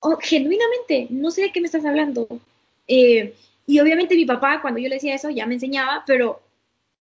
O, 0.00 0.16
genuinamente, 0.16 1.06
no 1.10 1.30
sé 1.30 1.42
de 1.42 1.52
qué 1.52 1.60
me 1.60 1.66
estás 1.66 1.84
hablando. 1.84 2.26
Eh, 2.88 3.34
y 3.66 3.80
obviamente 3.80 4.16
mi 4.16 4.24
papá, 4.24 4.60
cuando 4.60 4.80
yo 4.80 4.88
le 4.88 4.96
decía 4.96 5.14
eso, 5.14 5.30
ya 5.30 5.46
me 5.46 5.54
enseñaba, 5.54 6.04
pero 6.06 6.40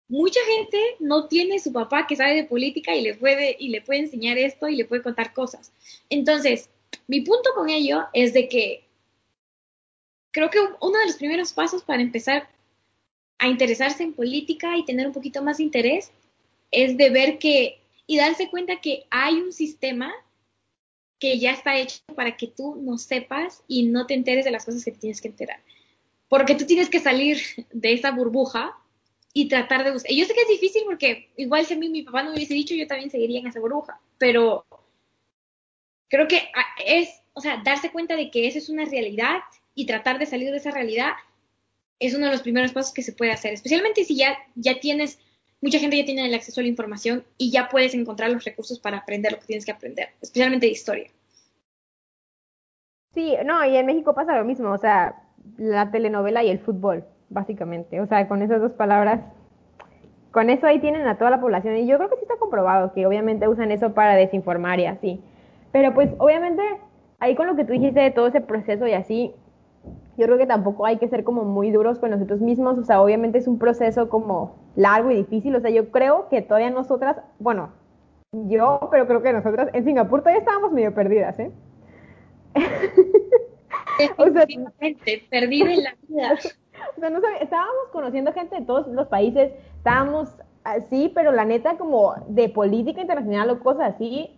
mucha 0.08 0.40
gente 0.56 0.78
no 1.00 1.26
tiene 1.26 1.58
su 1.58 1.72
papá 1.72 2.06
que 2.06 2.16
sabe 2.16 2.34
de 2.34 2.44
política 2.44 2.94
y 2.94 3.02
le 3.02 3.14
puede, 3.14 3.56
y 3.58 3.68
le 3.68 3.82
puede 3.82 4.00
enseñar 4.00 4.38
esto 4.38 4.68
y 4.68 4.76
le 4.76 4.84
puede 4.84 5.02
contar 5.02 5.32
cosas. 5.32 5.72
Entonces, 6.10 6.68
mi 7.06 7.20
punto 7.20 7.50
con 7.54 7.68
ello 7.68 8.06
es 8.12 8.32
de 8.32 8.48
que 8.48 8.84
creo 10.30 10.50
que 10.50 10.58
uno 10.80 10.98
de 10.98 11.06
los 11.06 11.16
primeros 11.16 11.52
pasos 11.52 11.82
para 11.82 12.02
empezar 12.02 12.48
a 13.38 13.48
interesarse 13.48 14.02
en 14.02 14.14
política 14.14 14.76
y 14.76 14.84
tener 14.84 15.06
un 15.06 15.12
poquito 15.12 15.42
más 15.42 15.60
interés 15.60 16.12
es 16.70 16.96
de 16.96 17.10
ver 17.10 17.38
que 17.38 17.80
y 18.06 18.16
darse 18.16 18.50
cuenta 18.50 18.80
que 18.80 19.06
hay 19.10 19.34
un 19.34 19.52
sistema 19.52 20.12
que 21.18 21.38
ya 21.38 21.52
está 21.52 21.76
hecho 21.76 22.00
para 22.16 22.36
que 22.36 22.48
tú 22.48 22.76
no 22.76 22.98
sepas 22.98 23.62
y 23.68 23.84
no 23.84 24.06
te 24.06 24.14
enteres 24.14 24.44
de 24.44 24.50
las 24.50 24.64
cosas 24.64 24.84
que 24.84 24.90
te 24.90 24.98
tienes 24.98 25.20
que 25.20 25.28
enterar. 25.28 25.60
Porque 26.28 26.54
tú 26.54 26.66
tienes 26.66 26.88
que 26.88 26.98
salir 26.98 27.38
de 27.72 27.92
esa 27.92 28.10
burbuja 28.10 28.76
y 29.32 29.48
tratar 29.48 29.84
de 29.84 29.92
buscar. 29.92 30.12
Yo 30.12 30.24
sé 30.24 30.34
que 30.34 30.42
es 30.42 30.48
difícil 30.48 30.82
porque 30.84 31.30
igual 31.36 31.64
si 31.64 31.74
a 31.74 31.76
mí 31.76 31.88
mi 31.88 32.02
papá 32.02 32.22
no 32.22 32.30
me 32.30 32.36
hubiese 32.36 32.54
dicho, 32.54 32.74
yo 32.74 32.86
también 32.86 33.10
seguiría 33.10 33.38
en 33.38 33.46
esa 33.46 33.60
burbuja. 33.60 34.00
Pero 34.18 34.66
creo 36.12 36.28
que 36.28 36.42
es, 36.86 37.08
o 37.32 37.40
sea, 37.40 37.62
darse 37.64 37.90
cuenta 37.90 38.14
de 38.16 38.30
que 38.30 38.46
esa 38.46 38.58
es 38.58 38.68
una 38.68 38.84
realidad 38.84 39.38
y 39.74 39.86
tratar 39.86 40.18
de 40.18 40.26
salir 40.26 40.50
de 40.50 40.58
esa 40.58 40.70
realidad 40.70 41.12
es 41.98 42.14
uno 42.14 42.26
de 42.26 42.32
los 42.32 42.42
primeros 42.42 42.72
pasos 42.72 42.92
que 42.92 43.02
se 43.02 43.12
puede 43.12 43.32
hacer. 43.32 43.54
Especialmente 43.54 44.04
si 44.04 44.16
ya, 44.16 44.36
ya 44.54 44.78
tienes 44.78 45.18
mucha 45.62 45.78
gente 45.78 45.96
ya 45.96 46.04
tiene 46.04 46.26
el 46.26 46.34
acceso 46.34 46.60
a 46.60 46.64
la 46.64 46.68
información 46.68 47.24
y 47.38 47.50
ya 47.50 47.68
puedes 47.68 47.94
encontrar 47.94 48.30
los 48.30 48.44
recursos 48.44 48.78
para 48.78 48.98
aprender 48.98 49.32
lo 49.32 49.38
que 49.38 49.46
tienes 49.46 49.64
que 49.64 49.72
aprender, 49.72 50.08
especialmente 50.20 50.66
de 50.66 50.72
historia. 50.72 51.10
Sí, 53.14 53.34
no, 53.46 53.64
y 53.64 53.76
en 53.76 53.86
México 53.86 54.14
pasa 54.14 54.36
lo 54.36 54.44
mismo, 54.44 54.70
o 54.70 54.78
sea, 54.78 55.22
la 55.56 55.90
telenovela 55.90 56.42
y 56.42 56.50
el 56.50 56.58
fútbol, 56.58 57.04
básicamente. 57.30 58.00
O 58.00 58.06
sea, 58.06 58.26
con 58.26 58.42
esas 58.42 58.60
dos 58.60 58.72
palabras, 58.72 59.20
con 60.32 60.50
eso 60.50 60.66
ahí 60.66 60.80
tienen 60.80 61.06
a 61.06 61.16
toda 61.16 61.30
la 61.30 61.40
población. 61.40 61.76
Y 61.76 61.86
yo 61.86 61.96
creo 61.96 62.10
que 62.10 62.16
sí 62.16 62.22
está 62.22 62.36
comprobado 62.36 62.92
que 62.92 63.06
obviamente 63.06 63.48
usan 63.48 63.70
eso 63.70 63.94
para 63.94 64.16
desinformar 64.16 64.80
y 64.80 64.86
así. 64.86 65.22
Pero 65.72 65.94
pues 65.94 66.10
obviamente 66.18 66.62
ahí 67.18 67.34
con 67.34 67.46
lo 67.46 67.56
que 67.56 67.64
tú 67.64 67.72
dijiste 67.72 68.00
de 68.00 68.10
todo 68.10 68.26
ese 68.26 68.40
proceso 68.40 68.86
y 68.86 68.92
así, 68.92 69.34
yo 70.16 70.26
creo 70.26 70.38
que 70.38 70.46
tampoco 70.46 70.86
hay 70.86 70.98
que 70.98 71.08
ser 71.08 71.24
como 71.24 71.44
muy 71.44 71.70
duros 71.70 71.98
con 71.98 72.10
nosotros 72.10 72.40
mismos, 72.40 72.78
o 72.78 72.84
sea, 72.84 73.00
obviamente 73.00 73.38
es 73.38 73.46
un 73.46 73.58
proceso 73.58 74.08
como 74.08 74.56
largo 74.76 75.10
y 75.10 75.16
difícil, 75.16 75.54
o 75.54 75.60
sea, 75.60 75.70
yo 75.70 75.90
creo 75.90 76.28
que 76.28 76.42
todavía 76.42 76.70
nosotras, 76.70 77.16
bueno, 77.38 77.70
yo, 78.32 78.88
pero 78.90 79.06
creo 79.06 79.22
que 79.22 79.32
nosotras 79.32 79.68
en 79.72 79.84
Singapur 79.84 80.20
todavía 80.20 80.40
estábamos 80.40 80.72
medio 80.72 80.94
perdidas, 80.94 81.38
¿eh? 81.38 81.52
o 84.16 84.24
sea, 84.30 84.46
perdida 85.30 85.72
en 85.72 85.82
la 85.84 85.94
vida. 86.08 86.38
O 86.96 87.00
sea, 87.00 87.10
no 87.10 87.20
estábamos 87.40 87.88
conociendo 87.92 88.32
gente 88.32 88.56
de 88.56 88.66
todos 88.66 88.88
los 88.88 89.06
países, 89.06 89.52
estábamos 89.76 90.34
así, 90.64 91.12
pero 91.14 91.30
la 91.30 91.44
neta 91.44 91.76
como 91.76 92.14
de 92.26 92.48
política 92.48 93.00
internacional 93.00 93.50
o 93.50 93.60
cosas 93.60 93.94
así, 93.94 94.36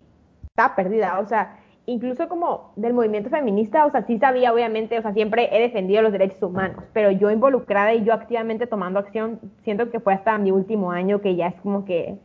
está 0.55 0.73
perdida, 0.73 1.19
o 1.19 1.27
sea, 1.27 1.59
incluso 1.85 2.29
como 2.29 2.71
del 2.77 2.93
movimiento 2.93 3.29
feminista, 3.29 3.85
o 3.85 3.91
sea, 3.91 4.03
sí 4.03 4.17
sabía, 4.19 4.53
obviamente, 4.53 4.97
o 4.97 5.01
sea, 5.01 5.11
siempre 5.11 5.49
he 5.51 5.59
defendido 5.59 6.01
los 6.01 6.13
derechos 6.13 6.41
humanos, 6.41 6.85
pero 6.93 7.11
yo 7.11 7.29
involucrada 7.29 7.93
y 7.93 8.05
yo 8.05 8.13
activamente 8.13 8.65
tomando 8.65 8.99
acción, 8.99 9.41
siento 9.63 9.91
que 9.91 9.99
fue 9.99 10.13
hasta 10.13 10.37
mi 10.37 10.51
último 10.51 10.91
año 10.91 11.19
que 11.19 11.35
ya 11.35 11.47
es 11.47 11.55
como 11.61 11.83
que 11.83 12.17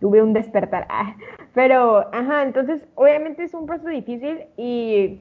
tuve 0.00 0.20
un 0.20 0.32
despertar. 0.32 0.88
pero, 1.54 2.08
ajá, 2.12 2.42
entonces, 2.42 2.88
obviamente 2.96 3.44
es 3.44 3.54
un 3.54 3.66
proceso 3.66 3.88
difícil 3.88 4.46
y, 4.56 5.20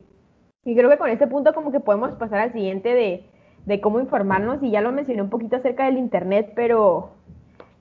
y 0.63 0.75
creo 0.75 0.89
que 0.89 0.97
con 0.97 1.12
este 1.12 1.28
punto 1.28 1.54
como 1.54 1.71
que 1.71 1.80
podemos 1.80 2.15
pasar 2.15 2.39
al 2.39 2.51
siguiente 2.51 2.95
de, 2.95 3.30
de 3.67 3.80
cómo 3.80 3.99
informarnos 3.99 4.63
y 4.63 4.71
ya 4.71 4.82
lo 4.82 4.91
mencioné 4.91 5.21
un 5.21 5.30
poquito 5.30 5.58
acerca 5.58 5.86
del 5.86 5.99
Internet, 5.99 6.54
pero 6.56 7.12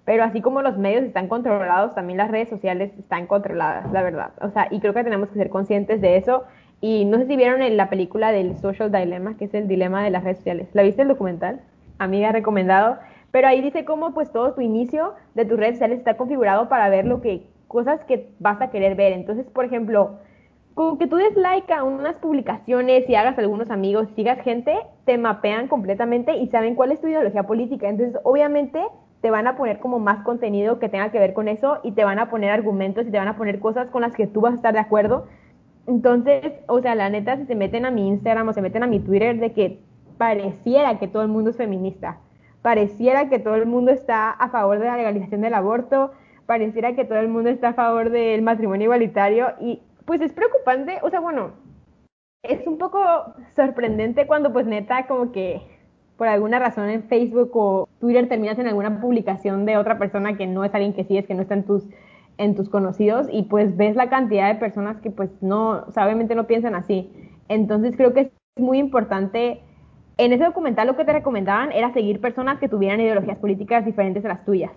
pero 0.05 0.25
así 0.25 0.41
como 0.41 0.61
los 0.61 0.77
medios 0.77 1.05
están 1.05 1.29
controlados, 1.29 1.95
también 1.95 2.19
las 2.19 2.31
redes 2.31 2.49
sociales 2.49 2.93
están 2.99 3.27
controladas, 3.27 3.91
la 3.93 4.03
verdad. 4.03 4.33
O 4.41 4.51
sea, 4.51 4.69
y 4.71 4.81
creo 4.81 4.93
que 4.93 5.05
tenemos 5.05 5.31
que 5.31 5.39
ser 5.39 5.49
conscientes 5.49 6.01
de 6.01 6.17
eso. 6.17 6.45
Y 6.81 7.07
no 7.07 7.19
sé 7.19 7.27
si 7.27 7.37
vieron 7.37 7.63
en 7.63 7.79
la 7.79 7.89
película 7.89 8.31
del 8.31 8.57
Social 8.57 8.93
Dilemma, 8.93 9.37
que 9.39 9.47
es 9.47 9.55
el 9.55 9.67
dilema 9.67 10.05
de 10.05 10.11
las 10.11 10.23
redes 10.23 10.39
sociales. 10.39 10.69
¿La 10.75 10.83
viste 10.83 11.03
el 11.03 11.09
documental? 11.09 11.63
Amiga, 11.99 12.33
recomendado. 12.33 12.99
Pero 13.31 13.49
ahí 13.49 13.63
dice 13.63 13.87
cómo 13.87 14.13
pues 14.13 14.31
todo 14.31 14.53
tu 14.53 14.61
inicio 14.61 15.15
de 15.35 15.47
tus 15.47 15.59
redes 15.59 15.77
sociales 15.77 15.99
está 15.99 16.17
configurado 16.17 16.69
para 16.69 16.89
ver 16.91 17.07
lo 17.07 17.23
que, 17.23 17.47
cosas 17.69 18.05
que 18.05 18.29
vas 18.39 18.61
a 18.61 18.71
querer 18.71 18.97
ver. 18.97 19.13
Entonces, 19.13 19.47
por 19.47 19.65
ejemplo, 19.65 20.19
con 20.75 20.99
que 20.99 21.07
tú 21.07 21.17
des 21.17 21.35
like 21.37 21.73
a 21.73 21.83
unas 21.83 22.17
publicaciones 22.17 23.09
y 23.09 23.15
hagas 23.15 23.39
algunos 23.39 23.71
amigos, 23.71 24.09
sigas 24.15 24.41
gente, 24.43 24.77
te 25.07 25.17
mapean 25.17 25.69
completamente 25.69 26.37
y 26.37 26.49
saben 26.49 26.75
cuál 26.75 26.93
es 26.93 27.01
tu 27.01 27.09
ideología 27.09 27.45
política. 27.45 27.89
Entonces, 27.89 28.21
obviamente, 28.25 28.83
te 29.25 29.31
van 29.31 29.47
a 29.47 29.57
poner 29.57 29.79
como 29.79 29.99
más 30.01 30.23
contenido 30.23 30.79
que 30.79 30.91
tenga 30.91 31.11
que 31.11 31.19
ver 31.19 31.33
con 31.33 31.49
eso 31.49 31.81
y 31.83 31.93
te 31.93 32.05
van 32.05 32.19
a 32.19 32.29
poner 32.29 32.51
argumentos 32.51 33.07
y 33.07 33.11
te 33.11 33.17
van 33.17 33.27
a 33.27 33.39
poner 33.39 33.59
cosas 33.59 33.89
con 33.89 34.03
las 34.03 34.13
que 34.13 34.27
tú 34.27 34.43
vas 34.43 34.53
a 34.53 34.57
estar 34.57 34.75
de 34.75 34.81
acuerdo. 34.81 35.25
Entonces, 35.87 36.53
o 36.67 36.83
sea, 36.83 36.95
la 36.95 37.09
neta, 37.09 37.39
si 37.39 37.47
se 37.47 37.55
meten 37.55 37.87
a 37.87 37.91
mi 37.91 38.07
Instagram 38.07 38.49
o 38.49 38.53
se 38.53 38.61
meten 38.61 38.83
a 38.83 38.87
mi 38.87 39.01
Twitter, 39.01 39.39
de 39.39 39.55
que 39.55 39.81
pareciera 40.19 40.99
que 40.99 41.09
todo 41.09 41.23
el 41.23 41.29
mundo 41.29 41.49
es 41.49 41.57
feminista, 41.57 42.19
pareciera 42.61 43.31
que 43.31 43.39
todo 43.39 43.55
el 43.55 43.65
mundo 43.65 43.93
está 43.93 44.29
a 44.29 44.51
favor 44.51 44.79
de 44.79 44.85
la 44.85 44.99
legalización 44.99 45.41
del 45.41 45.55
aborto, 45.55 46.13
pareciera 46.45 46.95
que 46.95 47.07
todo 47.07 47.19
el 47.19 47.29
mundo 47.29 47.49
está 47.49 47.69
a 47.69 47.73
favor 47.73 48.11
del 48.11 48.43
matrimonio 48.43 48.85
igualitario 48.85 49.55
y 49.59 49.81
pues 50.05 50.21
es 50.21 50.35
preocupante, 50.35 50.99
o 51.03 51.09
sea, 51.09 51.21
bueno, 51.21 51.53
es 52.43 52.67
un 52.67 52.77
poco 52.77 53.01
sorprendente 53.57 54.27
cuando 54.27 54.53
pues 54.53 54.67
neta 54.67 55.07
como 55.07 55.33
que 55.33 55.63
por 56.17 56.29
alguna 56.29 56.59
razón 56.59 56.89
en 56.91 57.05
Facebook 57.05 57.51
o 57.55 57.89
Twitter 58.01 58.29
terminas 58.29 58.59
en 58.59 58.69
alguna 58.69 59.01
publicación 59.01 59.67
de 59.67 59.77
otra 59.77 59.99
persona 59.99 60.37
que 60.37 60.47
no 60.47 60.65
es 60.65 60.75
alguien 60.75 60.93
que 60.93 61.05
sigues, 61.05 61.27
que 61.27 61.35
no 61.35 61.43
está 61.43 61.55
en 61.55 61.65
tus, 61.65 61.85
en 62.39 62.55
tus 62.55 62.69
conocidos 62.69 63.27
y 63.31 63.45
pues 63.45 63.77
ves 63.77 63.97
la 63.97 64.09
cantidad 64.09 64.53
de 64.53 64.59
personas 64.59 65.01
que 65.01 65.11
pues 65.11 65.31
no, 65.41 65.85
obviamente 65.89 66.35
no 66.35 66.47
piensan 66.47 66.75
así. 66.75 67.11
Entonces 67.49 67.97
creo 67.97 68.15
que 68.15 68.21
es 68.21 68.31
muy 68.57 68.79
importante, 68.79 69.61
en 70.17 70.33
ese 70.33 70.45
documental 70.45 70.87
lo 70.87 70.97
que 70.97 71.05
te 71.05 71.13
recomendaban 71.13 71.73
era 71.73 71.93
seguir 71.93 72.21
personas 72.21 72.59
que 72.59 72.69
tuvieran 72.69 73.01
ideologías 73.01 73.39
políticas 73.39 73.85
diferentes 73.85 74.25
a 74.25 74.29
las 74.29 74.45
tuyas. 74.45 74.73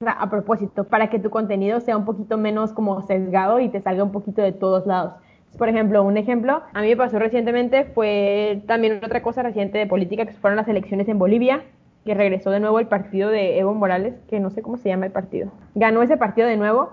O 0.00 0.04
sea, 0.04 0.12
a 0.12 0.28
propósito, 0.28 0.84
para 0.84 1.08
que 1.08 1.18
tu 1.18 1.30
contenido 1.30 1.80
sea 1.80 1.96
un 1.96 2.04
poquito 2.04 2.36
menos 2.36 2.72
como 2.72 3.00
sesgado 3.06 3.60
y 3.60 3.70
te 3.70 3.80
salga 3.80 4.04
un 4.04 4.12
poquito 4.12 4.42
de 4.42 4.52
todos 4.52 4.86
lados. 4.86 5.14
Por 5.58 5.68
ejemplo, 5.68 6.02
un 6.02 6.16
ejemplo, 6.16 6.62
a 6.74 6.82
mí 6.82 6.88
me 6.88 6.96
pasó 6.96 7.18
recientemente, 7.18 7.84
fue 7.84 8.62
también 8.66 9.00
otra 9.02 9.22
cosa 9.22 9.42
reciente 9.42 9.78
de 9.78 9.86
política, 9.86 10.26
que 10.26 10.32
fueron 10.32 10.56
las 10.56 10.68
elecciones 10.68 11.08
en 11.08 11.18
Bolivia, 11.18 11.62
que 12.04 12.14
regresó 12.14 12.50
de 12.50 12.60
nuevo 12.60 12.78
el 12.78 12.86
partido 12.86 13.30
de 13.30 13.58
Evo 13.58 13.74
Morales, 13.74 14.14
que 14.28 14.38
no 14.38 14.50
sé 14.50 14.62
cómo 14.62 14.76
se 14.76 14.88
llama 14.88 15.06
el 15.06 15.12
partido. 15.12 15.50
Ganó 15.74 16.02
ese 16.02 16.16
partido 16.16 16.46
de 16.46 16.56
nuevo. 16.56 16.90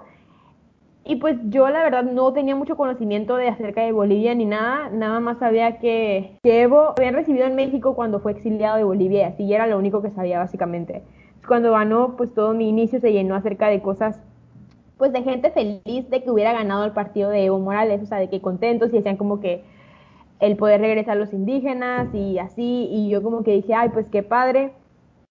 Y 1.06 1.18
pues 1.18 1.38
yo 1.50 1.70
la 1.70 1.84
verdad 1.84 2.04
no 2.04 2.32
tenía 2.32 2.56
mucho 2.56 2.78
conocimiento 2.78 3.36
de 3.36 3.50
acerca 3.50 3.82
de 3.82 3.92
Bolivia 3.92 4.34
ni 4.36 4.46
nada, 4.46 4.90
nada 4.90 5.20
más 5.20 5.38
sabía 5.38 5.78
que, 5.80 6.38
Evo 6.44 6.94
había 6.98 7.12
recibido 7.12 7.46
en 7.46 7.56
México 7.56 7.94
cuando 7.94 8.22
fue 8.22 8.32
exiliado 8.32 8.78
de 8.78 8.86
Bolivia 8.86 9.22
y 9.22 9.24
así 9.26 9.54
era 9.54 9.68
lo 9.68 9.78
único 9.78 10.02
que 10.02 10.12
sabía 10.12 10.40
básicamente. 10.40 11.04
Cuando 11.46 11.74
ganó, 11.74 12.16
pues 12.16 12.34
todo 12.34 12.54
mi 12.54 12.70
inicio 12.70 13.02
se 13.02 13.12
llenó 13.12 13.36
acerca 13.36 13.68
de 13.68 13.82
cosas 13.82 14.22
pues 14.98 15.12
de 15.12 15.24
gente 15.24 15.52
feliz 15.52 16.10
de 16.10 16.24
que 16.24 16.32
hubiera 16.32 16.54
ganado 16.54 16.86
el 16.86 16.92
partido 16.92 17.30
de 17.30 17.46
Evo 17.46 17.60
Morales, 17.60 18.02
o 18.02 18.06
sea, 18.06 18.20
de 18.20 18.30
que 18.30 18.42
contentos 18.42 18.90
y 18.90 18.98
decían 18.98 19.18
como 19.18 19.40
que 19.40 19.64
el 20.40 20.58
poder 20.58 20.82
regresar 20.82 21.18
a 21.18 21.20
los 21.20 21.34
indígenas 21.34 22.14
y 22.14 22.38
así, 22.38 22.88
y 22.92 23.10
yo 23.10 23.24
como 23.24 23.44
que 23.44 23.52
dije, 23.52 23.74
ay, 23.74 23.90
pues 23.90 24.08
qué 24.12 24.24
padre, 24.24 24.74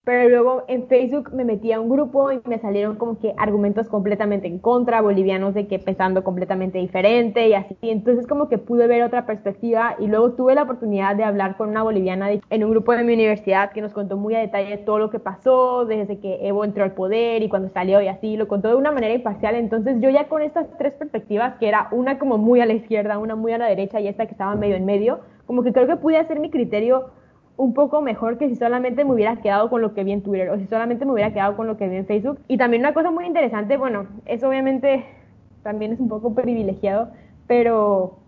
pero 0.04 0.28
luego 0.28 0.64
en 0.66 0.88
Facebook 0.88 1.32
me 1.32 1.44
metí 1.44 1.70
a 1.70 1.80
un 1.80 1.88
grupo 1.88 2.32
y 2.32 2.40
me 2.46 2.58
salieron 2.58 2.96
como 2.96 3.20
que 3.20 3.34
argumentos 3.38 3.88
completamente 3.88 4.48
en 4.48 4.58
contra, 4.58 5.00
bolivianos 5.00 5.54
de 5.54 5.68
que 5.68 5.78
pensando 5.78 6.24
completamente 6.24 6.78
diferente 6.78 7.46
y 7.46 7.54
así. 7.54 7.76
Entonces 7.82 8.26
como 8.26 8.48
que 8.48 8.58
pude 8.58 8.88
ver 8.88 9.04
otra 9.04 9.26
perspectiva 9.26 9.94
y 10.00 10.08
luego 10.08 10.32
tuve 10.32 10.56
la 10.56 10.64
oportunidad 10.64 11.14
de 11.14 11.22
hablar 11.22 11.56
con 11.56 11.68
una 11.68 11.84
boliviana 11.84 12.30
en 12.32 12.64
un 12.64 12.70
grupo 12.72 12.92
de 12.92 13.04
mi 13.04 13.14
universidad 13.14 13.70
que 13.70 13.80
nos 13.80 13.92
contó 13.92 14.16
muy 14.16 14.34
a 14.34 14.40
detalle 14.40 14.76
todo 14.78 14.98
lo 14.98 15.10
que 15.10 15.20
pasó 15.20 15.84
desde 15.84 16.18
que 16.18 16.48
Evo 16.48 16.64
entró 16.64 16.82
al 16.82 16.94
poder 16.94 17.44
y 17.44 17.48
cuando 17.48 17.68
salió 17.68 18.00
y 18.02 18.08
así, 18.08 18.36
lo 18.36 18.48
contó 18.48 18.68
de 18.70 18.74
una 18.74 18.90
manera 18.90 19.14
imparcial. 19.14 19.54
Entonces 19.54 20.00
yo 20.00 20.10
ya 20.10 20.26
con 20.26 20.42
estas 20.42 20.66
tres 20.78 20.94
perspectivas, 20.94 21.54
que 21.58 21.68
era 21.68 21.86
una 21.92 22.18
como 22.18 22.38
muy 22.38 22.60
a 22.60 22.66
la 22.66 22.72
izquierda, 22.72 23.18
una 23.18 23.36
muy 23.36 23.52
a 23.52 23.58
la 23.58 23.66
derecha 23.66 24.00
y 24.00 24.08
esta 24.08 24.26
que 24.26 24.32
estaba 24.32 24.56
medio 24.56 24.74
en 24.74 24.84
medio, 24.84 25.20
como 25.46 25.62
que 25.62 25.72
creo 25.72 25.86
que 25.86 25.96
pude 25.96 26.18
hacer 26.18 26.40
mi 26.40 26.50
criterio 26.50 27.10
un 27.56 27.74
poco 27.74 28.00
mejor 28.00 28.38
que 28.38 28.48
si 28.48 28.56
solamente 28.56 29.04
me 29.04 29.12
hubiera 29.12 29.36
quedado 29.36 29.70
con 29.70 29.82
lo 29.82 29.94
que 29.94 30.04
vi 30.04 30.12
en 30.12 30.22
Twitter 30.22 30.50
o 30.50 30.58
si 30.58 30.66
solamente 30.66 31.04
me 31.04 31.12
hubiera 31.12 31.32
quedado 31.32 31.56
con 31.56 31.66
lo 31.66 31.76
que 31.76 31.88
vi 31.88 31.96
en 31.96 32.06
Facebook. 32.06 32.38
Y 32.48 32.56
también 32.56 32.82
una 32.82 32.94
cosa 32.94 33.10
muy 33.10 33.26
interesante, 33.26 33.76
bueno, 33.76 34.06
eso 34.26 34.48
obviamente 34.48 35.04
también 35.62 35.92
es 35.92 36.00
un 36.00 36.08
poco 36.08 36.34
privilegiado, 36.34 37.10
pero 37.46 38.18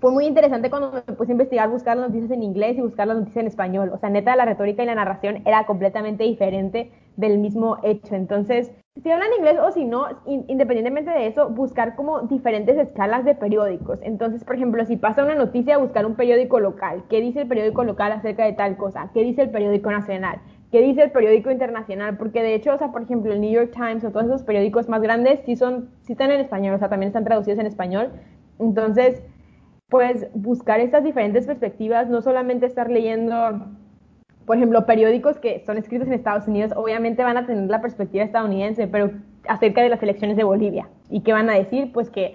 fue 0.00 0.12
muy 0.12 0.26
interesante 0.26 0.68
cuando 0.68 0.92
me 0.92 1.14
puse 1.14 1.30
a 1.30 1.32
investigar, 1.32 1.70
buscar 1.70 1.96
las 1.96 2.08
noticias 2.08 2.30
en 2.30 2.42
inglés 2.42 2.76
y 2.76 2.82
buscar 2.82 3.06
las 3.06 3.16
noticias 3.16 3.42
en 3.42 3.46
español. 3.46 3.90
O 3.94 3.98
sea, 3.98 4.10
neta, 4.10 4.36
la 4.36 4.44
retórica 4.44 4.82
y 4.82 4.86
la 4.86 4.94
narración 4.94 5.42
era 5.46 5.64
completamente 5.64 6.24
diferente 6.24 6.90
del 7.16 7.38
mismo 7.38 7.78
hecho. 7.82 8.14
Entonces, 8.14 8.72
si 9.02 9.10
hablan 9.10 9.28
inglés 9.38 9.58
o 9.62 9.70
si 9.72 9.84
no, 9.84 10.06
independientemente 10.26 11.10
de 11.10 11.26
eso, 11.26 11.50
buscar 11.50 11.96
como 11.96 12.22
diferentes 12.22 12.78
escalas 12.78 13.24
de 13.24 13.34
periódicos. 13.34 13.98
Entonces, 14.02 14.44
por 14.44 14.56
ejemplo, 14.56 14.84
si 14.86 14.96
pasa 14.96 15.24
una 15.24 15.34
noticia, 15.34 15.78
buscar 15.78 16.06
un 16.06 16.14
periódico 16.14 16.60
local. 16.60 17.04
¿Qué 17.10 17.20
dice 17.20 17.42
el 17.42 17.48
periódico 17.48 17.84
local 17.84 18.12
acerca 18.12 18.44
de 18.44 18.54
tal 18.54 18.76
cosa? 18.76 19.10
¿Qué 19.12 19.22
dice 19.22 19.42
el 19.42 19.50
periódico 19.50 19.90
nacional? 19.90 20.40
¿Qué 20.72 20.80
dice 20.80 21.02
el 21.02 21.10
periódico 21.10 21.50
internacional? 21.50 22.16
Porque 22.16 22.42
de 22.42 22.54
hecho, 22.54 22.74
o 22.74 22.78
sea, 22.78 22.90
por 22.90 23.02
ejemplo, 23.02 23.32
el 23.32 23.40
New 23.40 23.50
York 23.50 23.72
Times 23.72 24.04
o 24.04 24.10
todos 24.10 24.26
esos 24.26 24.42
periódicos 24.42 24.88
más 24.88 25.02
grandes 25.02 25.40
sí 25.44 25.56
son, 25.56 25.90
sí 26.02 26.12
están 26.12 26.30
en 26.30 26.40
español, 26.40 26.74
o 26.74 26.78
sea, 26.78 26.88
también 26.88 27.08
están 27.08 27.24
traducidos 27.24 27.58
en 27.58 27.66
español. 27.66 28.12
Entonces, 28.58 29.22
pues 29.88 30.26
buscar 30.34 30.80
estas 30.80 31.04
diferentes 31.04 31.46
perspectivas, 31.46 32.08
no 32.08 32.20
solamente 32.20 32.66
estar 32.66 32.90
leyendo 32.90 33.34
por 34.46 34.56
ejemplo, 34.56 34.86
periódicos 34.86 35.38
que 35.38 35.62
son 35.66 35.76
escritos 35.76 36.06
en 36.06 36.14
Estados 36.14 36.46
Unidos, 36.46 36.72
obviamente 36.76 37.24
van 37.24 37.36
a 37.36 37.46
tener 37.46 37.68
la 37.68 37.80
perspectiva 37.80 38.24
estadounidense, 38.24 38.86
pero 38.86 39.10
acerca 39.48 39.82
de 39.82 39.88
las 39.88 40.02
elecciones 40.02 40.36
de 40.36 40.44
Bolivia. 40.44 40.88
¿Y 41.10 41.20
qué 41.20 41.32
van 41.32 41.50
a 41.50 41.54
decir? 41.54 41.90
Pues 41.92 42.10
que, 42.10 42.34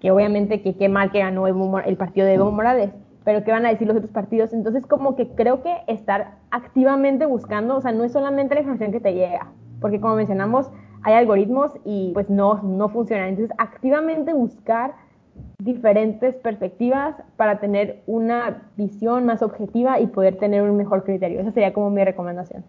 que 0.00 0.10
obviamente 0.10 0.62
que 0.62 0.74
qué 0.74 0.88
mal 0.88 1.10
que 1.10 1.18
ganó 1.18 1.46
el 1.46 1.96
partido 1.96 2.26
de 2.26 2.34
Evo 2.34 2.50
Morales, 2.50 2.90
pero 3.24 3.44
qué 3.44 3.52
van 3.52 3.66
a 3.66 3.68
decir 3.68 3.86
los 3.86 3.96
otros 3.96 4.10
partidos. 4.10 4.54
Entonces, 4.54 4.86
como 4.86 5.16
que 5.16 5.28
creo 5.28 5.62
que 5.62 5.74
estar 5.86 6.36
activamente 6.50 7.26
buscando, 7.26 7.76
o 7.76 7.80
sea, 7.82 7.92
no 7.92 8.04
es 8.04 8.12
solamente 8.12 8.54
la 8.54 8.60
información 8.60 8.92
que 8.92 9.00
te 9.00 9.12
llega, 9.12 9.52
porque 9.80 10.00
como 10.00 10.16
mencionamos, 10.16 10.70
hay 11.02 11.14
algoritmos 11.14 11.72
y 11.84 12.12
pues 12.14 12.30
no, 12.30 12.62
no 12.62 12.88
funcionan. 12.88 13.28
Entonces, 13.28 13.54
activamente 13.58 14.32
buscar 14.32 14.94
diferentes 15.58 16.34
perspectivas 16.36 17.16
para 17.36 17.60
tener 17.60 18.02
una 18.06 18.70
visión 18.76 19.24
más 19.24 19.42
objetiva 19.42 20.00
y 20.00 20.06
poder 20.06 20.38
tener 20.38 20.62
un 20.62 20.76
mejor 20.76 21.04
criterio. 21.04 21.40
Esa 21.40 21.52
sería 21.52 21.72
como 21.72 21.90
mi 21.90 22.04
recomendación. 22.04 22.64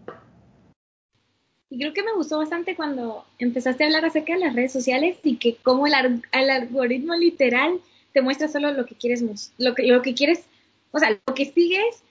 Y 1.68 1.78
creo 1.78 1.92
que 1.92 2.02
me 2.02 2.14
gustó 2.14 2.38
bastante 2.38 2.76
cuando 2.76 3.24
empezaste 3.38 3.84
a 3.84 3.86
hablar 3.88 4.04
acerca 4.04 4.34
de 4.34 4.40
las 4.40 4.54
redes 4.54 4.72
sociales 4.72 5.18
y 5.22 5.36
que 5.36 5.56
como 5.56 5.86
el, 5.86 5.94
algoritmo 6.32 7.14
literal 7.14 7.80
te 8.12 8.22
muestra 8.22 8.48
solo 8.48 8.72
lo 8.72 8.86
que 8.86 8.94
quieres, 8.94 9.52
lo 9.58 9.74
que, 9.74 9.82
lo 9.86 10.00
que 10.00 10.14
quieres, 10.14 10.44
o 10.92 10.98
sea, 10.98 11.10
lo 11.10 11.34
que 11.34 11.46
sigues, 11.46 12.02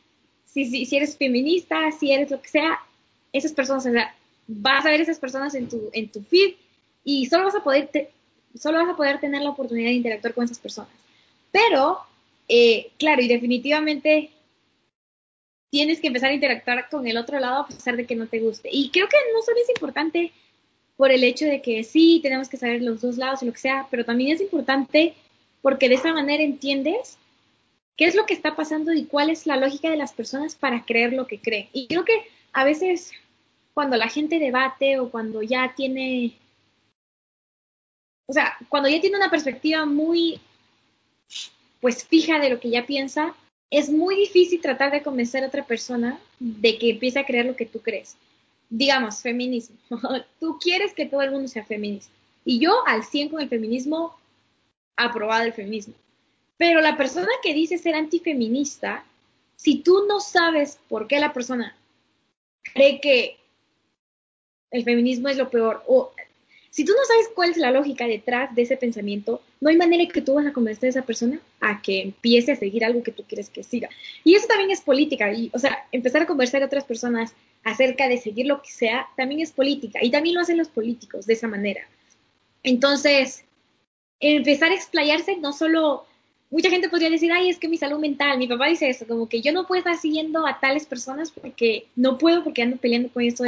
si, 0.45 0.65
si, 0.65 0.85
si 0.85 0.97
eres 0.97 1.17
feminista, 1.17 1.89
si 1.97 2.11
eres 2.11 2.29
lo 2.31 2.41
que 2.41 2.49
sea, 2.49 2.79
esas 3.31 3.53
personas, 3.53 3.85
o 3.85 3.91
sea, 3.91 4.13
vas 4.47 4.85
a 4.85 4.89
ver 4.89 5.01
esas 5.01 5.19
personas 5.19 5.55
en 5.55 5.69
tu, 5.69 5.89
en 5.93 6.09
tu 6.09 6.21
feed 6.21 6.55
y 7.03 7.25
solo 7.27 7.45
vas 7.45 7.55
a 7.55 7.63
poder 7.63 7.89
solo 8.57 8.79
vas 8.79 8.89
a 8.89 8.97
poder 8.97 9.19
tener 9.19 9.41
la 9.41 9.49
oportunidad 9.49 9.89
de 9.89 9.95
interactuar 9.95 10.33
con 10.33 10.45
esas 10.45 10.59
personas. 10.59 10.91
Pero, 11.51 11.99
eh, 12.47 12.91
claro, 12.97 13.21
y 13.21 13.27
definitivamente 13.27 14.31
tienes 15.69 15.99
que 15.99 16.07
empezar 16.07 16.29
a 16.29 16.33
interactuar 16.33 16.89
con 16.89 17.07
el 17.07 17.17
otro 17.17 17.39
lado 17.39 17.61
a 17.61 17.67
pesar 17.67 17.97
de 17.97 18.05
que 18.05 18.15
no 18.15 18.27
te 18.27 18.39
guste. 18.39 18.69
Y 18.71 18.89
creo 18.89 19.07
que 19.07 19.17
no 19.33 19.41
solo 19.41 19.57
es 19.61 19.69
importante 19.69 20.31
por 20.97 21.11
el 21.11 21.23
hecho 21.23 21.45
de 21.45 21.61
que 21.61 21.83
sí, 21.83 22.19
tenemos 22.23 22.47
que 22.47 22.57
saber 22.57 22.81
los 22.81 23.01
dos 23.01 23.17
lados 23.17 23.43
y 23.43 23.45
lo 23.45 23.53
que 23.53 23.59
sea, 23.59 23.87
pero 23.91 24.05
también 24.05 24.33
es 24.33 24.41
importante 24.41 25.13
porque 25.61 25.89
de 25.89 25.95
esa 25.95 26.13
manera 26.13 26.43
entiendes 26.43 27.17
qué 27.97 28.05
es 28.05 28.15
lo 28.15 28.25
que 28.25 28.33
está 28.33 28.55
pasando 28.55 28.93
y 28.93 29.05
cuál 29.05 29.29
es 29.29 29.45
la 29.45 29.57
lógica 29.57 29.89
de 29.89 29.97
las 29.97 30.13
personas 30.13 30.55
para 30.55 30.85
creer 30.85 31.13
lo 31.13 31.27
que 31.27 31.39
creen. 31.39 31.67
Y 31.73 31.87
creo 31.87 32.05
que 32.05 32.21
a 32.53 32.63
veces 32.63 33.11
cuando 33.73 33.97
la 33.97 34.07
gente 34.07 34.39
debate 34.39 34.99
o 34.99 35.09
cuando 35.09 35.41
ya 35.41 35.73
tiene 35.75 36.37
o 38.27 38.33
sea, 38.33 38.57
cuando 38.69 38.89
ya 38.89 39.01
tiene 39.01 39.17
una 39.17 39.29
perspectiva 39.29 39.85
muy, 39.85 40.39
pues 41.81 42.03
fija 42.03 42.39
de 42.39 42.49
lo 42.49 42.59
que 42.59 42.69
ya 42.69 42.85
piensa, 42.85 43.35
es 43.69 43.89
muy 43.89 44.15
difícil 44.15 44.61
tratar 44.61 44.91
de 44.91 45.03
convencer 45.03 45.43
a 45.43 45.47
otra 45.47 45.65
persona 45.65 46.19
de 46.39 46.77
que 46.77 46.91
empiece 46.91 47.19
a 47.19 47.25
creer 47.25 47.45
lo 47.45 47.55
que 47.55 47.65
tú 47.65 47.79
crees. 47.79 48.15
Digamos, 48.69 49.21
feminismo. 49.21 49.75
tú 50.39 50.57
quieres 50.59 50.93
que 50.93 51.05
todo 51.05 51.21
el 51.21 51.31
mundo 51.31 51.47
sea 51.47 51.65
feminista. 51.65 52.11
Y 52.43 52.59
yo 52.59 52.85
al 52.87 53.03
100 53.03 53.29
con 53.29 53.41
el 53.41 53.49
feminismo, 53.49 54.17
aprobado 54.95 55.43
el 55.43 55.53
feminismo. 55.53 55.93
Pero 56.57 56.81
la 56.81 56.95
persona 56.95 57.27
que 57.43 57.53
dice 57.53 57.77
ser 57.77 57.95
antifeminista, 57.95 59.03
si 59.55 59.79
tú 59.79 60.05
no 60.07 60.19
sabes 60.19 60.79
por 60.87 61.07
qué 61.07 61.19
la 61.19 61.33
persona 61.33 61.75
cree 62.73 63.01
que 63.01 63.37
el 64.71 64.83
feminismo 64.83 65.29
es 65.29 65.37
lo 65.37 65.49
peor, 65.49 65.83
o 65.87 66.11
si 66.75 66.83
tú 66.83 66.91
no 66.91 67.05
sabes 67.05 67.29
cuál 67.33 67.51
es 67.51 67.57
la 67.57 67.71
lógica 67.71 68.05
detrás 68.05 68.53
de 68.53 68.63
ese 68.63 68.75
pensamiento, 68.75 69.41
no 69.61 69.69
hay 69.69 69.77
manera 69.77 70.11
que 70.11 70.19
tú 70.19 70.33
vas 70.33 70.45
a 70.45 70.51
convencer 70.51 70.87
a 70.87 70.89
esa 70.89 71.05
persona 71.05 71.39
a 71.61 71.81
que 71.81 72.01
empiece 72.01 72.51
a 72.51 72.57
seguir 72.57 72.83
algo 72.83 73.01
que 73.01 73.13
tú 73.13 73.23
quieres 73.23 73.49
que 73.49 73.63
siga. 73.63 73.87
Y 74.25 74.35
eso 74.35 74.45
también 74.47 74.71
es 74.71 74.81
política. 74.81 75.31
Y, 75.31 75.49
o 75.53 75.57
sea, 75.57 75.87
empezar 75.93 76.23
a 76.23 76.27
conversar 76.27 76.61
a 76.61 76.65
otras 76.65 76.83
personas 76.83 77.33
acerca 77.63 78.09
de 78.09 78.17
seguir 78.17 78.47
lo 78.47 78.61
que 78.61 78.71
sea, 78.71 79.07
también 79.15 79.39
es 79.39 79.53
política. 79.53 79.99
Y 80.03 80.11
también 80.11 80.35
lo 80.35 80.41
hacen 80.41 80.57
los 80.57 80.67
políticos 80.67 81.25
de 81.25 81.35
esa 81.35 81.47
manera. 81.47 81.87
Entonces, 82.61 83.45
empezar 84.19 84.71
a 84.71 84.75
explayarse 84.75 85.37
no 85.37 85.53
solo 85.53 86.05
mucha 86.51 86.69
gente 86.69 86.89
podría 86.89 87.09
decir, 87.09 87.31
ay, 87.31 87.49
es 87.49 87.57
que 87.57 87.67
mi 87.67 87.77
salud 87.77 87.99
mental, 87.99 88.37
mi 88.37 88.47
papá 88.47 88.67
dice 88.67 88.89
eso, 88.89 89.07
como 89.07 89.27
que 89.27 89.41
yo 89.41 89.51
no 89.51 89.65
puedo 89.65 89.79
estar 89.79 89.97
siguiendo 89.97 90.45
a 90.45 90.59
tales 90.59 90.85
personas 90.85 91.31
porque 91.31 91.87
no 91.95 92.17
puedo, 92.17 92.43
porque 92.43 92.61
ando 92.61 92.77
peleando 92.77 93.09
con 93.09 93.23
eso 93.23 93.43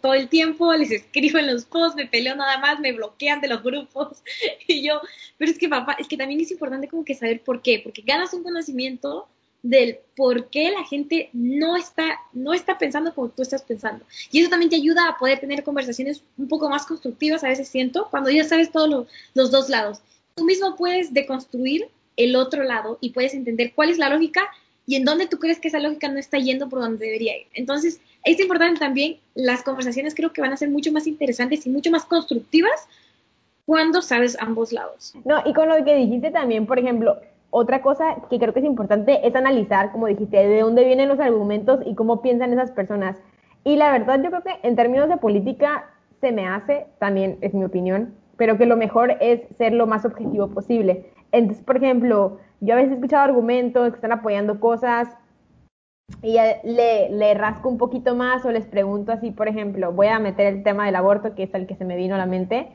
todo 0.00 0.14
el 0.14 0.28
tiempo, 0.28 0.72
les 0.74 0.90
escribo 0.90 1.38
en 1.38 1.52
los 1.52 1.64
posts, 1.64 1.96
me 1.96 2.06
peleo 2.06 2.36
nada 2.36 2.58
más, 2.58 2.80
me 2.80 2.92
bloquean 2.92 3.40
de 3.40 3.48
los 3.48 3.62
grupos. 3.62 4.22
y 4.68 4.82
yo, 4.82 5.00
pero 5.38 5.50
es 5.50 5.58
que 5.58 5.68
papá, 5.68 5.96
es 5.98 6.08
que 6.08 6.16
también 6.16 6.40
es 6.40 6.50
importante 6.50 6.88
como 6.88 7.04
que 7.04 7.14
saber 7.14 7.40
por 7.40 7.62
qué, 7.62 7.80
porque 7.82 8.02
ganas 8.02 8.32
un 8.32 8.42
conocimiento 8.42 9.28
del 9.62 9.98
por 10.14 10.48
qué 10.48 10.70
la 10.70 10.84
gente 10.84 11.28
no 11.32 11.76
está, 11.76 12.20
no 12.32 12.54
está 12.54 12.78
pensando 12.78 13.12
como 13.14 13.28
tú 13.28 13.42
estás 13.42 13.62
pensando. 13.62 14.04
Y 14.30 14.40
eso 14.40 14.50
también 14.50 14.70
te 14.70 14.76
ayuda 14.76 15.08
a 15.08 15.18
poder 15.18 15.40
tener 15.40 15.64
conversaciones 15.64 16.22
un 16.38 16.46
poco 16.48 16.68
más 16.68 16.86
constructivas, 16.86 17.42
a 17.42 17.48
veces 17.48 17.68
siento, 17.68 18.08
cuando 18.10 18.30
ya 18.30 18.44
sabes 18.44 18.70
todos 18.70 19.08
los 19.34 19.50
dos 19.50 19.68
lados. 19.68 20.00
Tú 20.36 20.44
mismo 20.44 20.76
puedes 20.76 21.12
deconstruir 21.12 21.88
el 22.16 22.36
otro 22.36 22.62
lado 22.62 22.98
y 23.00 23.10
puedes 23.10 23.34
entender 23.34 23.72
cuál 23.74 23.90
es 23.90 23.98
la 23.98 24.08
lógica 24.08 24.42
y 24.86 24.96
en 24.96 25.04
dónde 25.04 25.26
tú 25.26 25.38
crees 25.38 25.60
que 25.60 25.68
esa 25.68 25.80
lógica 25.80 26.08
no 26.08 26.18
está 26.18 26.38
yendo 26.38 26.68
por 26.68 26.80
donde 26.80 27.04
debería 27.04 27.36
ir. 27.36 27.46
Entonces, 27.54 28.00
es 28.24 28.40
importante 28.40 28.80
también, 28.80 29.18
las 29.34 29.62
conversaciones 29.62 30.14
creo 30.14 30.32
que 30.32 30.40
van 30.40 30.52
a 30.52 30.56
ser 30.56 30.70
mucho 30.70 30.92
más 30.92 31.06
interesantes 31.06 31.66
y 31.66 31.70
mucho 31.70 31.90
más 31.90 32.04
constructivas 32.04 32.88
cuando 33.66 34.00
sabes 34.00 34.36
ambos 34.40 34.72
lados. 34.72 35.14
No, 35.24 35.42
y 35.44 35.52
con 35.52 35.68
lo 35.68 35.84
que 35.84 35.96
dijiste 35.96 36.30
también, 36.30 36.66
por 36.66 36.78
ejemplo, 36.78 37.18
otra 37.50 37.82
cosa 37.82 38.16
que 38.30 38.38
creo 38.38 38.52
que 38.52 38.60
es 38.60 38.66
importante 38.66 39.26
es 39.26 39.34
analizar, 39.34 39.90
como 39.90 40.06
dijiste, 40.06 40.36
de 40.36 40.60
dónde 40.60 40.84
vienen 40.84 41.08
los 41.08 41.18
argumentos 41.18 41.80
y 41.84 41.94
cómo 41.94 42.22
piensan 42.22 42.52
esas 42.52 42.70
personas. 42.70 43.16
Y 43.64 43.76
la 43.76 43.90
verdad, 43.90 44.22
yo 44.22 44.30
creo 44.30 44.42
que 44.42 44.54
en 44.62 44.76
términos 44.76 45.08
de 45.08 45.16
política 45.16 45.90
se 46.20 46.32
me 46.32 46.46
hace, 46.46 46.86
también 46.98 47.38
es 47.40 47.54
mi 47.54 47.64
opinión, 47.64 48.14
pero 48.36 48.56
que 48.56 48.66
lo 48.66 48.76
mejor 48.76 49.16
es 49.20 49.40
ser 49.58 49.72
lo 49.72 49.86
más 49.86 50.04
objetivo 50.04 50.48
posible. 50.48 51.06
Entonces, 51.32 51.64
por 51.64 51.76
ejemplo, 51.76 52.38
yo 52.60 52.74
a 52.74 52.76
veces 52.76 52.92
he 52.92 52.94
escuchado 52.94 53.24
argumentos 53.24 53.90
que 53.90 53.96
están 53.96 54.12
apoyando 54.12 54.60
cosas 54.60 55.08
y 56.22 56.34
le, 56.34 57.10
le 57.10 57.34
rasco 57.34 57.68
un 57.68 57.78
poquito 57.78 58.14
más 58.14 58.44
o 58.44 58.52
les 58.52 58.66
pregunto 58.66 59.12
así, 59.12 59.30
por 59.30 59.48
ejemplo, 59.48 59.92
voy 59.92 60.06
a 60.06 60.18
meter 60.18 60.46
el 60.46 60.62
tema 60.62 60.86
del 60.86 60.96
aborto, 60.96 61.34
que 61.34 61.44
es 61.44 61.54
el 61.54 61.66
que 61.66 61.74
se 61.74 61.84
me 61.84 61.96
vino 61.96 62.14
a 62.14 62.18
la 62.18 62.26
mente, 62.26 62.68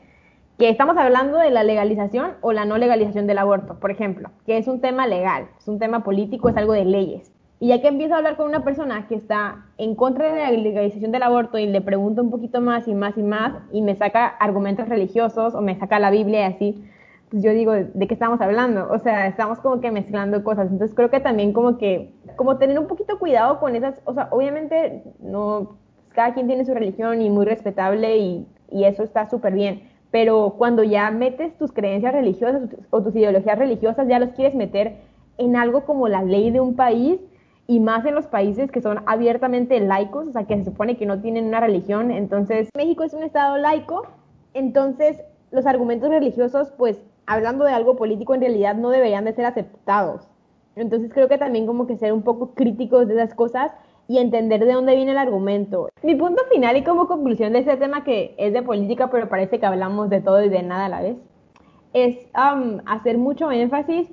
que 0.58 0.68
estamos 0.68 0.96
hablando 0.96 1.38
de 1.38 1.50
la 1.50 1.64
legalización 1.64 2.32
o 2.40 2.52
la 2.52 2.64
no 2.64 2.78
legalización 2.78 3.26
del 3.26 3.38
aborto, 3.38 3.80
por 3.80 3.90
ejemplo, 3.90 4.30
que 4.46 4.58
es 4.58 4.68
un 4.68 4.80
tema 4.80 5.06
legal, 5.06 5.48
es 5.58 5.66
un 5.66 5.78
tema 5.78 6.04
político, 6.04 6.48
es 6.48 6.56
algo 6.56 6.72
de 6.72 6.84
leyes. 6.84 7.32
Y 7.58 7.68
ya 7.68 7.80
que 7.80 7.88
empiezo 7.88 8.14
a 8.14 8.18
hablar 8.18 8.36
con 8.36 8.48
una 8.48 8.64
persona 8.64 9.06
que 9.06 9.14
está 9.14 9.66
en 9.78 9.94
contra 9.94 10.32
de 10.32 10.40
la 10.40 10.50
legalización 10.50 11.12
del 11.12 11.22
aborto 11.22 11.58
y 11.58 11.66
le 11.66 11.80
pregunto 11.80 12.20
un 12.20 12.30
poquito 12.30 12.60
más 12.60 12.88
y 12.88 12.94
más 12.94 13.16
y 13.16 13.22
más 13.22 13.54
y 13.72 13.82
me 13.82 13.94
saca 13.94 14.26
argumentos 14.26 14.88
religiosos 14.88 15.54
o 15.54 15.60
me 15.60 15.78
saca 15.78 16.00
la 16.00 16.10
Biblia 16.10 16.40
y 16.40 16.52
así, 16.52 16.84
yo 17.32 17.52
digo, 17.52 17.72
¿de 17.72 18.06
qué 18.06 18.14
estamos 18.14 18.40
hablando? 18.40 18.88
O 18.90 18.98
sea, 18.98 19.26
estamos 19.26 19.58
como 19.60 19.80
que 19.80 19.90
mezclando 19.90 20.44
cosas. 20.44 20.70
Entonces 20.70 20.94
creo 20.94 21.10
que 21.10 21.20
también 21.20 21.52
como 21.52 21.78
que, 21.78 22.14
como 22.36 22.58
tener 22.58 22.78
un 22.78 22.86
poquito 22.86 23.18
cuidado 23.18 23.58
con 23.58 23.74
esas, 23.74 23.94
o 24.04 24.14
sea, 24.14 24.28
obviamente 24.30 25.02
no, 25.20 25.78
cada 26.10 26.34
quien 26.34 26.46
tiene 26.46 26.64
su 26.64 26.74
religión 26.74 27.22
y 27.22 27.30
muy 27.30 27.46
respetable 27.46 28.18
y, 28.18 28.46
y 28.70 28.84
eso 28.84 29.02
está 29.02 29.28
súper 29.28 29.54
bien. 29.54 29.82
Pero 30.10 30.56
cuando 30.58 30.82
ya 30.84 31.10
metes 31.10 31.56
tus 31.56 31.72
creencias 31.72 32.12
religiosas 32.12 32.68
o 32.90 33.02
tus 33.02 33.16
ideologías 33.16 33.58
religiosas, 33.58 34.06
ya 34.08 34.18
los 34.18 34.30
quieres 34.32 34.54
meter 34.54 34.96
en 35.38 35.56
algo 35.56 35.84
como 35.84 36.08
la 36.08 36.22
ley 36.22 36.50
de 36.50 36.60
un 36.60 36.76
país 36.76 37.18
y 37.66 37.80
más 37.80 38.04
en 38.04 38.14
los 38.14 38.26
países 38.26 38.70
que 38.70 38.82
son 38.82 39.00
abiertamente 39.06 39.80
laicos, 39.80 40.28
o 40.28 40.32
sea, 40.32 40.44
que 40.44 40.58
se 40.58 40.64
supone 40.64 40.96
que 40.98 41.06
no 41.06 41.20
tienen 41.20 41.46
una 41.46 41.60
religión. 41.60 42.10
Entonces, 42.10 42.68
México 42.76 43.04
es 43.04 43.14
un 43.14 43.22
estado 43.22 43.56
laico, 43.56 44.06
entonces 44.52 45.22
los 45.50 45.66
argumentos 45.66 46.10
religiosos, 46.10 46.72
pues 46.76 47.00
hablando 47.26 47.64
de 47.64 47.72
algo 47.72 47.96
político, 47.96 48.34
en 48.34 48.40
realidad 48.40 48.74
no 48.74 48.90
deberían 48.90 49.24
de 49.24 49.32
ser 49.32 49.46
aceptados. 49.46 50.28
Entonces 50.76 51.10
creo 51.12 51.28
que 51.28 51.38
también 51.38 51.66
como 51.66 51.86
que 51.86 51.96
ser 51.96 52.12
un 52.12 52.22
poco 52.22 52.54
críticos 52.54 53.06
de 53.08 53.14
esas 53.14 53.34
cosas 53.34 53.72
y 54.08 54.18
entender 54.18 54.64
de 54.64 54.72
dónde 54.72 54.96
viene 54.96 55.12
el 55.12 55.18
argumento. 55.18 55.88
Mi 56.02 56.14
punto 56.14 56.42
final 56.50 56.76
y 56.76 56.84
como 56.84 57.06
conclusión 57.06 57.52
de 57.52 57.60
este 57.60 57.76
tema 57.76 58.04
que 58.04 58.34
es 58.38 58.52
de 58.52 58.62
política, 58.62 59.10
pero 59.10 59.28
parece 59.28 59.58
que 59.58 59.66
hablamos 59.66 60.10
de 60.10 60.20
todo 60.20 60.42
y 60.42 60.48
de 60.48 60.62
nada 60.62 60.86
a 60.86 60.88
la 60.88 61.02
vez, 61.02 61.16
es 61.92 62.16
um, 62.34 62.80
hacer 62.86 63.18
mucho 63.18 63.50
énfasis 63.50 64.10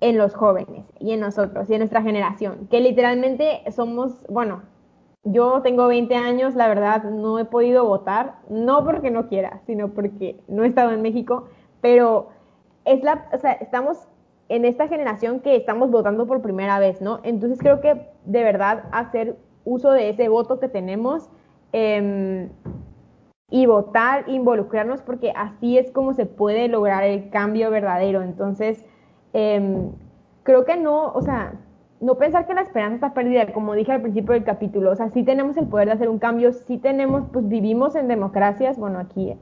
en 0.00 0.18
los 0.18 0.34
jóvenes 0.34 0.84
y 0.98 1.12
en 1.12 1.20
nosotros 1.20 1.68
y 1.70 1.74
en 1.74 1.80
nuestra 1.80 2.02
generación, 2.02 2.66
que 2.70 2.80
literalmente 2.80 3.62
somos, 3.70 4.26
bueno, 4.28 4.62
yo 5.24 5.62
tengo 5.62 5.86
20 5.86 6.16
años, 6.16 6.56
la 6.56 6.66
verdad 6.66 7.04
no 7.04 7.38
he 7.38 7.44
podido 7.44 7.86
votar, 7.86 8.40
no 8.50 8.84
porque 8.84 9.12
no 9.12 9.28
quiera, 9.28 9.60
sino 9.66 9.92
porque 9.92 10.40
no 10.48 10.64
he 10.64 10.66
estado 10.66 10.90
en 10.90 11.02
México, 11.02 11.46
pero 11.82 12.30
es 12.86 13.02
la, 13.02 13.28
o 13.34 13.38
sea, 13.38 13.52
estamos 13.52 14.08
en 14.48 14.64
esta 14.64 14.88
generación 14.88 15.40
que 15.40 15.56
estamos 15.56 15.90
votando 15.90 16.26
por 16.26 16.40
primera 16.40 16.78
vez, 16.78 17.02
¿no? 17.02 17.20
Entonces 17.24 17.58
creo 17.58 17.80
que 17.80 18.08
de 18.24 18.42
verdad 18.42 18.84
hacer 18.92 19.36
uso 19.64 19.90
de 19.90 20.08
ese 20.10 20.28
voto 20.28 20.58
que 20.58 20.68
tenemos 20.68 21.28
em, 21.72 22.48
y 23.50 23.66
votar, 23.66 24.28
involucrarnos, 24.28 25.02
porque 25.02 25.32
así 25.36 25.76
es 25.78 25.90
como 25.90 26.14
se 26.14 26.26
puede 26.26 26.68
lograr 26.68 27.04
el 27.04 27.30
cambio 27.30 27.70
verdadero. 27.70 28.22
Entonces, 28.22 28.84
em, 29.32 29.90
creo 30.42 30.64
que 30.64 30.76
no, 30.76 31.12
o 31.12 31.22
sea, 31.22 31.54
no 32.00 32.16
pensar 32.16 32.46
que 32.46 32.54
la 32.54 32.62
esperanza 32.62 32.94
está 32.96 33.14
perdida, 33.14 33.52
como 33.52 33.74
dije 33.74 33.92
al 33.92 34.02
principio 34.02 34.34
del 34.34 34.44
capítulo, 34.44 34.90
o 34.90 34.96
sea, 34.96 35.08
sí 35.10 35.22
tenemos 35.22 35.56
el 35.56 35.66
poder 35.66 35.86
de 35.88 35.94
hacer 35.94 36.08
un 36.08 36.18
cambio, 36.18 36.52
sí 36.52 36.78
tenemos, 36.78 37.24
pues 37.32 37.48
vivimos 37.48 37.94
en 37.94 38.08
democracias, 38.08 38.78
bueno, 38.78 38.98
aquí 38.98 39.34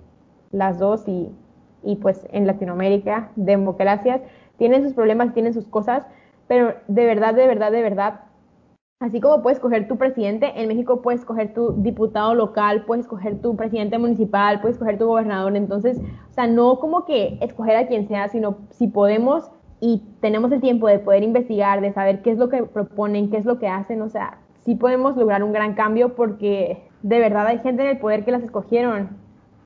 las 0.52 0.78
dos 0.78 1.08
y, 1.08 1.32
y 1.82 1.96
pues 1.96 2.26
en 2.32 2.46
Latinoamérica, 2.46 3.30
democracias, 3.36 4.20
tienen 4.58 4.82
sus 4.82 4.94
problemas, 4.94 5.32
tienen 5.34 5.54
sus 5.54 5.66
cosas, 5.66 6.06
pero 6.46 6.74
de 6.88 7.06
verdad, 7.06 7.34
de 7.34 7.46
verdad, 7.46 7.72
de 7.72 7.82
verdad, 7.82 8.20
así 9.00 9.20
como 9.20 9.42
puedes 9.42 9.58
escoger 9.58 9.88
tu 9.88 9.96
presidente, 9.96 10.52
en 10.56 10.68
México 10.68 11.00
puedes 11.00 11.20
escoger 11.20 11.54
tu 11.54 11.72
diputado 11.82 12.34
local, 12.34 12.84
puedes 12.84 13.04
escoger 13.04 13.40
tu 13.40 13.56
presidente 13.56 13.98
municipal, 13.98 14.60
puedes 14.60 14.76
escoger 14.76 14.98
tu 14.98 15.06
gobernador, 15.06 15.56
entonces, 15.56 15.98
o 15.98 16.32
sea, 16.34 16.46
no 16.46 16.78
como 16.78 17.06
que 17.06 17.38
escoger 17.40 17.76
a 17.76 17.86
quien 17.86 18.06
sea, 18.08 18.28
sino 18.28 18.58
si 18.70 18.88
podemos 18.88 19.50
y 19.80 20.02
tenemos 20.20 20.52
el 20.52 20.60
tiempo 20.60 20.88
de 20.88 20.98
poder 20.98 21.22
investigar, 21.22 21.80
de 21.80 21.92
saber 21.92 22.20
qué 22.20 22.32
es 22.32 22.38
lo 22.38 22.50
que 22.50 22.64
proponen, 22.64 23.30
qué 23.30 23.38
es 23.38 23.46
lo 23.46 23.58
que 23.58 23.68
hacen, 23.68 24.02
o 24.02 24.10
sea, 24.10 24.38
sí 24.64 24.74
podemos 24.74 25.16
lograr 25.16 25.42
un 25.42 25.52
gran 25.52 25.74
cambio 25.74 26.14
porque 26.14 26.82
de 27.02 27.18
verdad 27.18 27.46
hay 27.46 27.58
gente 27.60 27.82
en 27.82 27.88
el 27.88 27.98
poder 27.98 28.24
que 28.24 28.32
las 28.32 28.42
escogieron 28.42 29.16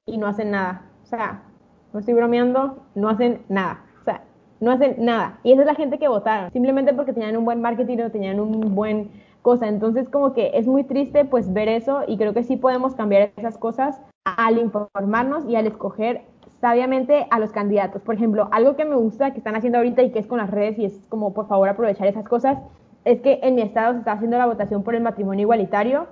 y 0.07 0.19
no 0.19 0.27
hacen 0.27 0.53
nada. 0.53 0.83
O 1.03 1.07
sea, 1.07 1.43
no 1.95 2.01
estoy 2.01 2.15
bromeando, 2.15 2.85
no 2.97 3.09
hacen 3.09 3.43
nada. 3.49 3.85
O 4.03 4.05
sea, 4.05 4.25
no 4.61 4.73
hacen 4.73 4.97
nada. 4.99 5.39
Y 5.45 5.53
esa 5.53 5.63
es 5.63 5.67
la 5.67 5.77
gente 5.77 5.99
que 5.99 6.09
votaron, 6.09 6.51
simplemente 6.51 6.93
porque 6.93 7.13
tenían 7.13 7.37
un 7.37 7.45
buen 7.45 7.63
marketing 7.63 7.99
o 7.99 8.11
tenían 8.11 8.41
un 8.41 8.75
buen 8.75 9.11
cosa. 9.43 9.69
Entonces, 9.69 10.09
como 10.09 10.35
que 10.35 10.51
es 10.55 10.67
muy 10.67 10.83
triste 10.83 11.25
pues 11.25 11.53
ver 11.53 11.69
eso 11.69 12.03
y 12.09 12.17
creo 12.19 12.35
que 12.35 12.43
sí 12.43 12.57
podemos 12.57 12.97
cambiar 12.97 13.31
esas 13.37 13.57
cosas 13.57 14.01
al 14.25 14.59
informarnos 14.59 15.45
y 15.49 15.55
al 15.55 15.69
escoger 15.69 16.23
sabiamente 16.61 17.29
a 17.31 17.39
los 17.39 17.53
candidatos. 17.53 18.03
Por 18.03 18.17
ejemplo, 18.17 18.49
algo 18.51 18.75
que 18.75 18.85
me 18.85 18.97
gusta 18.97 19.31
que 19.31 19.39
están 19.39 19.55
haciendo 19.55 19.79
ahorita 19.79 20.03
y 20.03 20.11
que 20.11 20.19
es 20.19 20.27
con 20.27 20.39
las 20.39 20.51
redes 20.51 20.79
y 20.79 20.87
es 20.87 20.99
como 21.09 21.33
por 21.33 21.47
favor 21.47 21.69
aprovechar 21.69 22.09
esas 22.09 22.27
cosas, 22.27 22.59
es 23.05 23.21
que 23.21 23.39
en 23.43 23.55
mi 23.55 23.63
estado 23.63 23.93
se 23.93 23.99
está 24.01 24.13
haciendo 24.13 24.37
la 24.39 24.47
votación 24.47 24.83
por 24.83 24.97
el 24.97 25.03
matrimonio 25.03 25.43
igualitario 25.43 26.09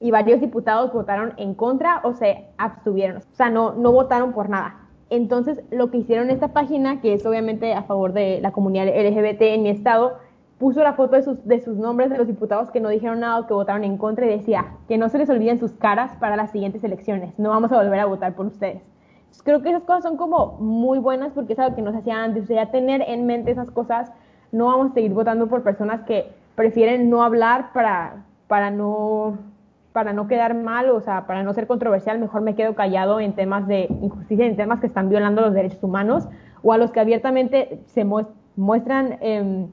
y 0.00 0.10
varios 0.10 0.40
diputados 0.40 0.92
votaron 0.92 1.34
en 1.36 1.54
contra 1.54 2.00
o 2.02 2.14
se 2.14 2.48
abstuvieron, 2.58 3.18
o 3.18 3.34
sea, 3.34 3.50
no, 3.50 3.74
no 3.74 3.92
votaron 3.92 4.32
por 4.32 4.48
nada. 4.48 4.85
Entonces, 5.08 5.62
lo 5.70 5.90
que 5.90 5.98
hicieron 5.98 6.30
esta 6.30 6.48
página, 6.48 7.00
que 7.00 7.14
es 7.14 7.24
obviamente 7.24 7.74
a 7.74 7.82
favor 7.82 8.12
de 8.12 8.40
la 8.40 8.52
comunidad 8.52 8.86
LGBT 8.86 9.42
en 9.42 9.62
mi 9.62 9.70
estado, 9.70 10.18
puso 10.58 10.82
la 10.82 10.94
foto 10.94 11.16
de 11.16 11.22
sus, 11.22 11.44
de 11.44 11.60
sus 11.60 11.76
nombres 11.76 12.10
de 12.10 12.18
los 12.18 12.26
diputados 12.26 12.70
que 12.70 12.80
no 12.80 12.88
dijeron 12.88 13.20
nada 13.20 13.40
o 13.40 13.46
que 13.46 13.54
votaron 13.54 13.84
en 13.84 13.98
contra 13.98 14.26
y 14.26 14.30
decía 14.30 14.74
que 14.88 14.98
no 14.98 15.08
se 15.08 15.18
les 15.18 15.28
olviden 15.28 15.58
sus 15.58 15.72
caras 15.72 16.16
para 16.16 16.36
las 16.36 16.50
siguientes 16.50 16.82
elecciones, 16.82 17.38
no 17.38 17.50
vamos 17.50 17.70
a 17.72 17.76
volver 17.76 18.00
a 18.00 18.06
votar 18.06 18.34
por 18.34 18.46
ustedes. 18.46 18.82
Creo 19.44 19.62
que 19.62 19.68
esas 19.68 19.82
cosas 19.82 20.02
son 20.02 20.16
como 20.16 20.56
muy 20.58 20.98
buenas 20.98 21.32
porque 21.34 21.52
es 21.52 21.58
algo 21.58 21.76
que 21.76 21.82
nos 21.82 21.94
hacía 21.94 22.24
antes, 22.24 22.46
sea, 22.46 22.70
tener 22.70 23.02
en 23.06 23.26
mente 23.26 23.50
esas 23.50 23.70
cosas, 23.70 24.10
no 24.50 24.66
vamos 24.66 24.90
a 24.90 24.94
seguir 24.94 25.12
votando 25.12 25.46
por 25.46 25.62
personas 25.62 26.02
que 26.02 26.32
prefieren 26.54 27.10
no 27.10 27.22
hablar 27.22 27.72
para, 27.74 28.24
para 28.48 28.70
no 28.70 29.38
para 29.96 30.12
no 30.12 30.28
quedar 30.28 30.54
mal, 30.54 30.90
o 30.90 31.00
sea, 31.00 31.26
para 31.26 31.42
no 31.42 31.54
ser 31.54 31.66
controversial, 31.66 32.18
mejor 32.18 32.42
me 32.42 32.54
quedo 32.54 32.74
callado 32.74 33.18
en 33.18 33.32
temas 33.32 33.66
de 33.66 33.86
injusticia, 34.02 34.44
en 34.44 34.54
temas 34.54 34.78
que 34.78 34.88
están 34.88 35.08
violando 35.08 35.40
los 35.40 35.54
derechos 35.54 35.82
humanos, 35.82 36.28
o 36.62 36.74
a 36.74 36.76
los 36.76 36.90
que 36.90 37.00
abiertamente 37.00 37.80
se 37.86 38.04
muestran 38.04 39.16
eh, 39.22 39.66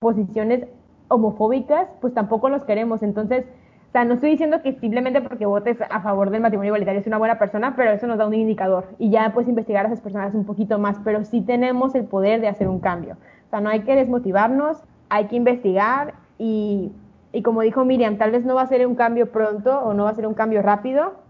posiciones 0.00 0.66
homofóbicas, 1.08 1.88
pues 2.02 2.12
tampoco 2.12 2.50
los 2.50 2.64
queremos. 2.64 3.02
Entonces, 3.02 3.46
o 3.88 3.92
sea, 3.92 4.04
no 4.04 4.12
estoy 4.12 4.32
diciendo 4.32 4.60
que 4.60 4.74
simplemente 4.80 5.22
porque 5.22 5.46
votes 5.46 5.78
a 5.80 6.00
favor 6.02 6.28
del 6.28 6.42
matrimonio 6.42 6.68
igualitario 6.68 7.00
es 7.00 7.06
una 7.06 7.16
buena 7.16 7.38
persona, 7.38 7.74
pero 7.74 7.90
eso 7.90 8.06
nos 8.06 8.18
da 8.18 8.26
un 8.26 8.34
indicador 8.34 8.88
y 8.98 9.08
ya 9.08 9.32
puedes 9.32 9.48
investigar 9.48 9.86
a 9.86 9.88
esas 9.88 10.02
personas 10.02 10.34
un 10.34 10.44
poquito 10.44 10.78
más, 10.78 10.98
pero 11.02 11.24
sí 11.24 11.40
tenemos 11.40 11.94
el 11.94 12.04
poder 12.04 12.42
de 12.42 12.48
hacer 12.48 12.68
un 12.68 12.80
cambio. 12.80 13.16
O 13.46 13.48
sea, 13.48 13.62
no 13.62 13.70
hay 13.70 13.80
que 13.80 13.96
desmotivarnos, 13.96 14.84
hay 15.08 15.24
que 15.28 15.36
investigar 15.36 16.12
y, 16.36 16.92
y 17.34 17.42
como 17.42 17.62
dijo 17.62 17.84
Miriam, 17.84 18.16
tal 18.16 18.30
vez 18.30 18.44
no 18.44 18.54
va 18.54 18.62
a 18.62 18.68
ser 18.68 18.86
un 18.86 18.94
cambio 18.94 19.32
pronto 19.32 19.76
o 19.80 19.92
no 19.92 20.04
va 20.04 20.10
a 20.10 20.14
ser 20.14 20.26
un 20.26 20.34
cambio 20.34 20.62
rápido, 20.62 21.20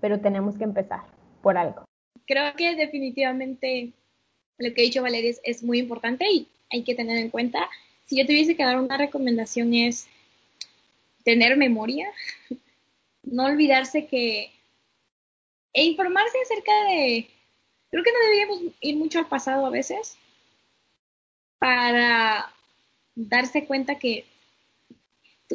pero 0.00 0.20
tenemos 0.20 0.58
que 0.58 0.64
empezar 0.64 1.00
por 1.42 1.56
algo. 1.56 1.84
Creo 2.26 2.54
que 2.56 2.76
definitivamente 2.76 3.92
lo 4.58 4.74
que 4.74 4.82
ha 4.82 4.84
dicho 4.84 5.02
Valeria 5.02 5.34
es, 5.42 5.62
muy 5.62 5.78
importante 5.78 6.30
y 6.30 6.46
hay 6.70 6.84
que 6.84 6.94
tener 6.94 7.16
en 7.16 7.30
cuenta. 7.30 7.70
Si 8.04 8.18
yo 8.18 8.26
tuviese 8.26 8.54
que 8.54 8.64
dar 8.64 8.78
una 8.78 8.98
recomendación 8.98 9.72
es 9.72 10.08
tener 11.24 11.56
memoria, 11.56 12.10
no 13.22 13.46
olvidarse 13.46 14.06
que 14.06 14.50
e 15.72 15.84
informarse 15.84 16.36
acerca 16.42 16.72
de 16.84 17.30
creo 17.90 18.04
que 18.04 18.12
no 18.12 18.18
deberíamos 18.24 18.74
ir 18.80 18.96
mucho 18.96 19.20
al 19.20 19.28
pasado 19.28 19.64
a 19.64 19.70
veces 19.70 20.18
para 21.58 22.52
darse 23.14 23.64
cuenta 23.66 23.94
que 23.94 24.24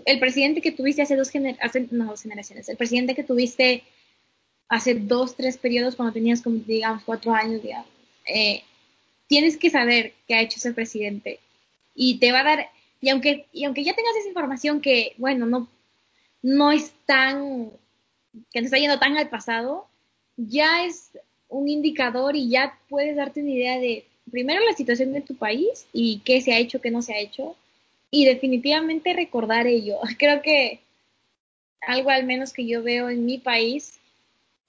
el 0.06 0.20
presidente 0.20 0.62
que 0.62 0.72
tuviste 0.72 1.02
hace 1.02 1.16
dos, 1.16 1.30
generaciones, 1.30 2.70
el 2.70 2.78
presidente 2.78 3.16
que 3.16 3.24
tuviste 3.24 3.84
hace 4.68 4.96
dos, 4.96 5.36
tres 5.36 5.58
periodos 5.58 5.96
cuando 5.96 6.14
tenías 6.14 6.42
como, 6.42 6.58
digamos, 6.58 7.04
cuatro 7.04 7.34
años, 7.34 7.62
digamos, 7.62 7.88
eh, 8.26 8.64
tienes 9.28 9.58
que 9.58 9.70
saber 9.70 10.14
qué 10.28 10.36
ha 10.36 10.42
hecho 10.42 10.58
ese 10.58 10.74
presidente. 10.74 11.40
Y 11.94 12.18
te 12.20 12.32
va 12.32 12.42
a 12.42 12.44
dar 12.44 12.70
y 13.06 13.10
aunque, 13.10 13.46
y 13.54 13.66
aunque 13.66 13.84
ya 13.84 13.94
tengas 13.94 14.16
esa 14.16 14.30
información 14.30 14.82
que, 14.82 15.14
bueno, 15.18 15.46
no, 15.46 15.70
no 16.42 16.72
es 16.72 16.92
tan, 17.06 17.70
que 18.52 18.62
te 18.62 18.66
está 18.66 18.78
yendo 18.78 18.98
tan 18.98 19.16
al 19.16 19.30
pasado, 19.30 19.88
ya 20.38 20.86
es 20.86 21.12
un 21.48 21.70
indicador 21.70 22.36
y 22.36 22.50
ya 22.50 22.80
puedes 22.90 23.16
darte 23.16 23.42
una 23.42 23.52
idea 23.52 23.80
de, 23.80 24.08
primero, 24.32 24.66
la 24.66 24.76
situación 24.76 25.14
de 25.14 25.22
tu 25.22 25.36
país 25.36 25.86
y 25.94 26.20
qué 26.26 26.42
se 26.42 26.54
ha 26.54 26.58
hecho, 26.58 26.82
qué 26.82 26.90
no 26.90 27.04
se 27.04 27.14
ha 27.14 27.20
hecho, 27.20 27.56
y 28.12 28.26
definitivamente 28.26 29.14
recordar 29.14 29.68
ello. 29.68 29.98
Creo 30.18 30.42
que 30.42 30.80
algo 31.82 32.10
al 32.10 32.26
menos 32.26 32.54
que 32.54 32.66
yo 32.66 32.84
veo 32.84 33.10
en 33.10 33.26
mi 33.26 33.38
país 33.38 34.00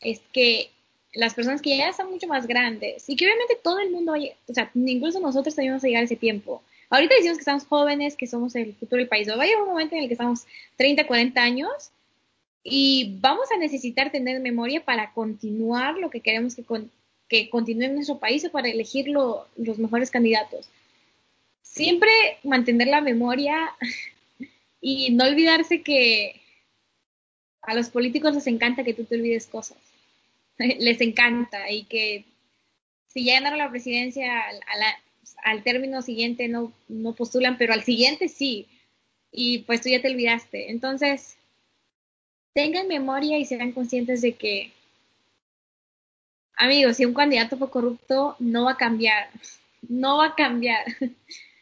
es 0.00 0.20
que 0.32 0.70
las 1.14 1.34
personas 1.34 1.62
que 1.62 1.76
ya 1.76 1.88
están 1.88 2.10
mucho 2.10 2.26
más 2.26 2.46
grandes 2.46 3.08
y 3.08 3.16
que 3.16 3.24
obviamente 3.24 3.58
todo 3.62 3.78
el 3.78 3.90
mundo, 3.90 4.12
o 4.12 4.54
sea, 4.54 4.70
incluso 4.74 5.18
nosotros 5.20 5.54
también 5.54 5.72
vamos 5.72 5.84
a 5.84 5.86
llegar 5.86 6.02
a 6.02 6.04
ese 6.04 6.16
tiempo, 6.16 6.62
Ahorita 6.88 7.14
decimos 7.16 7.38
que 7.38 7.42
estamos 7.42 7.66
jóvenes, 7.66 8.16
que 8.16 8.26
somos 8.26 8.54
el 8.54 8.74
futuro 8.74 8.98
del 9.00 9.08
país, 9.08 9.28
va 9.28 9.42
a 9.42 9.46
llegar 9.46 9.62
un 9.62 9.70
momento 9.70 9.96
en 9.96 10.02
el 10.02 10.08
que 10.08 10.14
estamos 10.14 10.46
30, 10.76 11.06
40 11.06 11.42
años 11.42 11.90
y 12.62 13.18
vamos 13.20 13.50
a 13.50 13.58
necesitar 13.58 14.12
tener 14.12 14.40
memoria 14.40 14.84
para 14.84 15.12
continuar 15.12 15.98
lo 15.98 16.10
que 16.10 16.20
queremos 16.20 16.54
que, 16.54 16.64
que 17.28 17.50
continúe 17.50 17.84
en 17.84 17.94
nuestro 17.96 18.18
país 18.18 18.44
o 18.44 18.50
para 18.50 18.68
elegir 18.68 19.08
los 19.08 19.78
mejores 19.78 20.10
candidatos. 20.10 20.68
Siempre 21.72 22.10
mantener 22.42 22.88
la 22.88 23.00
memoria 23.00 23.70
y 24.80 25.10
no 25.10 25.24
olvidarse 25.24 25.82
que 25.82 26.40
a 27.62 27.74
los 27.74 27.90
políticos 27.90 28.34
les 28.34 28.46
encanta 28.46 28.84
que 28.84 28.94
tú 28.94 29.04
te 29.04 29.16
olvides 29.16 29.46
cosas. 29.46 29.78
les 30.58 31.00
encanta 31.00 31.70
y 31.70 31.84
que 31.84 32.24
si 33.08 33.24
ya 33.24 33.34
ganaron 33.34 33.58
la 33.58 33.70
presidencia 33.70 34.40
a 34.40 34.52
al 35.42 35.62
término 35.62 36.02
siguiente 36.02 36.48
no, 36.48 36.72
no 36.88 37.12
postulan, 37.14 37.58
pero 37.58 37.72
al 37.72 37.84
siguiente 37.84 38.28
sí. 38.28 38.66
Y 39.30 39.58
pues 39.60 39.80
tú 39.80 39.88
ya 39.88 40.00
te 40.00 40.10
olvidaste. 40.10 40.70
Entonces, 40.70 41.36
tengan 42.52 42.88
memoria 42.88 43.38
y 43.38 43.44
sean 43.44 43.72
conscientes 43.72 44.22
de 44.22 44.32
que, 44.32 44.72
amigos, 46.56 46.96
si 46.96 47.04
un 47.04 47.14
candidato 47.14 47.56
fue 47.58 47.70
corrupto, 47.70 48.36
no 48.38 48.64
va 48.64 48.72
a 48.72 48.76
cambiar. 48.76 49.28
No 49.88 50.16
va 50.16 50.28
a 50.28 50.34
cambiar. 50.34 50.84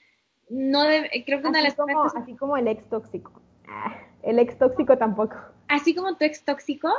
No 0.48 0.82
creo 1.24 1.40
que 1.40 1.48
una 1.48 1.60
así, 1.60 1.76
como, 1.76 2.02
así 2.02 2.34
como 2.34 2.56
el 2.56 2.68
ex 2.68 2.88
tóxico. 2.88 3.32
Ah, 3.66 3.96
el 4.22 4.38
ex 4.38 4.58
tóxico 4.58 4.96
tampoco. 4.98 5.36
Así 5.68 5.94
como 5.94 6.16
tu 6.16 6.24
ex 6.24 6.44
tóxico, 6.44 6.90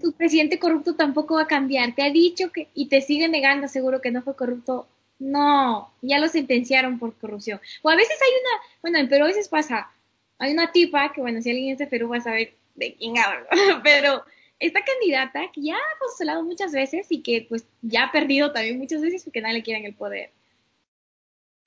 tu 0.00 0.12
presidente 0.12 0.58
corrupto 0.58 0.94
tampoco 0.94 1.36
va 1.36 1.42
a 1.42 1.46
cambiar. 1.46 1.94
Te 1.94 2.02
ha 2.02 2.10
dicho 2.10 2.52
que 2.52 2.68
y 2.74 2.88
te 2.88 3.00
sigue 3.00 3.28
negando 3.28 3.68
seguro 3.68 4.00
que 4.00 4.10
no 4.10 4.22
fue 4.22 4.36
corrupto 4.36 4.86
no, 5.18 5.92
ya 6.00 6.18
lo 6.18 6.28
sentenciaron 6.28 6.98
por 6.98 7.14
corrupción. 7.18 7.60
O 7.82 7.90
a 7.90 7.96
veces 7.96 8.16
hay 8.20 8.30
una, 8.30 8.62
bueno, 8.82 8.98
en 8.98 9.08
Perú 9.08 9.24
a 9.24 9.28
veces 9.28 9.48
pasa, 9.48 9.90
hay 10.38 10.52
una 10.52 10.70
tipa 10.72 11.12
que, 11.12 11.20
bueno, 11.20 11.42
si 11.42 11.50
alguien 11.50 11.72
es 11.72 11.78
de 11.78 11.86
Perú 11.86 12.08
va 12.08 12.18
a 12.18 12.20
saber 12.20 12.54
de 12.76 12.94
quién 12.94 13.18
hablo, 13.18 13.46
pero 13.82 14.22
esta 14.60 14.80
candidata 14.84 15.50
que 15.52 15.62
ya 15.62 15.74
ha 15.74 15.98
postulado 16.00 16.44
muchas 16.44 16.72
veces 16.72 17.06
y 17.10 17.22
que 17.22 17.46
pues 17.48 17.66
ya 17.82 18.04
ha 18.04 18.12
perdido 18.12 18.52
también 18.52 18.78
muchas 18.78 19.02
veces 19.02 19.24
porque 19.24 19.40
nadie 19.40 19.56
le 19.56 19.62
quiere 19.62 19.80
en 19.80 19.86
el 19.86 19.94
poder. 19.94 20.30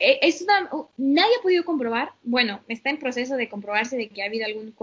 E, 0.01 0.19
es 0.23 0.43
nadie 0.97 1.35
ha 1.37 1.43
podido 1.43 1.63
comprobar, 1.63 2.11
bueno, 2.23 2.59
está 2.67 2.89
en 2.89 2.97
proceso 2.97 3.35
de 3.35 3.47
comprobarse 3.47 3.97
de 3.97 4.09
que 4.09 4.23
ha 4.23 4.25
habido 4.25 4.45
algún 4.47 4.73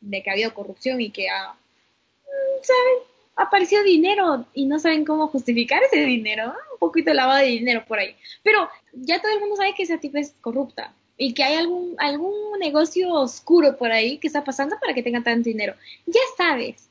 de 0.00 0.22
que 0.22 0.30
ha 0.30 0.34
habido 0.34 0.54
corrupción 0.54 1.00
y 1.00 1.10
que 1.10 1.28
ha, 1.28 1.52
mm, 1.52 2.62
¿saben? 2.62 3.08
apareció 3.38 3.82
dinero 3.84 4.46
y 4.52 4.66
no 4.66 4.78
saben 4.78 5.04
cómo 5.04 5.28
justificar 5.28 5.82
ese 5.82 6.04
dinero, 6.04 6.54
un 6.72 6.78
poquito 6.78 7.14
lavado 7.14 7.38
de 7.40 7.46
dinero 7.46 7.84
por 7.86 7.98
ahí. 7.98 8.14
Pero 8.42 8.68
ya 8.92 9.20
todo 9.20 9.32
el 9.32 9.40
mundo 9.40 9.56
sabe 9.56 9.74
que 9.74 9.84
esa 9.84 9.98
tipa 9.98 10.18
es 10.18 10.34
corrupta 10.40 10.92
y 11.16 11.34
que 11.34 11.44
hay 11.44 11.54
algún, 11.54 11.94
algún 11.98 12.58
negocio 12.58 13.12
oscuro 13.12 13.76
por 13.76 13.92
ahí 13.92 14.18
que 14.18 14.26
está 14.26 14.44
pasando 14.44 14.76
para 14.80 14.92
que 14.92 15.04
tenga 15.04 15.22
tanto 15.22 15.48
dinero. 15.48 15.74
Ya 16.06 16.20
sabes 16.36 16.88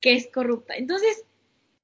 que 0.00 0.14
es 0.14 0.28
corrupta. 0.28 0.74
Entonces, 0.74 1.24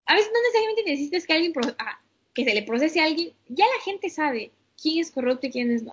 a 0.06 0.14
veces 0.14 0.30
no 0.32 0.40
necesariamente 0.42 0.90
necesitas 0.90 1.26
que 1.26 1.32
alguien 1.32 1.52
ah, 1.78 2.00
que 2.34 2.44
se 2.44 2.54
le 2.54 2.62
procese 2.62 3.00
a 3.00 3.04
alguien, 3.04 3.32
ya 3.48 3.64
la 3.64 3.82
gente 3.84 4.10
sabe 4.10 4.52
quién 4.80 5.00
es 5.00 5.10
corrupto 5.10 5.46
y 5.46 5.50
quién 5.50 5.70
es 5.70 5.82
no. 5.84 5.92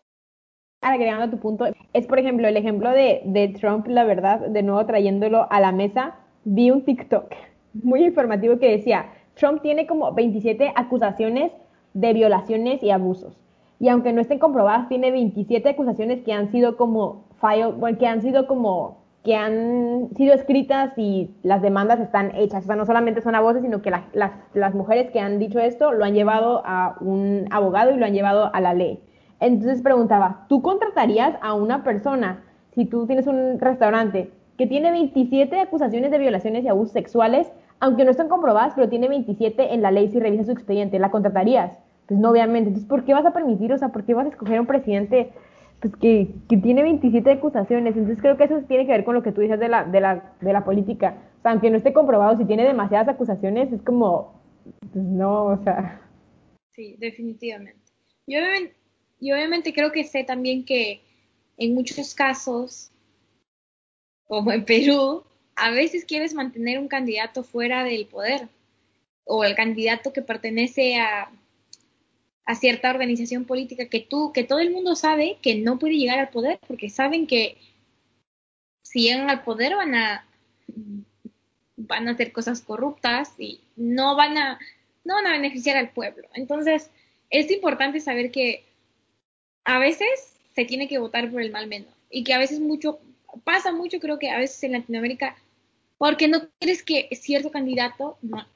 agregando 0.81 1.25
a 1.25 1.29
tu 1.29 1.39
punto, 1.39 1.65
es 1.93 2.07
por 2.07 2.19
ejemplo 2.19 2.47
el 2.47 2.57
ejemplo 2.57 2.91
de, 2.91 3.21
de 3.25 3.49
Trump, 3.49 3.87
la 3.87 4.03
verdad, 4.03 4.39
de 4.47 4.63
nuevo 4.63 4.85
trayéndolo 4.85 5.47
a 5.51 5.59
la 5.59 5.71
mesa, 5.71 6.15
vi 6.43 6.71
un 6.71 6.83
TikTok 6.83 7.33
muy 7.73 8.05
informativo 8.05 8.59
que 8.59 8.71
decía, 8.71 9.11
Trump 9.35 9.61
tiene 9.61 9.85
como 9.87 10.13
27 10.13 10.71
acusaciones 10.75 11.51
de 11.93 12.13
violaciones 12.13 12.81
y 12.83 12.91
abusos. 12.91 13.37
Y 13.79 13.89
aunque 13.89 14.13
no 14.13 14.21
estén 14.21 14.39
comprobadas, 14.39 14.87
tiene 14.87 15.11
27 15.11 15.67
acusaciones 15.69 16.21
que 16.21 16.31
han 16.31 16.51
sido 16.51 16.77
como 16.77 17.25
file, 17.41 17.73
bueno, 17.73 17.97
que 17.97 18.07
han 18.07 18.21
sido 18.21 18.47
como 18.47 19.04
que 19.25 19.35
han 19.35 20.09
sido 20.15 20.35
escritas 20.35 20.93
y 20.97 21.31
las 21.41 21.63
demandas 21.63 21.99
están 21.99 22.33
hechas. 22.35 22.63
O 22.63 22.67
sea, 22.67 22.75
no 22.75 22.85
solamente 22.85 23.21
son 23.21 23.33
a 23.33 23.41
voces, 23.41 23.63
sino 23.63 23.81
que 23.81 23.89
las, 23.89 24.03
las 24.53 24.75
mujeres 24.75 25.09
que 25.09 25.19
han 25.19 25.39
dicho 25.39 25.59
esto 25.59 25.91
lo 25.91 26.05
han 26.05 26.13
llevado 26.13 26.61
a 26.63 26.95
un 27.01 27.47
abogado 27.49 27.91
y 27.91 27.97
lo 27.97 28.05
han 28.05 28.13
llevado 28.13 28.51
a 28.53 28.61
la 28.61 28.75
ley. 28.75 29.01
Entonces 29.39 29.81
preguntaba, 29.81 30.45
¿tú 30.47 30.61
contratarías 30.61 31.35
a 31.41 31.55
una 31.55 31.83
persona, 31.83 32.43
si 32.75 32.85
tú 32.85 33.07
tienes 33.07 33.25
un 33.25 33.59
restaurante, 33.59 34.31
que 34.57 34.67
tiene 34.67 34.91
27 34.91 35.59
acusaciones 35.59 36.11
de 36.11 36.19
violaciones 36.19 36.63
y 36.63 36.67
abusos 36.67 36.93
sexuales, 36.93 37.51
aunque 37.79 38.05
no 38.05 38.11
estén 38.11 38.29
comprobadas, 38.29 38.73
pero 38.75 38.89
tiene 38.89 39.09
27 39.09 39.73
en 39.73 39.81
la 39.81 39.89
ley 39.89 40.07
si 40.09 40.19
revisas 40.19 40.45
su 40.45 40.51
expediente, 40.51 40.99
¿la 40.99 41.09
contratarías? 41.09 41.79
Pues 42.07 42.19
no, 42.19 42.29
obviamente. 42.29 42.69
Entonces, 42.69 42.87
¿por 42.87 43.03
qué 43.03 43.13
vas 43.15 43.25
a 43.25 43.33
permitir, 43.33 43.73
o 43.73 43.77
sea, 43.77 43.89
por 43.89 44.03
qué 44.03 44.13
vas 44.13 44.27
a 44.27 44.29
escoger 44.29 44.59
un 44.59 44.67
presidente 44.67 45.33
pues, 45.81 45.95
que, 45.97 46.29
que, 46.49 46.57
tiene 46.57 46.83
27 46.83 47.31
acusaciones? 47.31 47.95
Entonces, 47.95 48.21
creo 48.21 48.37
que 48.37 48.45
eso 48.45 48.61
tiene 48.67 48.85
que 48.85 48.91
ver 48.91 49.03
con 49.03 49.15
lo 49.15 49.23
que 49.23 49.31
tú 49.31 49.41
dices 49.41 49.59
de 49.59 49.69
la, 49.69 49.83
de 49.83 49.99
la, 49.99 50.33
de 50.41 50.53
la 50.53 50.63
política. 50.63 51.17
O 51.39 51.41
sea, 51.41 51.51
aunque 51.51 51.69
no 51.69 51.77
esté 51.77 51.93
comprobado, 51.93 52.37
si 52.37 52.45
tiene 52.45 52.63
demasiadas 52.63 53.07
acusaciones, 53.07 53.71
es 53.71 53.81
como, 53.81 54.41
pues 54.91 55.03
no, 55.03 55.45
o 55.45 55.63
sea. 55.63 56.01
Sí, 56.71 56.95
definitivamente. 56.99 57.81
Yo, 58.27 58.39
y 59.19 59.31
obviamente 59.31 59.73
creo 59.73 59.91
que 59.91 60.03
sé 60.03 60.23
también 60.23 60.65
que 60.65 61.01
en 61.57 61.73
muchos 61.73 62.13
casos, 62.13 62.91
como 64.27 64.51
en 64.51 64.65
Perú, 64.65 65.23
a 65.55 65.71
veces 65.71 66.05
quieres 66.05 66.33
mantener 66.33 66.79
un 66.79 66.87
candidato 66.87 67.43
fuera 67.43 67.83
del 67.83 68.07
poder 68.07 68.49
o 69.23 69.43
el 69.43 69.55
candidato 69.55 70.13
que 70.13 70.21
pertenece 70.21 70.97
a, 70.97 71.31
a 72.45 72.55
cierta 72.55 72.91
organización 72.91 73.45
política 73.45 73.87
que 73.87 74.01
tú, 74.01 74.31
que 74.31 74.43
todo 74.43 74.59
el 74.59 74.71
mundo 74.71 74.95
sabe 74.95 75.37
que 75.41 75.55
no 75.55 75.79
puede 75.79 75.97
llegar 75.97 76.19
al 76.19 76.29
poder 76.29 76.59
porque 76.67 76.89
saben 76.89 77.25
que 77.27 77.57
si 78.83 79.01
llegan 79.01 79.29
al 79.29 79.43
poder 79.43 79.75
van 79.75 79.95
a 79.95 80.25
van 81.77 82.07
a 82.07 82.11
hacer 82.11 82.31
cosas 82.31 82.61
corruptas 82.61 83.33
y 83.37 83.61
no 83.75 84.15
van 84.15 84.37
a 84.37 84.59
no 85.03 85.15
van 85.15 85.27
a 85.27 85.31
beneficiar 85.31 85.77
al 85.77 85.91
pueblo. 85.91 86.27
Entonces, 86.33 86.89
es 87.29 87.49
importante 87.51 87.99
saber 87.99 88.31
que 88.31 88.63
a 89.63 89.79
veces 89.79 90.07
se 90.53 90.65
tiene 90.65 90.87
que 90.87 90.97
votar 90.97 91.29
por 91.31 91.41
el 91.41 91.51
mal 91.51 91.67
menor 91.67 91.93
y 92.09 92.23
que 92.23 92.33
a 92.33 92.39
veces 92.39 92.59
mucho, 92.59 92.99
pasa 93.43 93.71
mucho 93.71 93.99
creo 93.99 94.19
que 94.19 94.31
a 94.31 94.39
veces 94.39 94.63
en 94.63 94.73
Latinoamérica, 94.73 95.35
porque 95.97 96.27
no 96.27 96.47
quieres 96.59 96.83
que 96.83 97.09
cierto 97.13 97.51
candidato 97.51 98.17
no, 98.21 98.47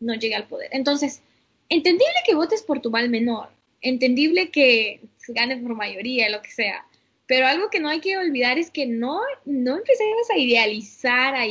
no 0.00 0.14
llegue 0.14 0.34
al 0.34 0.48
poder. 0.48 0.70
Entonces, 0.72 1.22
entendible 1.68 2.14
que 2.24 2.34
votes 2.34 2.62
por 2.62 2.80
tu 2.80 2.90
mal 2.90 3.08
menor, 3.08 3.48
entendible 3.80 4.50
que 4.50 5.00
ganes 5.28 5.62
por 5.62 5.74
mayoría, 5.74 6.30
lo 6.30 6.42
que 6.42 6.50
sea, 6.50 6.86
pero 7.26 7.46
algo 7.46 7.70
que 7.70 7.80
no 7.80 7.88
hay 7.88 8.00
que 8.00 8.16
olvidar 8.16 8.58
es 8.58 8.70
que 8.70 8.86
no, 8.86 9.20
no 9.44 9.76
empecemos 9.76 10.30
a 10.30 10.38
idealizar, 10.38 11.34
a, 11.34 11.44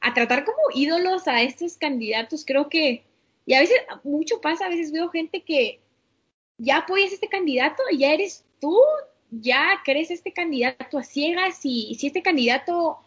a 0.00 0.14
tratar 0.14 0.44
como 0.44 0.58
ídolos 0.74 1.26
a 1.26 1.42
estos 1.42 1.76
candidatos, 1.76 2.44
creo 2.44 2.68
que, 2.68 3.04
y 3.46 3.54
a 3.54 3.60
veces 3.60 3.78
mucho 4.04 4.40
pasa, 4.40 4.66
a 4.66 4.70
veces 4.70 4.92
veo 4.92 5.08
gente 5.08 5.42
que 5.42 5.80
ya 6.58 6.78
apoyas 6.78 7.12
este 7.12 7.28
candidato, 7.28 7.82
ya 7.96 8.12
eres 8.12 8.44
tú, 8.60 8.78
ya 9.30 9.80
crees 9.84 10.10
este 10.10 10.32
candidato 10.32 10.98
a 10.98 11.02
ciegas 11.02 11.60
y, 11.64 11.94
si 11.98 12.06
este 12.06 12.22
candidato 12.22 12.98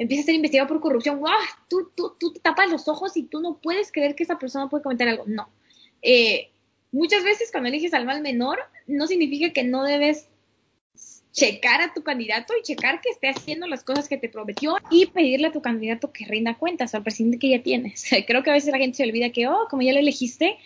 empieza 0.00 0.22
a 0.22 0.26
ser 0.26 0.34
investigado 0.34 0.66
por 0.66 0.80
corrupción, 0.80 1.20
¡wow! 1.20 1.30
Tú, 1.68 1.90
tú, 1.94 2.16
tú 2.18 2.32
te 2.32 2.40
tapas 2.40 2.70
los 2.70 2.88
ojos 2.88 3.16
y 3.18 3.24
tú 3.24 3.40
no 3.40 3.58
puedes 3.58 3.92
creer 3.92 4.14
que 4.14 4.22
esa 4.22 4.38
persona 4.38 4.68
puede 4.68 4.82
comentar 4.82 5.06
algo. 5.06 5.24
No. 5.26 5.50
Eh, 6.00 6.50
muchas 6.90 7.22
veces 7.22 7.50
cuando 7.52 7.68
eliges 7.68 7.92
al 7.92 8.06
mal 8.06 8.22
menor, 8.22 8.60
no 8.86 9.06
significa 9.06 9.52
que 9.52 9.62
no 9.62 9.84
debes 9.84 10.26
checar 11.32 11.82
a 11.82 11.92
tu 11.92 12.02
candidato 12.02 12.54
y 12.58 12.62
checar 12.62 13.02
que 13.02 13.10
esté 13.10 13.28
haciendo 13.28 13.66
las 13.66 13.84
cosas 13.84 14.08
que 14.08 14.16
te 14.16 14.30
prometió 14.30 14.76
y 14.90 15.04
pedirle 15.06 15.48
a 15.48 15.52
tu 15.52 15.60
candidato 15.60 16.12
que 16.12 16.24
rinda 16.24 16.56
cuentas 16.56 16.94
al 16.94 17.02
presidente 17.02 17.38
que 17.38 17.50
ya 17.50 17.62
tienes. 17.62 18.08
Creo 18.26 18.42
que 18.42 18.50
a 18.50 18.54
veces 18.54 18.72
la 18.72 18.78
gente 18.78 18.96
se 18.96 19.04
olvida 19.04 19.30
que, 19.30 19.48
oh, 19.48 19.66
como 19.68 19.82
ya 19.82 19.92
lo 19.92 19.98
elegiste, 19.98 20.56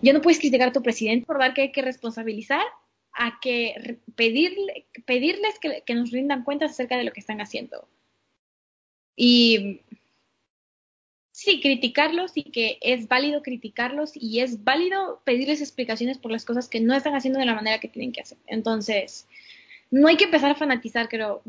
ya 0.00 0.12
no 0.12 0.20
puedes 0.20 0.38
criticar 0.38 0.68
a 0.68 0.72
tu 0.72 0.82
presidente, 0.82 1.26
por 1.26 1.40
dar 1.40 1.54
que 1.54 1.62
hay 1.62 1.72
que 1.72 1.82
responsabilizar 1.82 2.64
a 3.12 3.40
que 3.42 3.98
pedirle, 4.14 4.86
pedirles 5.06 5.58
que, 5.58 5.82
que, 5.84 5.94
nos 5.94 6.12
rindan 6.12 6.44
cuentas 6.44 6.70
acerca 6.70 6.96
de 6.96 7.02
lo 7.02 7.12
que 7.12 7.20
están 7.20 7.40
haciendo. 7.40 7.88
Y 9.16 9.80
sí, 11.32 11.60
criticarlos 11.60 12.32
y 12.36 12.44
que 12.44 12.78
es 12.80 13.08
válido 13.08 13.42
criticarlos 13.42 14.12
y 14.14 14.40
es 14.40 14.62
válido 14.62 15.22
pedirles 15.24 15.60
explicaciones 15.60 16.18
por 16.18 16.30
las 16.30 16.44
cosas 16.44 16.68
que 16.68 16.80
no 16.80 16.94
están 16.94 17.14
haciendo 17.14 17.40
de 17.40 17.46
la 17.46 17.54
manera 17.54 17.80
que 17.80 17.88
tienen 17.88 18.12
que 18.12 18.20
hacer. 18.20 18.38
Entonces, 18.46 19.26
no 19.90 20.08
hay 20.08 20.16
que 20.16 20.24
empezar 20.24 20.50
a 20.50 20.54
fanatizar, 20.54 21.08
creo, 21.08 21.42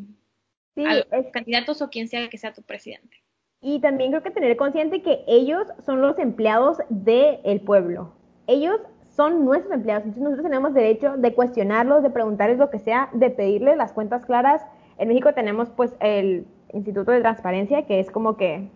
a 0.78 0.96
los 0.96 1.32
candidatos 1.34 1.82
o 1.82 1.90
quien 1.90 2.08
sea 2.08 2.30
que 2.30 2.38
sea 2.38 2.54
tu 2.54 2.62
presidente. 2.62 3.18
Y 3.62 3.80
también 3.82 4.12
creo 4.12 4.24
que 4.24 4.32
tener 4.32 4.56
consciente 4.56 5.02
que 5.02 5.24
ellos 5.28 5.68
son 5.86 6.02
los 6.02 6.18
empleados 6.20 6.78
del 6.90 7.60
pueblo 7.62 8.18
ellos 8.48 8.80
son 9.16 9.46
nuestros 9.46 9.74
empleados, 9.74 10.06
entonces 10.06 10.24
nosotros 10.24 10.46
tenemos 10.46 10.74
derecho 10.74 11.18
de 11.18 11.34
cuestionarlos, 11.34 12.02
de 12.02 12.10
preguntarles 12.10 12.58
lo 12.58 12.70
que 12.70 12.80
sea, 12.80 13.10
de 13.14 13.30
pedirles 13.30 13.78
las 13.78 13.92
cuentas 13.92 14.26
claras. 14.26 14.64
En 14.98 15.10
México 15.10 15.34
tenemos 15.34 15.70
pues 15.70 15.94
el 16.00 16.46
Instituto 16.74 17.12
de 17.12 17.22
Transparencia, 17.22 17.86
que 17.86 18.00
es 18.00 18.12
como 18.12 18.38
que 18.38 18.70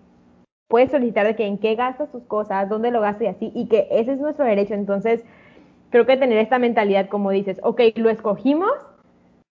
puedes 0.68 0.92
solicitar 0.92 1.26
de 1.26 1.36
que 1.36 1.46
en 1.46 1.58
qué 1.58 1.76
gastas 1.76 2.12
tus 2.12 2.24
cosas, 2.24 2.70
dónde 2.70 2.92
lo 2.92 3.02
gastas 3.02 3.24
y 3.24 3.28
así, 3.28 3.52
y 3.54 3.68
que 3.68 3.88
ese 3.92 4.14
es 4.14 4.20
nuestro 4.20 4.46
derecho. 4.46 4.74
Entonces, 4.74 5.24
creo 5.90 6.06
que 6.06 6.18
tener 6.18 6.38
esta 6.38 6.60
mentalidad 6.60 7.10
como 7.10 7.32
dices, 7.32 7.60
ok, 7.64 7.82
lo 7.96 8.10
escogimos, 8.10 8.72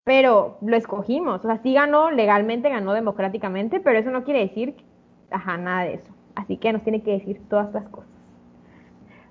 pero 0.05 0.59
lo 0.61 0.77
escogimos. 0.77 1.45
O 1.45 1.49
sea, 1.49 1.59
sí 1.63 1.73
ganó 1.73 2.11
legalmente, 2.11 2.69
ganó 2.69 2.93
democráticamente, 2.93 3.81
pero 3.81 3.99
eso 3.99 4.11
no 4.11 4.25
quiere 4.25 4.41
decir, 4.41 4.77
ajá, 5.31 5.57
nada 5.57 5.85
de 5.85 5.95
eso. 5.95 6.13
Así 6.35 6.59
que 6.59 6.73
nos 6.73 6.83
tiene 6.83 7.03
que 7.03 7.13
decir 7.13 7.41
todas 7.49 7.73
las 7.73 7.89
cosas. 7.89 8.16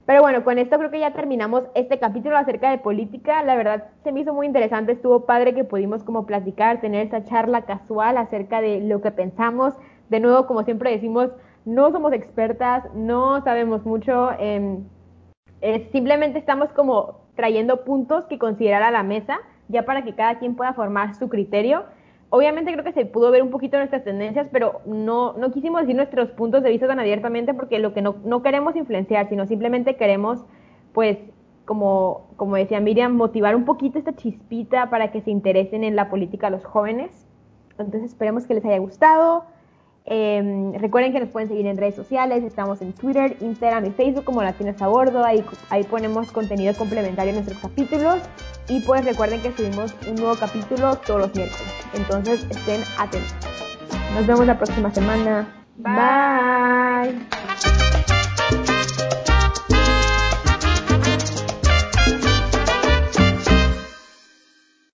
Pero 0.05 0.21
bueno, 0.21 0.43
con 0.43 0.59
esto 0.59 0.77
creo 0.77 0.91
que 0.91 0.99
ya 0.99 1.13
terminamos 1.13 1.63
este 1.73 1.97
capítulo 1.97 2.37
acerca 2.37 2.69
de 2.69 2.77
política. 2.77 3.41
La 3.43 3.55
verdad 3.55 3.85
se 4.03 4.11
me 4.11 4.19
hizo 4.19 4.33
muy 4.33 4.45
interesante, 4.45 4.91
estuvo 4.91 5.25
padre 5.25 5.55
que 5.55 5.63
pudimos 5.63 6.03
como 6.03 6.27
platicar, 6.27 6.79
tener 6.79 7.03
esta 7.05 7.23
charla 7.23 7.63
casual 7.63 8.17
acerca 8.17 8.61
de 8.61 8.81
lo 8.81 9.01
que 9.01 9.09
pensamos. 9.11 9.73
De 10.09 10.19
nuevo, 10.19 10.45
como 10.45 10.63
siempre 10.63 10.91
decimos, 10.91 11.31
no 11.65 11.91
somos 11.91 12.13
expertas, 12.13 12.83
no 12.93 13.43
sabemos 13.43 13.83
mucho, 13.83 14.29
eh, 14.39 14.79
simplemente 15.91 16.37
estamos 16.37 16.71
como 16.73 17.21
trayendo 17.35 17.83
puntos 17.83 18.25
que 18.25 18.37
considerar 18.37 18.83
a 18.83 18.91
la 18.91 19.01
mesa, 19.01 19.39
ya 19.67 19.85
para 19.85 20.03
que 20.03 20.13
cada 20.13 20.37
quien 20.37 20.55
pueda 20.55 20.73
formar 20.73 21.15
su 21.15 21.27
criterio. 21.29 21.85
Obviamente 22.35 22.73
creo 22.73 22.83
que 22.83 22.91
se 22.91 23.05
pudo 23.05 23.31
ver 23.31 23.41
un 23.41 23.49
poquito 23.49 23.77
nuestras 23.77 24.03
tendencias, 24.03 24.49
pero 24.51 24.81
no, 24.85 25.37
no 25.37 25.53
quisimos 25.53 25.79
decir 25.79 25.95
nuestros 25.95 26.31
puntos 26.31 26.63
de 26.63 26.69
vista 26.69 26.85
tan 26.85 26.99
abiertamente 26.99 27.53
porque 27.53 27.79
lo 27.79 27.93
que 27.93 28.01
no, 28.01 28.17
no 28.25 28.41
queremos 28.41 28.75
influenciar, 28.75 29.29
sino 29.29 29.47
simplemente 29.47 29.95
queremos, 29.95 30.43
pues, 30.91 31.17
como, 31.63 32.27
como 32.35 32.57
decía 32.57 32.81
Miriam, 32.81 33.13
motivar 33.15 33.55
un 33.55 33.63
poquito 33.63 33.97
esta 33.99 34.17
chispita 34.17 34.89
para 34.89 35.13
que 35.13 35.21
se 35.21 35.31
interesen 35.31 35.85
en 35.85 35.95
la 35.95 36.09
política 36.09 36.49
los 36.49 36.65
jóvenes. 36.65 37.25
Entonces 37.69 38.03
esperemos 38.03 38.45
que 38.45 38.55
les 38.55 38.65
haya 38.65 38.79
gustado. 38.79 39.45
Eh, 40.07 40.71
recuerden 40.79 41.13
que 41.13 41.19
nos 41.19 41.29
pueden 41.29 41.49
seguir 41.49 41.65
en 41.65 41.77
redes 41.77 41.95
sociales, 41.95 42.43
estamos 42.43 42.79
en 42.81 42.93
Twitter, 42.93 43.35
Instagram 43.41 43.85
y 43.87 43.89
Facebook 43.89 44.23
como 44.23 44.43
Latinos 44.43 44.79
a 44.79 44.87
Bordo, 44.87 45.25
ahí, 45.25 45.43
ahí 45.69 45.83
ponemos 45.83 46.31
contenido 46.31 46.75
complementario 46.75 47.31
en 47.31 47.37
nuestros 47.37 47.59
capítulos 47.59 48.17
y 48.69 48.81
pues 48.81 49.03
recuerden 49.03 49.41
que 49.41 49.51
subimos 49.51 49.95
un 50.07 50.15
nuevo 50.15 50.35
capítulo 50.35 50.95
todos 50.97 51.21
los 51.21 51.35
miércoles, 51.35 51.73
entonces 51.95 52.45
estén 52.51 52.81
atentos. 52.99 53.33
Nos 54.13 54.27
vemos 54.27 54.45
la 54.45 54.57
próxima 54.57 54.93
semana. 54.93 55.47
Bye. 55.77 57.25